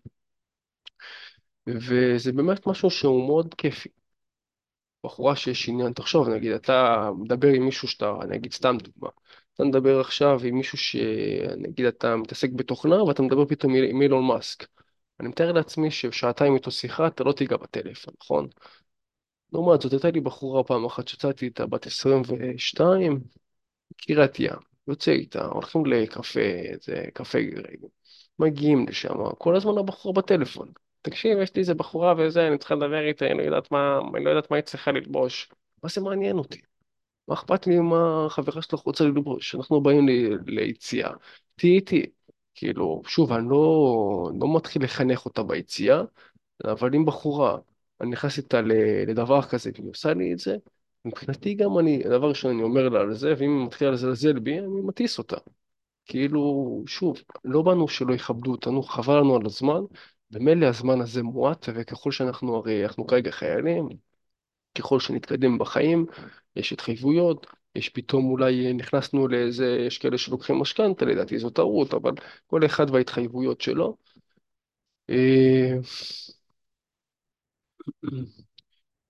וזה 1.74 2.32
באמת 2.32 2.66
משהו 2.66 2.90
שהוא 2.90 3.26
מאוד 3.26 3.54
כיפי. 3.54 3.88
בחורה 5.04 5.36
שיש 5.36 5.68
עניין, 5.68 5.92
תחשוב, 5.92 6.28
נגיד, 6.28 6.52
אתה 6.52 7.10
מדבר 7.18 7.48
עם 7.48 7.62
מישהו 7.64 7.88
שאתה, 7.88 8.12
אני 8.22 8.36
אגיד 8.36 8.52
סתם 8.52 8.76
דוגמה, 8.82 9.08
אתה 9.54 9.64
מדבר 9.64 10.00
עכשיו 10.00 10.40
עם 10.44 10.54
מישהו 10.54 10.78
שנגיד 10.78 11.86
אתה 11.86 12.16
מתעסק 12.16 12.50
בתוכנה 12.50 13.02
ואתה 13.02 13.22
מדבר 13.22 13.44
פתאום 13.46 13.74
עם 13.74 14.02
אילון 14.02 14.26
מאסק. 14.26 14.66
אני 15.20 15.28
מתאר 15.28 15.52
לעצמי 15.52 15.90
ששעתיים 15.90 16.54
איתו 16.54 16.70
שיחה 16.70 17.06
אתה 17.06 17.24
לא 17.24 17.32
תיגע 17.32 17.56
בטלפון, 17.56 18.14
נכון? 18.22 18.48
לעומת 19.52 19.80
זאת, 19.80 19.92
הייתה 19.92 20.10
לי 20.10 20.20
בחורה 20.20 20.64
פעם 20.64 20.84
אחת 20.84 21.08
שיצאתי 21.08 21.44
איתה, 21.44 21.66
בת 21.66 21.86
22, 21.86 23.20
קריית 23.96 24.40
ים, 24.40 24.58
יוצא 24.88 25.10
איתה, 25.10 25.46
הולכים 25.46 25.86
לקפה, 25.86 26.40
איזה 26.40 27.04
קפה 27.14 27.40
גרג, 27.40 27.76
מגיעים 28.38 28.88
לשם, 28.88 29.14
כל 29.38 29.56
הזמן 29.56 29.78
הבחורה 29.78 30.14
בטלפון. 30.22 30.72
תקשיב, 31.10 31.38
יש 31.38 31.54
לי 31.54 31.60
איזה 31.60 31.74
בחורה 31.74 32.14
וזה, 32.18 32.48
אני 32.48 32.58
צריכה 32.58 32.74
לדבר 32.74 33.00
איתה, 33.06 33.26
אני 33.26 33.38
לא 33.38 33.42
יודעת 33.42 33.72
מה, 33.72 34.00
אני 34.14 34.24
לא 34.24 34.30
יודעת 34.30 34.50
מה 34.50 34.56
היא 34.56 34.64
צריכה 34.64 34.92
ללבוש. 34.92 35.50
מה 35.82 35.88
זה 35.88 36.00
מעניין 36.00 36.38
אותי? 36.38 36.60
מה 37.28 37.34
אכפת 37.34 37.66
לי 37.66 37.80
מה 37.80 38.26
החברה 38.26 38.62
שלך 38.62 38.80
רוצה 38.80 39.04
ללבוש? 39.04 39.54
אנחנו 39.54 39.80
באים 39.80 40.08
ל- 40.08 40.38
ליציאה, 40.46 41.10
תהיי 41.56 41.76
איתי. 41.76 42.06
כאילו, 42.54 43.02
שוב, 43.06 43.32
אני 43.32 43.48
לא, 43.48 44.30
לא 44.40 44.56
מתחיל 44.56 44.84
לחנך 44.84 45.24
אותה 45.24 45.42
ביציאה, 45.42 46.02
אבל 46.64 46.94
אם 46.94 47.04
בחורה, 47.04 47.58
אני 48.00 48.10
נכנס 48.10 48.38
איתה 48.38 48.60
לדבר 49.08 49.42
כזה, 49.42 49.70
והיא 49.74 49.90
עושה 49.90 50.14
לי 50.14 50.32
את 50.32 50.38
זה, 50.38 50.56
מבחינתי 51.04 51.54
גם 51.54 51.78
אני, 51.78 52.02
דבר 52.02 52.28
ראשון 52.28 52.50
אני 52.50 52.62
אומר 52.62 52.88
לה 52.88 53.00
על 53.00 53.14
זה, 53.14 53.34
ואם 53.38 53.58
היא 53.58 53.66
מתחילה 53.66 53.90
לזלזל 53.90 54.38
בי, 54.38 54.58
אני 54.58 54.66
מטיס 54.84 55.18
אותה. 55.18 55.36
כאילו, 56.06 56.84
שוב, 56.86 57.18
לא 57.44 57.62
באנו 57.62 57.88
שלא 57.88 58.14
יכבדו 58.14 58.50
אותנו, 58.50 58.82
חבל 58.82 59.18
לנו 59.18 59.36
על 59.36 59.46
הזמן, 59.46 59.80
במילא 60.30 60.66
הזמן 60.66 61.00
הזה 61.00 61.22
מועט, 61.22 61.68
וככל 61.74 62.12
שאנחנו, 62.12 62.56
הרי 62.56 62.84
אנחנו 62.84 63.06
כרגע 63.06 63.30
חיילים, 63.30 63.88
ככל 64.78 65.00
שנתקדם 65.00 65.58
בחיים, 65.58 66.06
יש 66.56 66.72
התחייבויות, 66.72 67.46
יש 67.74 67.88
פתאום 67.88 68.30
אולי 68.30 68.72
נכנסנו 68.72 69.28
לאיזה, 69.28 69.66
יש 69.86 69.98
כאלה 69.98 70.18
שלוקחים 70.18 70.56
משכנתה, 70.60 71.04
לדעתי 71.04 71.38
זו 71.38 71.50
טעות, 71.50 71.94
אבל 71.94 72.12
כל 72.46 72.66
אחד 72.66 72.90
וההתחייבויות 72.90 73.60
שלו. 73.60 73.96
אה, 75.10 75.78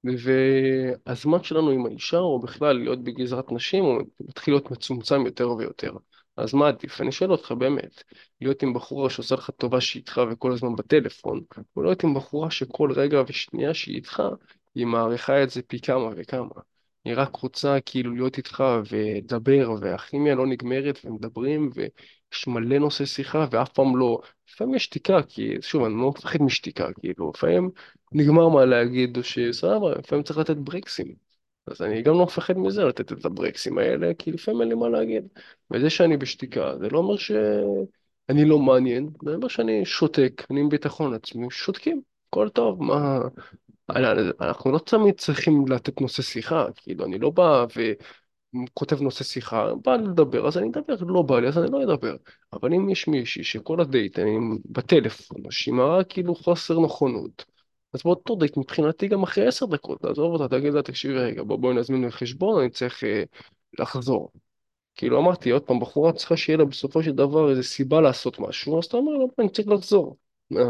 והזמן 0.04 1.42
שלנו 1.42 1.70
עם 1.70 1.86
האישה, 1.86 2.18
או 2.18 2.40
בכלל 2.40 2.76
להיות 2.78 3.04
בגזרת 3.04 3.52
נשים, 3.52 3.84
הוא 3.84 4.02
מתחיל 4.20 4.54
להיות 4.54 4.70
מצומצם 4.70 5.26
יותר 5.26 5.50
ויותר. 5.50 5.92
אז 6.38 6.54
מה 6.54 6.68
עדיף? 6.68 7.00
אני 7.00 7.12
שואל 7.12 7.30
אותך 7.30 7.52
באמת, 7.52 8.02
להיות 8.40 8.62
עם 8.62 8.74
בחורה 8.74 9.10
שעושה 9.10 9.34
לך 9.34 9.50
טובה 9.50 9.80
שהיא 9.80 10.00
איתך 10.00 10.20
וכל 10.30 10.52
הזמן 10.52 10.76
בטלפון, 10.76 11.40
או 11.76 11.82
להיות 11.82 12.04
עם 12.04 12.14
בחורה 12.14 12.50
שכל 12.50 12.92
רגע 12.92 13.22
ושנייה 13.28 13.74
שהיא 13.74 13.96
איתך, 13.96 14.22
היא 14.74 14.86
מעריכה 14.86 15.42
את 15.42 15.50
זה 15.50 15.62
פי 15.62 15.80
כמה 15.80 16.10
וכמה. 16.16 16.60
היא 17.04 17.14
רק 17.16 17.36
רוצה 17.36 17.80
כאילו 17.86 18.14
להיות 18.14 18.38
איתך 18.38 18.64
ולדבר, 18.90 19.70
והכימיה 19.80 20.34
לא 20.34 20.46
נגמרת, 20.46 20.98
ומדברים, 21.04 21.70
ויש 21.74 22.46
מלא 22.46 22.78
נושא 22.78 23.04
שיחה, 23.04 23.46
ואף 23.50 23.68
פעם 23.68 23.96
לא... 23.96 24.20
לפעמים 24.48 24.74
יש 24.74 24.84
שתיקה, 24.84 25.22
כי 25.22 25.56
שוב, 25.60 25.84
אני 25.84 25.94
לא 25.94 26.08
מפחד 26.08 26.42
משתיקה, 26.42 26.92
כאילו, 27.00 27.32
לפעמים 27.34 27.70
נגמר 28.12 28.48
מה 28.48 28.64
להגיד, 28.64 29.16
או 29.16 29.22
שסבבה, 29.22 29.94
לפעמים 29.98 30.24
צריך 30.24 30.38
לתת 30.38 30.56
ברקסים. 30.56 31.27
אז 31.70 31.82
אני 31.82 32.02
גם 32.02 32.14
לא 32.14 32.24
מפחד 32.24 32.58
מזה 32.58 32.84
לתת 32.84 33.12
את 33.12 33.24
הברקסים 33.24 33.78
האלה, 33.78 34.14
כי 34.18 34.32
לפעמים 34.32 34.60
אין 34.60 34.68
לי 34.68 34.74
מה 34.74 34.88
להגיד. 34.88 35.28
וזה 35.70 35.90
שאני 35.90 36.16
בשתיקה, 36.16 36.72
זה 36.80 36.88
לא 36.88 36.98
אומר 36.98 37.16
שאני 37.16 38.44
לא 38.44 38.58
מעניין, 38.58 39.08
זה 39.24 39.34
אומר 39.34 39.48
שאני 39.48 39.84
שותק, 39.84 40.46
אני 40.50 40.60
עם 40.60 40.68
ביטחון 40.68 41.14
עצמי, 41.14 41.46
שותקים, 41.50 42.00
הכל 42.28 42.48
טוב, 42.48 42.82
מה... 42.82 43.20
אנחנו 44.40 44.72
לא 44.72 44.78
תמיד 44.78 45.14
צריכים 45.14 45.64
לתת 45.68 46.00
נושא 46.00 46.22
שיחה, 46.22 46.66
כאילו, 46.76 47.04
אני 47.04 47.18
לא 47.18 47.30
בא 47.30 47.66
וכותב 48.54 49.02
נושא 49.02 49.24
שיחה, 49.24 49.70
בא 49.84 49.96
לדבר, 49.96 50.48
אז 50.48 50.58
אני 50.58 50.68
אדבר, 50.68 50.94
לא 51.00 51.22
בא 51.22 51.40
לי, 51.40 51.48
אז 51.48 51.58
אני 51.58 51.70
לא 51.72 51.82
אדבר. 51.82 52.16
אבל 52.52 52.74
אם 52.74 52.88
יש 52.88 53.08
מישהי 53.08 53.44
שכל 53.44 53.80
הדייט, 53.80 54.18
אני 54.18 54.38
בטלפון, 54.64 55.50
שהיא 55.50 55.74
מראה 55.74 56.04
כאילו 56.04 56.34
חוסר 56.34 56.80
נכונות, 56.80 57.44
אז 57.92 58.02
באותו 58.02 58.36
דייט 58.36 58.56
מבחינתי 58.56 59.08
גם 59.08 59.22
אחרי 59.22 59.46
עשר 59.46 59.66
דקות, 59.66 60.00
תעזוב 60.00 60.32
אותה, 60.32 60.56
תגיד 60.56 60.74
לה, 60.74 60.82
תקשיבי 60.82 61.14
רגע, 61.18 61.42
בוא 61.42 61.56
בואי 61.56 61.74
נזמין 61.74 62.04
לחשבון, 62.04 62.60
אני 62.60 62.70
צריך 62.70 63.04
אה, 63.04 63.22
לחזור. 63.78 64.32
כאילו 64.94 65.18
אמרתי, 65.20 65.50
עוד 65.50 65.62
פעם, 65.62 65.80
בחורה 65.80 66.12
צריכה 66.12 66.36
שיהיה 66.36 66.58
לה 66.58 66.64
בסופו 66.64 67.02
של 67.02 67.12
דבר 67.12 67.50
איזו 67.50 67.62
סיבה 67.62 68.00
לעשות 68.00 68.38
משהו, 68.38 68.78
אז 68.78 68.84
אתה 68.84 68.96
אומר 68.96 69.12
לה, 69.12 69.24
אני 69.38 69.48
צריך 69.48 69.68
לחזור. 69.68 70.16
אה, 70.56 70.62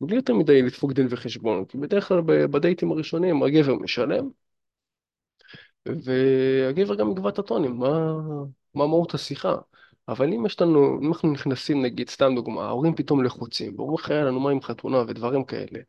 בלי 0.00 0.16
יותר 0.16 0.34
מדי 0.34 0.62
לדפוק 0.62 0.92
דין 0.92 1.06
וחשבון, 1.10 1.64
כי 1.64 1.78
בדרך 1.78 2.08
כלל 2.08 2.20
בדייטים 2.26 2.92
הראשונים 2.92 3.42
הגבר 3.42 3.74
משלם, 3.74 4.30
והגבר 5.86 6.94
גם 6.94 7.12
יקבע 7.12 7.28
את 7.28 7.38
הטונים, 7.38 7.76
מה, 7.76 8.12
מה 8.74 8.86
מהות 8.86 9.14
השיחה. 9.14 9.56
אבל 10.08 10.32
אם 10.32 10.46
יש 10.46 10.60
לנו, 10.60 10.98
אם 11.02 11.08
אנחנו 11.08 11.32
נכנסים, 11.32 11.82
נגיד, 11.82 12.10
סתם 12.10 12.34
דוגמה, 12.34 12.64
ההורים 12.66 12.94
פתאום 12.94 13.24
לחוצים, 13.24 13.74
ואומרים 13.76 13.94
לך, 13.98 14.10
היה 14.10 14.24
לנו 14.24 14.40
מה 14.40 14.50
עם 14.50 14.62
חתונה 14.62 14.98
ודברים 15.08 15.44
כאלה, 15.44 15.80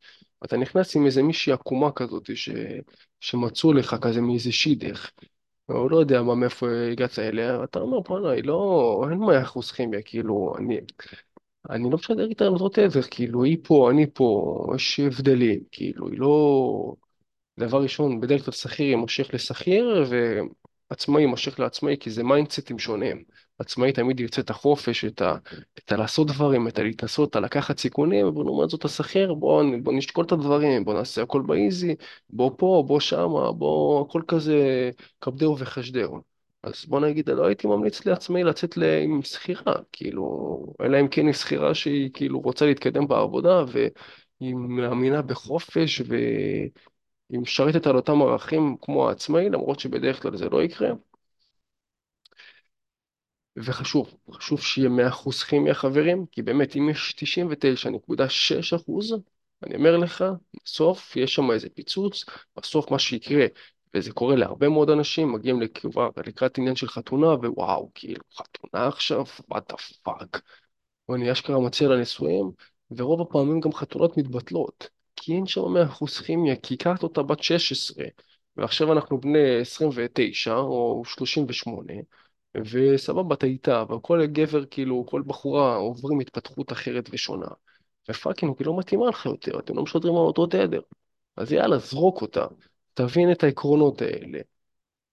אתה 0.45 0.57
נכנס 0.57 0.95
עם 0.95 1.05
איזה 1.05 1.23
מישהי 1.23 1.53
עקומה 1.53 1.91
כזאת, 1.91 2.29
ש... 2.35 2.49
שמצאו 3.19 3.73
לך 3.73 3.95
כזה 4.01 4.21
מאיזה 4.21 4.51
שידך, 4.51 5.11
או 5.69 5.89
לא 5.89 5.97
יודע 5.97 6.21
מה, 6.21 6.35
מאיפה 6.35 6.67
הגעת 6.91 7.19
אליה, 7.19 7.63
אתה 7.63 7.79
אומר, 7.79 7.99
בוא'נה, 7.99 8.29
היא 8.29 8.43
לא, 8.43 9.05
אין 9.09 9.19
מאה 9.19 9.41
אחוז 9.41 9.71
כימיה, 9.71 10.01
כאילו, 10.01 10.53
אני, 10.57 10.79
אני 11.69 11.83
לא 11.91 11.97
משדר 11.97 12.29
איתה 12.29 12.45
על 12.45 12.53
אותו 12.53 12.69
תדר, 12.69 13.01
כאילו, 13.11 13.43
היא 13.43 13.57
פה, 13.63 13.91
אני 13.91 14.05
פה, 14.13 14.55
יש 14.75 14.99
הבדלים, 14.99 15.59
כאילו, 15.71 16.09
היא 16.09 16.19
לא... 16.19 16.93
דבר 17.59 17.81
ראשון, 17.83 18.21
בדרך 18.21 18.45
כלל 18.45 18.53
שכיר 18.53 18.85
יימשך 18.85 19.33
לשכיר, 19.33 20.05
ועצמאי 20.89 21.21
יימשך 21.21 21.59
לעצמאי, 21.59 21.97
כי 21.99 22.09
זה 22.11 22.23
מיינדסטים 22.23 22.79
שונים. 22.79 23.23
עצמאי 23.59 23.91
תמיד 23.91 24.19
ירצה 24.19 24.41
את 24.41 24.49
החופש, 24.49 25.05
את 25.05 25.21
ה... 25.21 25.35
את 25.79 25.91
הלעשות 25.91 26.27
דברים, 26.27 26.67
את 26.67 26.79
הלהתנסות, 26.79 27.29
את 27.29 27.35
הלקחת 27.35 27.77
סיכונים, 27.77 28.37
ולעומת 28.37 28.69
זאת 28.69 28.85
השכיר, 28.85 29.33
בוא, 29.33 29.63
בוא 29.83 29.93
נשקול 29.93 30.25
את 30.25 30.31
הדברים, 30.31 30.85
בוא 30.85 30.93
נעשה 30.93 31.21
הכל 31.21 31.41
ב 31.41 31.50
easy, 31.50 31.95
בוא 32.29 32.51
פה, 32.57 32.83
בוא 32.87 32.99
שמה, 32.99 33.51
בוא, 33.51 34.05
הכל 34.05 34.21
כזה 34.27 34.91
כבדהו 35.21 35.59
וחשדהו. 35.59 36.21
אז 36.63 36.85
בוא 36.87 36.99
נגיד, 36.99 37.29
לא 37.29 37.45
הייתי 37.45 37.67
ממליץ 37.67 38.05
לעצמאי 38.05 38.43
לצאת. 38.43 38.77
עם 39.03 39.21
שכירה, 39.21 39.73
כאילו, 39.91 40.65
אלא 40.81 40.99
אם 40.99 41.07
כן 41.07 41.25
היא 41.25 41.33
שכירה 41.33 41.73
שהיא 41.73 42.09
כאילו 42.13 42.39
רוצה 42.39 42.65
להתקדם 42.65 43.07
בעבודה, 43.07 43.63
והיא 43.71 44.55
מאמינה 44.55 45.21
בחופש, 45.21 46.01
ו... 46.01 46.15
היא 47.29 47.39
משרתת 47.39 47.87
על 47.87 47.95
אותם 47.95 48.21
ערכים 48.21 48.77
כמו 48.81 49.09
העצמאי, 49.09 49.49
למרות 49.49 49.79
שבדרך 49.79 50.21
כלל 50.21 50.37
זה 50.37 50.49
לא 50.49 50.63
יקרה. 50.63 50.89
וחשוב, 53.57 54.17
חשוב 54.31 54.61
שיהיה 54.61 54.89
100% 54.89 55.43
כימיה 55.43 55.73
חברים, 55.73 56.25
כי 56.31 56.41
באמת 56.41 56.75
אם 56.75 56.89
יש 56.89 57.15
99.6%, 57.17 59.13
אני 59.63 59.75
אומר 59.75 59.97
לך, 59.97 60.23
בסוף 60.65 61.15
יש 61.15 61.35
שם 61.35 61.51
איזה 61.51 61.69
פיצוץ, 61.69 62.25
בסוף 62.57 62.91
מה 62.91 62.99
שיקרה, 62.99 63.45
וזה 63.93 64.11
קורה 64.11 64.35
להרבה 64.35 64.69
מאוד 64.69 64.89
אנשים, 64.89 65.31
מגיעים 65.33 65.61
לקרבה, 65.61 66.07
לקראת 66.27 66.57
עניין 66.57 66.75
של 66.75 66.87
חתונה, 66.87 67.27
ווואו, 67.27 67.91
כאילו, 67.95 68.23
חתונה 68.37 68.87
עכשיו? 68.87 69.23
what 69.53 69.73
the 69.73 69.75
fuck? 70.07 70.39
ואני 71.09 71.31
אשכרה 71.31 71.59
מציע 71.59 71.87
לנישואים, 71.87 72.51
ורוב 72.91 73.21
הפעמים 73.21 73.59
גם 73.59 73.73
חתונות 73.73 74.17
מתבטלות. 74.17 74.98
שם 75.45 75.73
מאה 75.73 75.83
אחוז 75.85 76.17
כימיה, 76.17 76.55
כי 76.55 76.73
הכרת 76.73 77.03
אותה 77.03 77.23
בת 77.23 77.43
16, 77.43 78.05
ועכשיו 78.57 78.93
אנחנו 78.93 79.21
בני 79.21 79.59
29 79.61 80.55
או 80.55 81.03
38, 81.05 81.93
וסבבה, 82.55 83.35
אתה 83.35 83.81
אבל 83.81 83.97
כל 84.01 84.25
גבר, 84.25 84.65
כאילו, 84.65 85.05
כל 85.05 85.23
בחורה 85.27 85.75
עוברים 85.75 86.19
התפתחות 86.19 86.71
אחרת 86.71 87.09
ושונה. 87.11 87.47
ופאקינג, 88.09 88.55
היא 88.59 88.67
לא 88.67 88.77
מתאימה 88.79 89.09
לך 89.09 89.25
יותר, 89.25 89.59
אתם 89.59 89.75
לא 89.75 89.83
משדרים 89.83 90.13
על 90.13 90.21
אותו 90.21 90.45
תדר. 90.45 90.81
אז 91.37 91.51
יאללה, 91.51 91.77
זרוק 91.77 92.21
אותה. 92.21 92.45
תבין 92.93 93.31
את 93.31 93.43
העקרונות 93.43 94.01
האלה, 94.01 94.39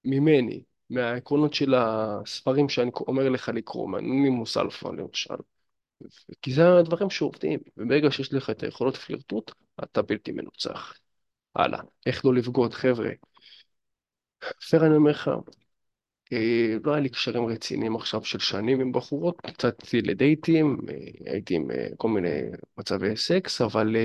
ממני, 0.04 0.62
מהעקרונות 0.90 1.54
של 1.54 1.74
הספרים 1.74 2.68
שאני 2.68 2.90
אומר 3.08 3.28
לך 3.28 3.48
לקרוא, 3.48 3.88
מאנונימוס 3.88 4.56
אלפא 4.56 4.88
למשל. 4.88 5.34
כי 6.42 6.52
זה 6.52 6.78
הדברים 6.78 7.10
שעובדים, 7.10 7.60
וברגע 7.76 8.10
שיש 8.10 8.32
לך 8.32 8.50
את 8.50 8.62
היכולות 8.62 8.96
פלירטוט, 8.96 9.52
אתה 9.84 10.02
בלתי 10.02 10.32
מנוצח. 10.32 10.94
הלאה, 11.54 11.80
איך 12.06 12.24
לא 12.24 12.34
לבגוד, 12.34 12.74
חבר'ה. 12.74 13.10
פייר 14.68 14.86
אני 14.86 14.96
אומר 14.96 15.10
לך, 15.10 15.30
אה, 16.32 16.76
לא 16.84 16.92
היה 16.92 17.00
לי 17.00 17.08
קשרים 17.08 17.46
רציניים 17.46 17.96
עכשיו 17.96 18.24
של 18.24 18.38
שנים 18.38 18.80
עם 18.80 18.92
בחורות, 18.92 19.42
יצאתי 19.48 20.02
לדייטים, 20.02 20.76
אה, 20.88 21.32
הייתי 21.32 21.54
עם 21.54 21.70
אה, 21.70 21.88
כל 21.96 22.08
מיני 22.08 22.40
מצבי 22.78 23.16
סקס, 23.16 23.60
אבל 23.60 23.96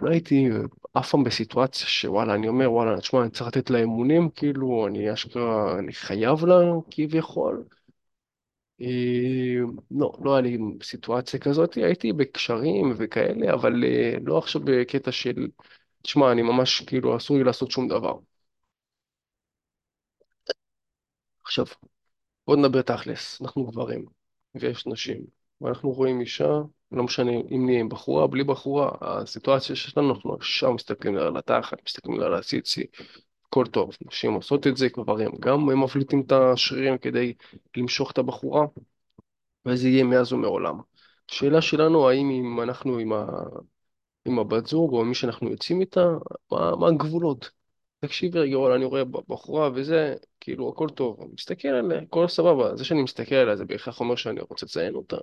לא 0.00 0.10
הייתי 0.10 0.48
אף 0.92 1.10
פעם 1.10 1.24
בסיטואציה 1.24 1.86
שוואלה, 1.86 2.34
אני 2.34 2.48
אומר, 2.48 2.72
וואלה, 2.72 3.00
תשמע, 3.00 3.22
אני 3.22 3.30
צריך 3.30 3.46
לתת 3.48 3.70
לה 3.70 3.82
אמונים, 3.82 4.30
כאילו, 4.30 4.86
אני 4.86 5.12
אשכרה, 5.12 5.78
אני 5.78 5.92
חייב 5.92 6.44
לה 6.44 6.54
כביכול. 6.90 7.64
אה, 8.80 8.86
לא, 9.90 10.12
לא 10.24 10.32
היה 10.34 10.40
לי 10.42 10.58
סיטואציה 10.82 11.40
כזאת, 11.40 11.74
הייתי 11.74 12.12
בקשרים 12.12 12.92
וכאלה, 12.98 13.54
אבל 13.54 13.84
אה, 13.84 14.14
לא 14.24 14.38
עכשיו 14.38 14.60
בקטע 14.64 15.12
של, 15.12 15.48
תשמע, 16.02 16.32
אני 16.32 16.42
ממש, 16.42 16.80
כאילו, 16.80 17.16
אסור 17.16 17.36
לי 17.38 17.44
לעשות 17.44 17.70
שום 17.70 17.88
דבר. 17.88 18.18
עכשיו, 21.44 21.64
בוא 22.46 22.56
נדבר 22.56 22.82
תכלס, 22.82 23.42
אנחנו 23.42 23.66
גברים, 23.66 24.06
ויש 24.54 24.86
נשים, 24.86 25.26
ואנחנו 25.60 25.90
רואים 25.90 26.20
אישה, 26.20 26.48
לא 26.92 27.02
משנה 27.02 27.32
אם 27.32 27.66
נהיה 27.66 27.80
עם 27.80 27.88
בחורה, 27.88 28.26
בלי 28.26 28.44
בחורה, 28.44 28.90
הסיטואציה 29.00 29.76
שיש 29.76 29.98
לנו, 29.98 30.14
אנחנו 30.14 30.34
עכשיו 30.34 30.74
מסתכלים 30.74 31.14
לה 31.16 31.26
על 31.26 31.36
התחת, 31.36 31.78
מסתכלים 31.86 32.20
לה 32.20 32.26
על 32.26 32.34
הציצי, 32.34 32.86
הכל 33.58 33.70
טוב, 33.70 33.90
נשים 34.06 34.32
עושות 34.32 34.66
את 34.66 34.76
זה, 34.76 34.88
גברים 34.88 35.30
גם 35.40 35.70
הם 35.70 35.82
מבליטים 35.84 36.20
את 36.26 36.32
השרירים 36.32 36.98
כדי 36.98 37.34
למשוך 37.76 38.10
את 38.10 38.18
הבחורה, 38.18 38.66
וזה 39.66 39.88
יהיה 39.88 40.04
מאז 40.04 40.32
ומעולם. 40.32 40.80
השאלה 41.30 41.62
שלנו, 41.62 42.08
האם 42.08 42.30
אם 42.30 42.60
אנחנו 42.60 42.98
עם, 42.98 43.12
ה... 43.12 43.26
עם 44.24 44.38
הבת 44.38 44.66
זוג 44.66 44.92
או 44.92 45.04
מי 45.04 45.14
שאנחנו 45.14 45.50
יוצאים 45.50 45.80
איתה, 45.80 46.08
מה, 46.52 46.76
מה 46.76 46.88
הגבולות? 46.88 47.50
תקשיבי 48.00 48.38
רגע, 48.38 48.56
אני 48.74 48.84
רואה 48.84 49.04
בחורה 49.04 49.70
וזה, 49.74 50.14
כאילו, 50.40 50.68
הכל 50.68 50.88
טוב, 50.88 51.20
אני 51.20 51.30
מסתכל 51.32 51.68
עליה, 51.68 51.98
הכל 51.98 52.28
סבבה, 52.28 52.76
זה 52.76 52.84
שאני 52.84 53.02
מסתכל 53.02 53.34
עליה 53.34 53.56
זה 53.56 53.64
בהכרח 53.64 54.00
אומר 54.00 54.16
שאני 54.16 54.40
רוצה 54.40 54.66
לציין 54.66 54.94
אותה, 54.94 55.16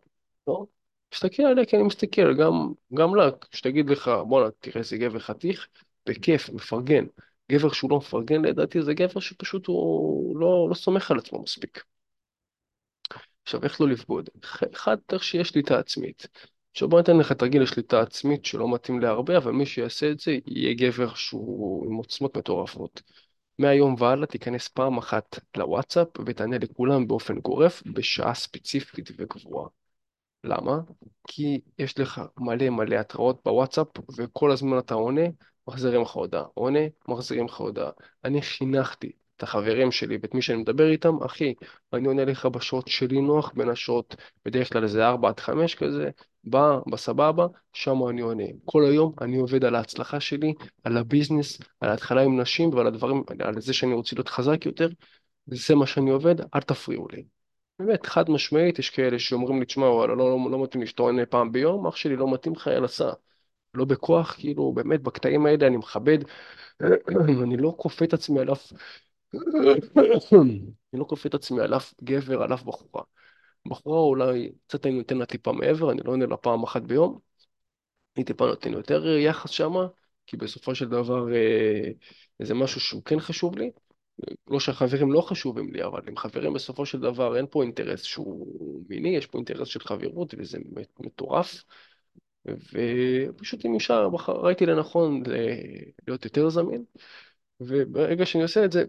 לא? 0.48 0.66
מסתכל 1.14 1.44
עליה 1.44 1.66
כי 1.66 1.76
אני 1.76 1.84
מסתכל, 1.84 2.34
גם, 2.34 2.74
גם 2.94 3.16
לה, 3.16 3.30
שתגיד 3.52 3.90
לך, 3.90 4.12
בואנה, 4.28 4.52
תראה 4.60 4.78
איזה 4.78 4.98
גבר 4.98 5.20
חתיך, 5.20 5.68
בכיף, 6.10 6.50
מפרגן. 6.50 7.06
גבר 7.52 7.72
שהוא 7.74 7.92
לא 7.92 7.98
מפרגן, 7.98 8.46
לדעתי, 8.46 8.82
זה 8.82 8.94
גבר 8.94 9.20
שפשוט 9.20 9.68
הוא 9.68 10.38
לא, 10.40 10.68
לא 10.70 10.76
סומך 10.76 11.12
על 11.12 11.18
עצמו 11.18 11.42
מספיק. 11.42 11.84
עכשיו, 13.44 13.64
איך 13.64 13.82
לא 13.82 13.88
לבגוד? 13.88 14.30
אחד, 14.74 14.98
צריך 15.10 15.24
שיהיה 15.24 15.46
שליטה 15.46 15.80
עצמית. 15.80 16.28
עכשיו 16.72 16.88
בוא 16.90 17.00
ניתן 17.00 17.18
לך 17.18 17.32
תרגיל 17.32 17.62
לשליטה 17.62 18.02
עצמית 18.02 18.46
שלא 18.46 18.74
מתאים 18.74 19.00
להרבה, 19.00 19.38
אבל 19.38 19.52
מי 19.52 19.66
שיעשה 19.66 20.12
את 20.12 20.20
זה 20.20 20.38
יהיה 20.48 20.74
גבר 20.74 21.14
שהוא 21.14 21.86
עם 21.86 21.96
עוצמות 21.96 22.38
מטורפות. 22.38 23.02
מהיום 23.60 23.96
והלאה 24.00 24.28
תיכנס 24.28 24.68
פעם 24.68 24.98
אחת 24.98 25.40
לוואטסאפ 25.58 26.08
ותענה 26.26 26.58
לכולם 26.58 27.08
באופן 27.08 27.40
גורף 27.40 27.84
בשעה 27.86 28.34
ספציפית 28.34 29.10
וקבועה. 29.18 29.70
למה? 30.44 30.80
כי 31.28 31.62
יש 31.80 32.00
לך 32.00 32.22
מלא 32.38 32.70
מלא 32.70 32.96
התראות 32.96 33.42
בוואטסאפ 33.46 33.88
וכל 34.18 34.52
הזמן 34.52 34.80
אתה 34.80 34.94
עונה, 34.94 35.26
מחזירים 35.68 36.02
לך 36.02 36.12
הודעה. 36.12 36.44
עונה, 36.54 36.80
מחזירים 37.08 37.46
לך 37.46 37.58
הודעה. 37.58 37.90
אני 38.26 38.42
חינכתי 38.42 39.12
את 39.38 39.44
החברים 39.44 39.92
שלי 39.92 40.18
ואת 40.22 40.34
מי 40.34 40.42
שאני 40.42 40.58
מדבר 40.58 40.92
איתם, 40.92 41.24
אחי, 41.24 41.54
אני 41.94 42.08
עונה 42.08 42.26
לך 42.26 42.46
בשעות 42.46 42.88
שלי 42.88 43.22
נוח, 43.22 43.52
בין 43.56 43.70
השעות, 43.70 44.16
בדרך 44.46 44.74
כלל 44.74 44.84
איזה 44.84 45.08
4 45.08 45.30
עד 45.30 45.40
5 45.40 45.76
כזה, 45.76 46.10
בא, 46.44 46.80
בסבבה, 46.92 47.48
שם 47.74 48.08
אני 48.10 48.22
עונה. 48.22 48.44
כל 48.66 48.86
היום 48.86 49.14
אני 49.22 49.38
עובד 49.38 49.66
על 49.66 49.76
ההצלחה 49.76 50.20
שלי, 50.20 50.54
על 50.84 50.98
הביזנס, 50.98 51.60
על 51.80 51.90
ההתחלה 51.90 52.22
עם 52.22 52.42
נשים 52.42 52.74
ועל 52.74 52.88
הדברים, 52.88 53.24
על 53.40 53.62
זה 53.62 53.74
שאני 53.74 53.94
רוצה 53.94 54.16
להיות 54.16 54.30
חזק 54.30 54.66
יותר, 54.66 54.90
זה 55.48 55.76
מה 55.76 55.88
שאני 55.88 56.10
עובד, 56.10 56.36
אל 56.56 56.62
תפריעו 56.62 57.08
לי. 57.14 57.26
באמת, 57.80 58.06
חד 58.06 58.30
משמעית, 58.30 58.80
יש 58.80 58.90
כאלה 58.90 59.20
שאומרים 59.20 59.60
לי, 59.60 59.66
תשמע, 59.66 59.86
וואלה, 59.86 60.16
לא, 60.16 60.30
לא, 60.30 60.52
לא 60.52 60.64
מתאים 60.64 60.82
לי 60.82 60.88
שאתה 60.88 61.02
עונה 61.02 61.26
פעם 61.26 61.52
ביום, 61.52 61.88
אח 61.88 61.96
שלי 61.96 62.16
לא 62.16 62.34
מתאים 62.34 62.56
לך, 62.56 62.68
יאללה, 62.68 62.88
סע. 62.88 63.12
לא 63.76 63.86
בכוח, 63.86 64.36
כאילו, 64.40 64.74
באמת, 64.74 65.02
בקטעים 65.02 65.46
האלה 65.46 65.68
אני 65.68 65.78
מכבד, 65.78 66.18
אני 67.44 67.58
לא 67.58 67.76
כופה 67.78 68.06
את 68.06 68.14
עצמי 68.14 68.40
על 68.40 68.52
אף 68.52 68.74
אני 70.34 71.00
לא 71.00 71.06
כופה 71.06 71.30
את 71.30 71.34
עצמי 71.34 71.62
על 71.62 71.74
אף 71.74 71.94
גבר, 72.04 72.44
על 72.44 72.54
אף 72.54 72.64
בחורה. 72.64 73.04
בחורה 73.68 74.00
אולי 74.00 74.52
קצת 74.68 74.86
אני 74.86 74.98
נותן 74.98 75.18
לה 75.18 75.26
טיפה 75.26 75.52
מעבר, 75.52 75.92
אני 75.92 76.02
לא 76.06 76.12
עונה 76.12 76.26
לה 76.26 76.38
פעם 76.38 76.64
אחת 76.64 76.82
ביום, 76.82 77.20
אני 78.18 78.26
טיפה 78.26 78.46
נותן 78.46 78.74
יותר 78.74 79.08
יחס 79.08 79.50
שמה, 79.50 79.88
כי 80.28 80.38
בסופו 80.38 80.76
של 80.76 80.90
דבר 80.90 81.34
אה, 81.34 81.92
זה 82.42 82.54
משהו 82.54 82.82
שהוא 82.82 83.04
כן 83.04 83.20
חשוב 83.20 83.58
לי. 83.58 83.72
לא 84.48 84.60
שהחברים 84.60 85.12
לא 85.12 85.22
חשובים 85.22 85.74
לי, 85.74 85.84
אבל 85.84 86.02
עם 86.08 86.18
חברים 86.18 86.54
בסופו 86.54 86.86
של 86.86 87.00
דבר 87.00 87.38
אין 87.38 87.46
פה 87.50 87.64
אינטרס 87.64 88.04
שהוא 88.04 88.84
מיני, 88.90 89.10
יש 89.10 89.26
פה 89.26 89.38
אינטרס 89.38 89.68
של 89.68 89.80
חברות 89.80 90.34
וזה 90.38 90.58
מטורף. 91.00 91.64
ופשוט 92.46 93.66
עם 93.66 93.74
אישה 93.74 94.08
ראיתי 94.28 94.66
לנכון 94.66 95.24
להיות 96.08 96.26
יותר 96.26 96.50
זמין, 96.50 96.84
וברגע 97.60 98.26
שאני 98.26 98.44
עושה 98.44 98.66
את 98.66 98.72
זה, 98.72 98.84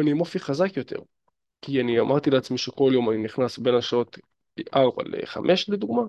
אני 0.00 0.10
עם 0.10 0.20
אופי 0.20 0.38
חזק 0.38 0.76
יותר. 0.76 0.98
כי 1.62 1.80
אני 1.80 2.00
אמרתי 2.00 2.30
לעצמי 2.30 2.58
שכל 2.58 2.90
יום 2.94 3.10
אני 3.10 3.18
נכנס 3.18 3.58
בין 3.58 3.74
השעות 3.74 4.18
4 4.74 5.02
ל-5 5.06 5.40
לדוגמה, 5.68 6.02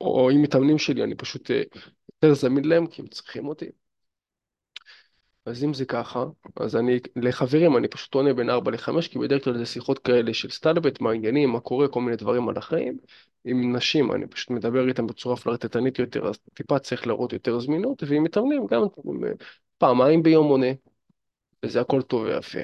או 0.00 0.30
עם 0.30 0.42
מתאמנים 0.42 0.78
שלי 0.78 1.04
אני 1.04 1.14
פשוט 1.14 1.50
אה, 1.50 1.62
יותר 2.22 2.34
זמין 2.34 2.64
להם 2.64 2.86
כי 2.86 3.02
הם 3.02 3.08
צריכים 3.08 3.48
אותי. 3.48 3.66
אז 5.46 5.64
אם 5.64 5.74
זה 5.74 5.84
ככה, 5.84 6.24
אז 6.56 6.76
אני, 6.76 6.98
לחברים 7.16 7.76
אני 7.76 7.88
פשוט 7.88 8.14
עונה 8.14 8.34
בין 8.34 8.50
4 8.50 8.70
ל-5, 8.70 9.08
כי 9.08 9.18
בדרך 9.18 9.44
כלל 9.44 9.58
זה 9.58 9.66
שיחות 9.66 9.98
כאלה 9.98 10.34
של 10.34 10.50
סטלבט, 10.50 11.00
מה 11.00 11.10
העניינים, 11.10 11.50
מה 11.50 11.60
קורה, 11.60 11.88
כל 11.88 12.00
מיני 12.00 12.16
דברים 12.16 12.48
על 12.48 12.56
החיים. 12.56 12.98
עם 13.44 13.76
נשים 13.76 14.12
אני 14.12 14.26
פשוט 14.26 14.50
מדבר 14.50 14.88
איתם 14.88 15.06
בצורה 15.06 15.36
פלרטטנית 15.36 15.98
יותר, 15.98 16.28
אז 16.28 16.38
טיפה 16.54 16.78
צריך 16.78 17.06
להראות 17.06 17.32
יותר 17.32 17.60
זמינות, 17.60 18.02
ועם 18.06 18.22
מתאמנים 18.22 18.66
גם 18.66 18.82
פעמיים 19.78 20.22
ביום 20.22 20.46
עונה, 20.46 20.66
וזה 21.64 21.80
הכל 21.80 22.02
טוב 22.02 22.22
ויפה. 22.22 22.60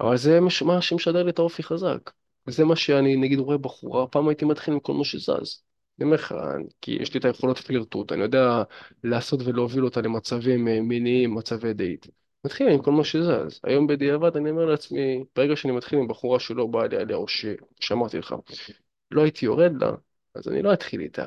אבל 0.00 0.16
זה 0.16 0.40
מה 0.40 0.80
שמשדר 0.80 1.22
לי 1.22 1.30
את 1.30 1.38
האופי 1.38 1.62
חזק. 1.62 2.10
זה 2.46 2.64
מה 2.64 2.76
שאני 2.76 3.16
נגיד 3.16 3.38
רואה 3.38 3.58
בחורה, 3.58 4.06
פעם 4.06 4.28
הייתי 4.28 4.44
מתחיל 4.44 4.74
עם 4.74 4.80
כל 4.80 4.92
מה 4.92 5.04
שזז. 5.04 5.62
אני 6.00 6.06
אומר 6.06 6.16
לך, 6.16 6.34
כי 6.80 6.92
יש 7.00 7.14
לי 7.14 7.20
את 7.20 7.24
היכולות 7.24 7.58
פלירטוט, 7.58 8.12
אני 8.12 8.22
יודע 8.22 8.62
לעשות 9.04 9.40
ולהוביל 9.44 9.84
אותה 9.84 10.00
למצבים 10.00 10.68
אה, 10.68 10.80
מיניים, 10.80 11.34
מצבי 11.34 11.72
דייט. 11.72 12.06
מתחיל 12.44 12.68
עם 12.68 12.82
כל 12.82 12.92
מה 12.92 13.04
שזז. 13.04 13.60
היום 13.64 13.86
בדיעבד 13.86 14.36
אני 14.36 14.50
אומר 14.50 14.64
לעצמי, 14.64 15.24
ברגע 15.36 15.56
שאני 15.56 15.72
מתחיל 15.72 15.98
עם 15.98 16.08
בחורה 16.08 16.40
שלא 16.40 16.66
באה 16.66 16.86
לי 16.86 16.96
עליה, 16.96 17.16
או 17.16 17.24
שאמרתי 17.80 18.18
לך, 18.18 18.34
לא 19.10 19.22
הייתי 19.22 19.46
יורד 19.46 19.72
לה, 19.82 19.92
אז 20.34 20.48
אני 20.48 20.62
לא 20.62 20.72
אתחיל 20.72 21.00
איתה. 21.00 21.26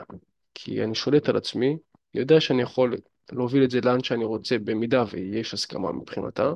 כי 0.54 0.84
אני 0.84 0.96
שולט 0.96 1.30
על 1.30 1.38
עצמי, 1.38 1.68
אני 1.68 2.22
יודע 2.22 2.40
שאני 2.40 2.62
יכול 2.62 2.98
להוביל 3.32 3.64
את 3.64 3.72
זה 3.72 3.80
לאן 3.82 4.04
שאני 4.04 4.26
רוצה, 4.26 4.58
במידה 4.60 5.04
ויש 5.12 5.54
הסכמה 5.54 5.92
מבחינתה. 5.92 6.54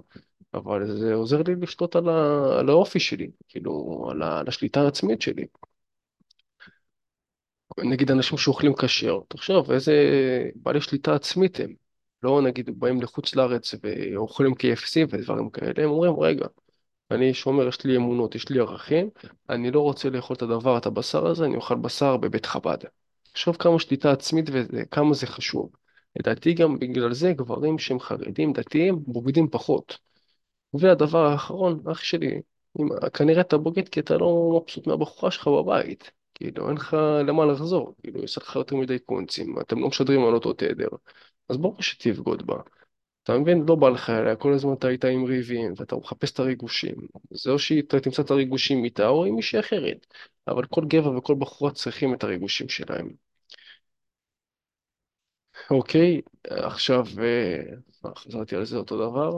אבל 0.54 0.98
זה 0.98 1.14
עוזר 1.14 1.42
לי 1.48 1.56
לשלוט 1.56 1.96
על, 1.96 2.10
ה... 2.10 2.46
על 2.60 2.70
האופי 2.70 3.00
שלי, 3.00 3.32
כאילו, 3.48 4.06
על, 4.12 4.22
ה... 4.22 4.40
על 4.40 4.48
השליטה 4.48 4.82
העצמית 4.82 5.22
שלי. 5.22 5.46
נגיד 7.84 8.12
אנשים 8.12 8.38
שאוכלים 8.38 8.74
כשר, 8.74 9.20
תחשוב 9.28 9.72
איזה 9.72 9.94
בעלי 10.56 10.82
שליטה 10.82 11.16
עצמית 11.16 11.60
הם. 11.60 11.74
לא 12.24 12.42
נגיד 12.42 12.80
באים 12.80 13.02
לחוץ 13.02 13.36
לארץ 13.36 13.76
ואוכלים 13.84 14.52
KFC 14.52 15.06
ודברים 15.10 15.50
כאלה, 15.50 15.84
הם 15.84 15.90
אומרים, 15.90 16.20
רגע, 16.20 16.46
אני 17.12 17.34
שומר, 17.34 17.68
יש 17.68 17.86
לי 17.86 17.98
אמונות, 17.98 18.36
יש 18.36 18.50
לי 18.50 18.60
ערכים, 18.60 19.10
אני 19.50 19.72
לא 19.72 19.80
רוצה 19.80 20.10
לאכול 20.10 20.36
את 20.36 20.42
הדבר, 20.42 20.78
את 20.78 20.86
הבשר 20.86 21.28
הזה, 21.28 21.46
אני 21.46 21.56
אוכל 21.56 21.76
בשר 21.76 22.18
בבית 22.18 22.46
חב"ד. 22.46 22.78
תחשוב 23.32 23.56
כמה 23.56 23.80
שליטה 23.80 24.12
עצמית 24.12 24.46
וכמה 24.54 25.14
זה 25.14 25.28
חשוב. 25.28 25.70
לדעתי 26.20 26.54
גם 26.54 26.80
בגלל 26.80 27.14
זה 27.14 27.34
גברים 27.34 27.80
שהם 27.80 28.00
חרדים, 28.00 28.54
דתיים, 28.54 29.00
בוגדים 29.08 29.50
פחות. 29.50 29.98
והדבר 30.74 31.26
האחרון, 31.26 31.80
אח 31.92 32.04
שלי, 32.04 32.42
אם, 32.80 32.88
כנראה 33.14 33.42
אתה 33.42 33.58
בוגד 33.58 33.90
כי 33.90 34.00
אתה 34.00 34.18
לא 34.18 34.62
מבסוט 34.64 34.88
מהבחורה 34.88 35.32
שלך 35.32 35.48
בבית. 35.48 36.12
כאילו, 36.38 36.68
אין 36.70 36.78
לך 36.78 36.98
למה 37.28 37.46
לחזור. 37.46 37.96
כאילו, 38.04 38.24
יש 38.24 38.38
לך 38.38 38.56
יותר 38.56 38.76
מדי 38.76 39.00
קונצים, 39.00 39.60
אתם 39.62 39.80
לא 39.80 39.88
משדרים 39.88 40.26
על 40.26 40.34
אותו 40.34 40.54
תדר. 40.54 40.88
אז 41.50 41.58
ברור 41.58 41.82
שתבגוד 41.82 42.48
בה. 42.48 42.56
אתה 43.24 43.38
מבין? 43.38 43.66
לא 43.68 43.76
בא 43.76 43.90
לך 43.90 44.10
אליה, 44.10 44.36
כל 44.36 44.54
הזמן 44.54 44.74
אתה 44.74 44.90
איתה 44.90 45.08
עם 45.08 45.26
ריבים, 45.26 45.74
ואתה 45.78 45.96
מחפש 45.96 46.32
את 46.32 46.40
הריגושים. 46.40 46.96
זה 47.32 47.52
או 47.52 47.60
שאתה 47.60 48.00
תמצא 48.00 48.22
את 48.22 48.32
הריגושים 48.32 48.84
איתה, 48.84 49.08
או 49.08 49.26
עם 49.26 49.36
מישהי 49.36 49.60
אחרת. 49.60 50.08
אבל 50.48 50.66
כל 50.66 50.86
גבר 50.88 51.18
וכל 51.18 51.36
בחורה 51.40 51.72
צריכים 51.72 52.14
את 52.14 52.24
הריגושים 52.24 52.70
שלהם. 52.70 53.10
אוקיי, 55.72 56.22
עכשיו, 56.50 57.06
אה, 57.22 57.62
חזרתי 58.18 58.56
על 58.56 58.66
זה 58.66 58.78
אותו 58.78 58.98
דבר. 59.10 59.32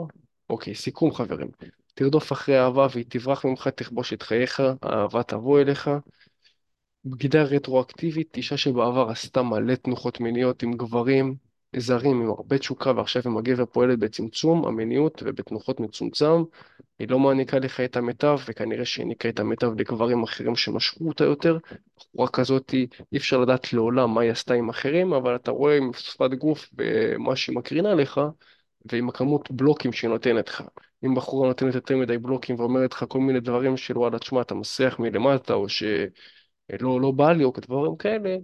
אוקיי, 0.50 0.74
סיכום 0.74 1.14
חברים. 1.14 1.48
תרדוף 1.94 2.32
אחרי 2.32 2.60
אהבה 2.60 2.86
והיא 2.92 3.04
תברח 3.08 3.44
ממך, 3.44 3.68
תכבוש 3.68 4.12
את 4.12 4.22
חייך, 4.22 4.62
האהבה 4.82 5.22
תבוא 5.22 5.60
אליך. 5.60 5.90
בגידה 7.04 7.42
רטרואקטיבית, 7.42 8.36
אישה 8.36 8.56
שבעבר 8.56 9.08
עשתה 9.10 9.42
מלא 9.42 9.74
תנוחות 9.74 10.20
מיניות 10.20 10.62
עם 10.62 10.72
גברים 10.72 11.34
זרים 11.76 12.22
עם 12.22 12.30
הרבה 12.30 12.58
תשוקה 12.58 12.92
ועכשיו 12.96 13.22
עם 13.26 13.36
הגבר 13.36 13.66
פועלת 13.66 13.98
בצמצום 13.98 14.66
המיניות 14.66 15.22
ובתנוחות 15.26 15.80
מצומצם, 15.80 16.42
היא 16.98 17.08
לא 17.08 17.18
מעניקה 17.18 17.58
לך 17.58 17.80
את 17.80 17.96
המיטב 17.96 18.38
וכנראה 18.48 18.84
שהעניקה 18.84 19.28
את 19.28 19.40
המיטב 19.40 19.80
לגברים 19.80 20.22
אחרים 20.22 20.56
שמשכו 20.56 21.08
אותה 21.08 21.24
יותר. 21.24 21.58
בחורה 21.96 22.28
כזאת 22.28 22.74
אי 23.12 23.16
אפשר 23.16 23.38
לדעת 23.38 23.72
לעולם 23.72 24.14
מה 24.14 24.20
היא 24.20 24.30
עשתה 24.30 24.54
עם 24.54 24.68
אחרים, 24.68 25.12
אבל 25.12 25.36
אתה 25.36 25.50
רואה 25.50 25.76
עם 25.76 25.90
שפת 25.92 26.30
גוף 26.30 26.70
ומה 26.78 27.36
שהיא 27.36 27.56
מקרינה 27.56 27.94
לך 27.94 28.20
ועם 28.92 29.08
הכמות 29.08 29.50
בלוקים 29.50 29.92
שהיא 29.92 30.10
נותנת 30.10 30.48
לך. 30.48 30.62
אם 31.04 31.14
בחורה 31.14 31.48
נותנת 31.48 31.74
יותר 31.74 31.96
מדי 31.96 32.18
בלוקים 32.18 32.60
ואומרת 32.60 32.92
לך 32.92 33.04
כל 33.08 33.20
מיני 33.20 33.40
דברים 33.40 33.76
של 33.76 33.98
וואלה 33.98 34.18
תשמע 34.18 34.40
אתה 34.40 34.54
מסריח 34.54 34.98
מלמטה 34.98 35.54
או 35.54 35.68
ש... 35.68 35.82
לא, 36.80 37.00
לא 37.00 37.10
בא 37.10 37.32
לי 37.32 37.44
או 37.44 37.52
כדברים 37.52 37.96
כאלה, 37.96 38.36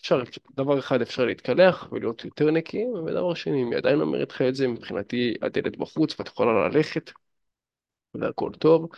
אפשר, 0.00 0.22
דבר 0.56 0.78
אחד 0.78 1.02
אפשר 1.02 1.24
להתקלח 1.24 1.88
ולהיות 1.92 2.24
יותר 2.24 2.50
נקיים, 2.50 2.92
ודבר 2.94 3.34
שני, 3.34 3.62
אם 3.62 3.70
היא 3.70 3.76
עדיין 3.76 4.00
אומרת 4.00 4.30
לך 4.30 4.42
את 4.42 4.54
זה, 4.54 4.68
מבחינתי 4.68 5.34
הדלת 5.42 5.76
בחוץ 5.76 6.20
ואת 6.20 6.28
יכולה 6.28 6.68
ללכת 6.68 7.10
והכל 8.14 8.50
טוב. 8.58 8.88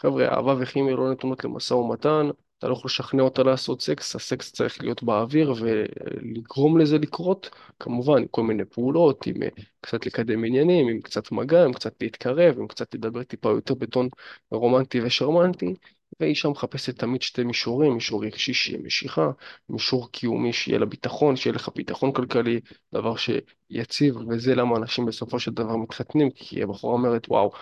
חבר'ה, 0.00 0.28
אהבה 0.28 0.54
וכימיה 0.60 0.96
לא 0.96 1.12
נתונות 1.12 1.44
למשא 1.44 1.74
ומתן, 1.74 2.28
אתה 2.58 2.68
לא 2.68 2.72
יכול 2.72 2.88
לשכנע 2.88 3.22
אותה 3.22 3.42
לעשות 3.42 3.82
סקס, 3.82 4.16
הסקס 4.16 4.52
צריך 4.52 4.82
להיות 4.82 5.02
באוויר 5.02 5.54
ולגרום 5.60 6.78
לזה 6.78 6.98
לקרות, 6.98 7.50
כמובן 7.80 8.22
כל 8.30 8.42
מיני 8.42 8.64
פעולות, 8.64 9.26
עם 9.26 9.42
אה, 9.42 9.48
קצת 9.80 10.06
לקדם 10.06 10.44
עניינים, 10.44 10.88
עם 10.88 11.00
קצת 11.00 11.32
מגע, 11.32 11.64
עם 11.64 11.72
קצת 11.72 11.94
להתקרב, 12.00 12.58
עם 12.58 12.66
קצת 12.68 12.94
לדבר 12.94 13.22
טיפה 13.22 13.48
יותר 13.50 13.74
בטון 13.74 14.08
רומנטי 14.50 15.00
ושרמנטי, 15.00 15.74
ואישה 16.20 16.48
מחפשת 16.48 16.98
תמיד 16.98 17.22
שתי 17.22 17.44
מישורים, 17.44 17.94
מישור 17.94 18.24
רגשי 18.24 18.54
שיהיה 18.54 18.82
משיכה, 18.82 19.30
מישור 19.68 20.10
קיומי 20.10 20.52
שיהיה 20.52 20.78
לה 20.78 20.86
ביטחון, 20.86 21.36
שיהיה 21.36 21.54
לך 21.54 21.68
ביטחון 21.76 22.12
כלכלי, 22.12 22.60
דבר 22.94 23.14
שיציב, 23.16 24.16
וזה 24.28 24.54
למה 24.54 24.76
אנשים 24.76 25.06
בסופו 25.06 25.40
של 25.40 25.50
דבר 25.50 25.76
מתחתנים, 25.76 26.30
כי 26.30 26.62
הבחורה 26.62 26.94
אומרת, 26.94 27.28
וואו, 27.28 27.52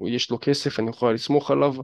יש 0.00 0.30
לו 0.30 0.38
כסף, 0.40 0.78
אני 0.78 0.90
יכולה 0.90 1.12
לסמוך 1.12 1.50
עליו, 1.50 1.74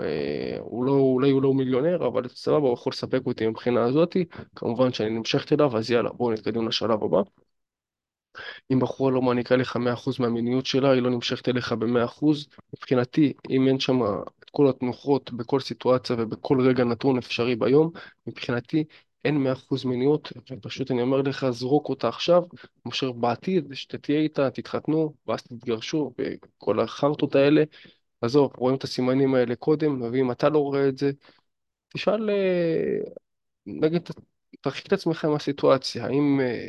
אה, 0.00 0.56
הוא 0.60 0.84
לא, 0.84 0.92
אולי 0.92 1.30
הוא 1.30 1.42
לא 1.42 1.54
מיליונר, 1.54 2.06
אבל 2.06 2.28
סבבה, 2.28 2.66
הוא 2.66 2.74
יכול 2.74 2.90
לספק 2.90 3.20
אותי 3.26 3.46
מבחינה 3.46 3.84
הזאתי, 3.84 4.24
כמובן 4.56 4.92
שאני 4.92 5.10
נמשכת 5.10 5.52
אליו, 5.52 5.76
אז 5.76 5.90
יאללה, 5.90 6.12
בואו 6.12 6.32
נתקדם 6.32 6.68
לשלב 6.68 7.04
הבא. 7.04 7.22
אם 8.72 8.80
בחורה 8.80 9.12
לא 9.12 9.22
מעניקה 9.22 9.56
לך 9.56 9.76
100% 9.76 10.20
מהמיניות 10.20 10.66
שלה, 10.66 10.90
היא 10.90 11.02
לא 11.02 11.10
נמשכת 11.10 11.48
אליך 11.48 11.72
ב-100%. 11.72 12.24
מבחינתי, 12.76 13.32
אם 13.50 13.68
אין 13.68 13.80
שם 13.80 14.00
כל 14.54 14.68
התנוחות 14.68 15.32
בכל 15.32 15.60
סיטואציה 15.60 16.16
ובכל 16.18 16.60
רגע 16.68 16.84
נתון 16.84 17.18
אפשרי 17.18 17.56
ביום, 17.56 17.90
מבחינתי 18.26 18.84
אין 19.24 19.36
100% 19.42 19.84
מיניות, 19.84 20.32
ופשוט 20.50 20.90
אני 20.90 21.02
אומר 21.02 21.22
לך, 21.22 21.46
זרוק 21.50 21.88
אותה 21.88 22.08
עכשיו, 22.08 22.42
מאשר 22.86 23.12
בעתיד, 23.12 23.64
שתהיה 23.74 24.20
איתה, 24.20 24.50
תתחתנו, 24.50 25.14
ואז 25.26 25.42
תתגרשו, 25.42 26.14
וכל 26.18 26.80
החרטות 26.80 27.34
האלה. 27.34 27.64
עזוב, 28.20 28.52
רואים 28.56 28.76
את 28.76 28.84
הסימנים 28.84 29.34
האלה 29.34 29.56
קודם, 29.56 30.02
ואם 30.02 30.30
אתה 30.30 30.48
לא 30.48 30.58
רואה 30.58 30.88
את 30.88 30.98
זה, 30.98 31.10
תשאל, 31.88 32.30
אה, 32.30 32.98
נגיד, 33.66 34.02
תרחיק 34.60 34.86
את 34.86 34.92
עצמך 34.92 35.24
מהסיטואציה, 35.24 36.04
האם... 36.06 36.40
אה, 36.40 36.68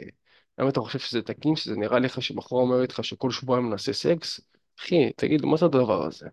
האם 0.58 0.70
אתה 0.70 0.80
חושב 0.80 1.00
שזה 1.00 1.22
תקין, 1.22 1.56
שזה 1.56 1.76
נראה 1.76 2.00
לך 2.00 2.22
שבחורה 2.22 2.64
אומרת 2.64 2.90
לך 2.92 3.04
שכל 3.04 3.32
שבועיים 3.32 3.70
נעשה 3.70 3.94
סקס? 3.94 4.40
אחי, 4.80 5.12
תגיד, 5.16 5.46
מה 5.46 5.58
זה 5.58 5.66
הדבר 5.66 6.06
הזה? 6.06 6.28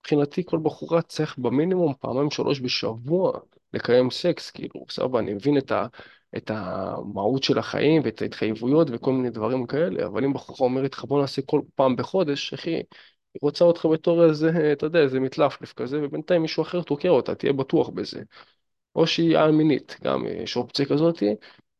מבחינתי 0.00 0.44
כל 0.44 0.58
בחורה 0.62 1.02
צריך 1.02 1.38
במינימום 1.38 1.94
פעמיים 2.00 2.30
שלוש 2.30 2.60
בשבוע 2.60 3.38
לקיים 3.72 4.10
סקס, 4.10 4.50
כאילו, 4.50 4.84
סבבה, 4.90 5.18
אני 5.18 5.34
מבין 5.34 5.58
את 5.58 5.72
ה... 5.72 5.86
את 6.36 6.50
המהות 6.54 7.42
של 7.42 7.58
החיים 7.58 8.02
ואת 8.04 8.22
ההתחייבויות 8.22 8.88
וכל 8.92 9.12
מיני 9.12 9.30
דברים 9.30 9.66
כאלה, 9.66 10.06
אבל 10.06 10.24
אם 10.24 10.32
בחורה 10.32 10.68
אומרת 10.70 10.92
לך 10.92 11.04
בוא 11.04 11.20
נעשה 11.20 11.42
כל 11.42 11.60
פעם 11.74 11.96
בחודש, 11.96 12.52
אחי, 12.52 12.70
היא 12.70 12.84
רוצה 13.42 13.64
אותך 13.64 13.86
בתור 13.92 14.24
איזה, 14.24 14.72
אתה 14.72 14.86
יודע, 14.86 14.98
איזה 15.00 15.20
מתלפלף 15.20 15.72
כזה, 15.72 15.98
ובינתיים 16.02 16.42
מישהו 16.42 16.62
אחר 16.62 16.82
תוקע 16.82 17.08
אותה, 17.08 17.34
תהיה 17.34 17.52
בטוח 17.52 17.88
בזה. 17.88 18.22
או 18.96 19.06
שהיא 19.06 19.38
א-מינית, 19.38 19.96
גם 20.04 20.26
יש 20.26 20.56
אופציה 20.56 20.86
כזאת. 20.86 21.22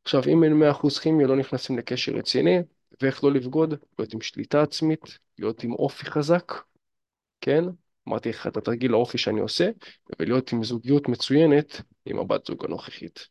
עכשיו, 0.04 0.22
אם 0.28 0.44
אין 0.44 0.52
100% 0.52 0.98
כימיה, 0.98 1.26
לא 1.26 1.36
נכנסים 1.36 1.78
לקשר 1.78 2.12
רציני, 2.12 2.58
ואיך 3.02 3.24
לא 3.24 3.32
לבגוד? 3.32 3.74
להיות 3.98 4.14
עם 4.14 4.20
שליטה 4.20 4.62
עצמית, 4.62 5.18
להיות 5.38 5.64
עם 5.64 5.72
אופי 5.72 6.06
חזק, 6.06 6.52
כן? 7.40 7.64
אמרתי 8.10 8.28
לך 8.28 8.46
את 8.46 8.56
התרגיל 8.56 8.92
האופי 8.92 9.18
שאני 9.18 9.40
עושה, 9.40 9.70
ולהיות 10.18 10.52
עם 10.52 10.64
זוגיות 10.64 11.08
מצוינת 11.08 11.80
עם 12.06 12.18
הבת 12.18 12.46
זוג 12.46 12.64
הנוכחית. 12.64 13.28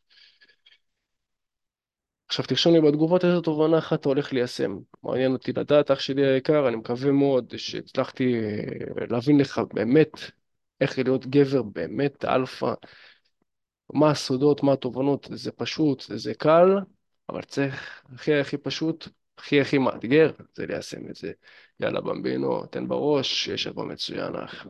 עכשיו 2.28 2.44
תרשום 2.44 2.74
לי 2.74 2.80
בתגובות 2.80 3.24
איזה 3.24 3.40
תובנה 3.40 3.78
אחת 3.78 4.00
אתה 4.00 4.08
הולך 4.08 4.32
ליישם. 4.32 4.78
מעניין 5.02 5.32
אותי 5.32 5.52
לדעת, 5.52 5.90
אח 5.90 6.00
שלי 6.00 6.26
היקר, 6.26 6.68
אני 6.68 6.76
מקווה 6.76 7.12
מאוד 7.12 7.56
שהצלחתי 7.56 8.34
אה, 8.34 9.06
להבין 9.10 9.40
לך 9.40 9.60
באמת 9.74 10.10
איך 10.80 10.98
להיות 10.98 11.26
גבר 11.26 11.62
באמת 11.62 12.24
אלפא, 12.24 12.72
מה 13.92 14.10
הסודות, 14.10 14.62
מה 14.62 14.72
התובנות, 14.72 15.28
זה 15.32 15.52
פשוט, 15.52 16.04
זה 16.14 16.34
קל, 16.34 16.68
אבל 17.28 17.42
צריך 17.42 18.02
הכי 18.14 18.34
הכי 18.34 18.56
פשוט, 18.56 19.08
הכי 19.40 19.60
הכי 19.60 19.78
מאתגר, 19.78 20.30
זה 20.54 20.66
ליישם 20.66 21.10
את 21.10 21.16
זה. 21.16 21.32
יאללה 21.80 22.00
במבינו, 22.00 22.66
תן 22.66 22.88
בראש, 22.88 23.44
שיש 23.44 23.62
שבוע 23.62 23.84
מצוין, 23.84 24.36
אח. 24.36 24.66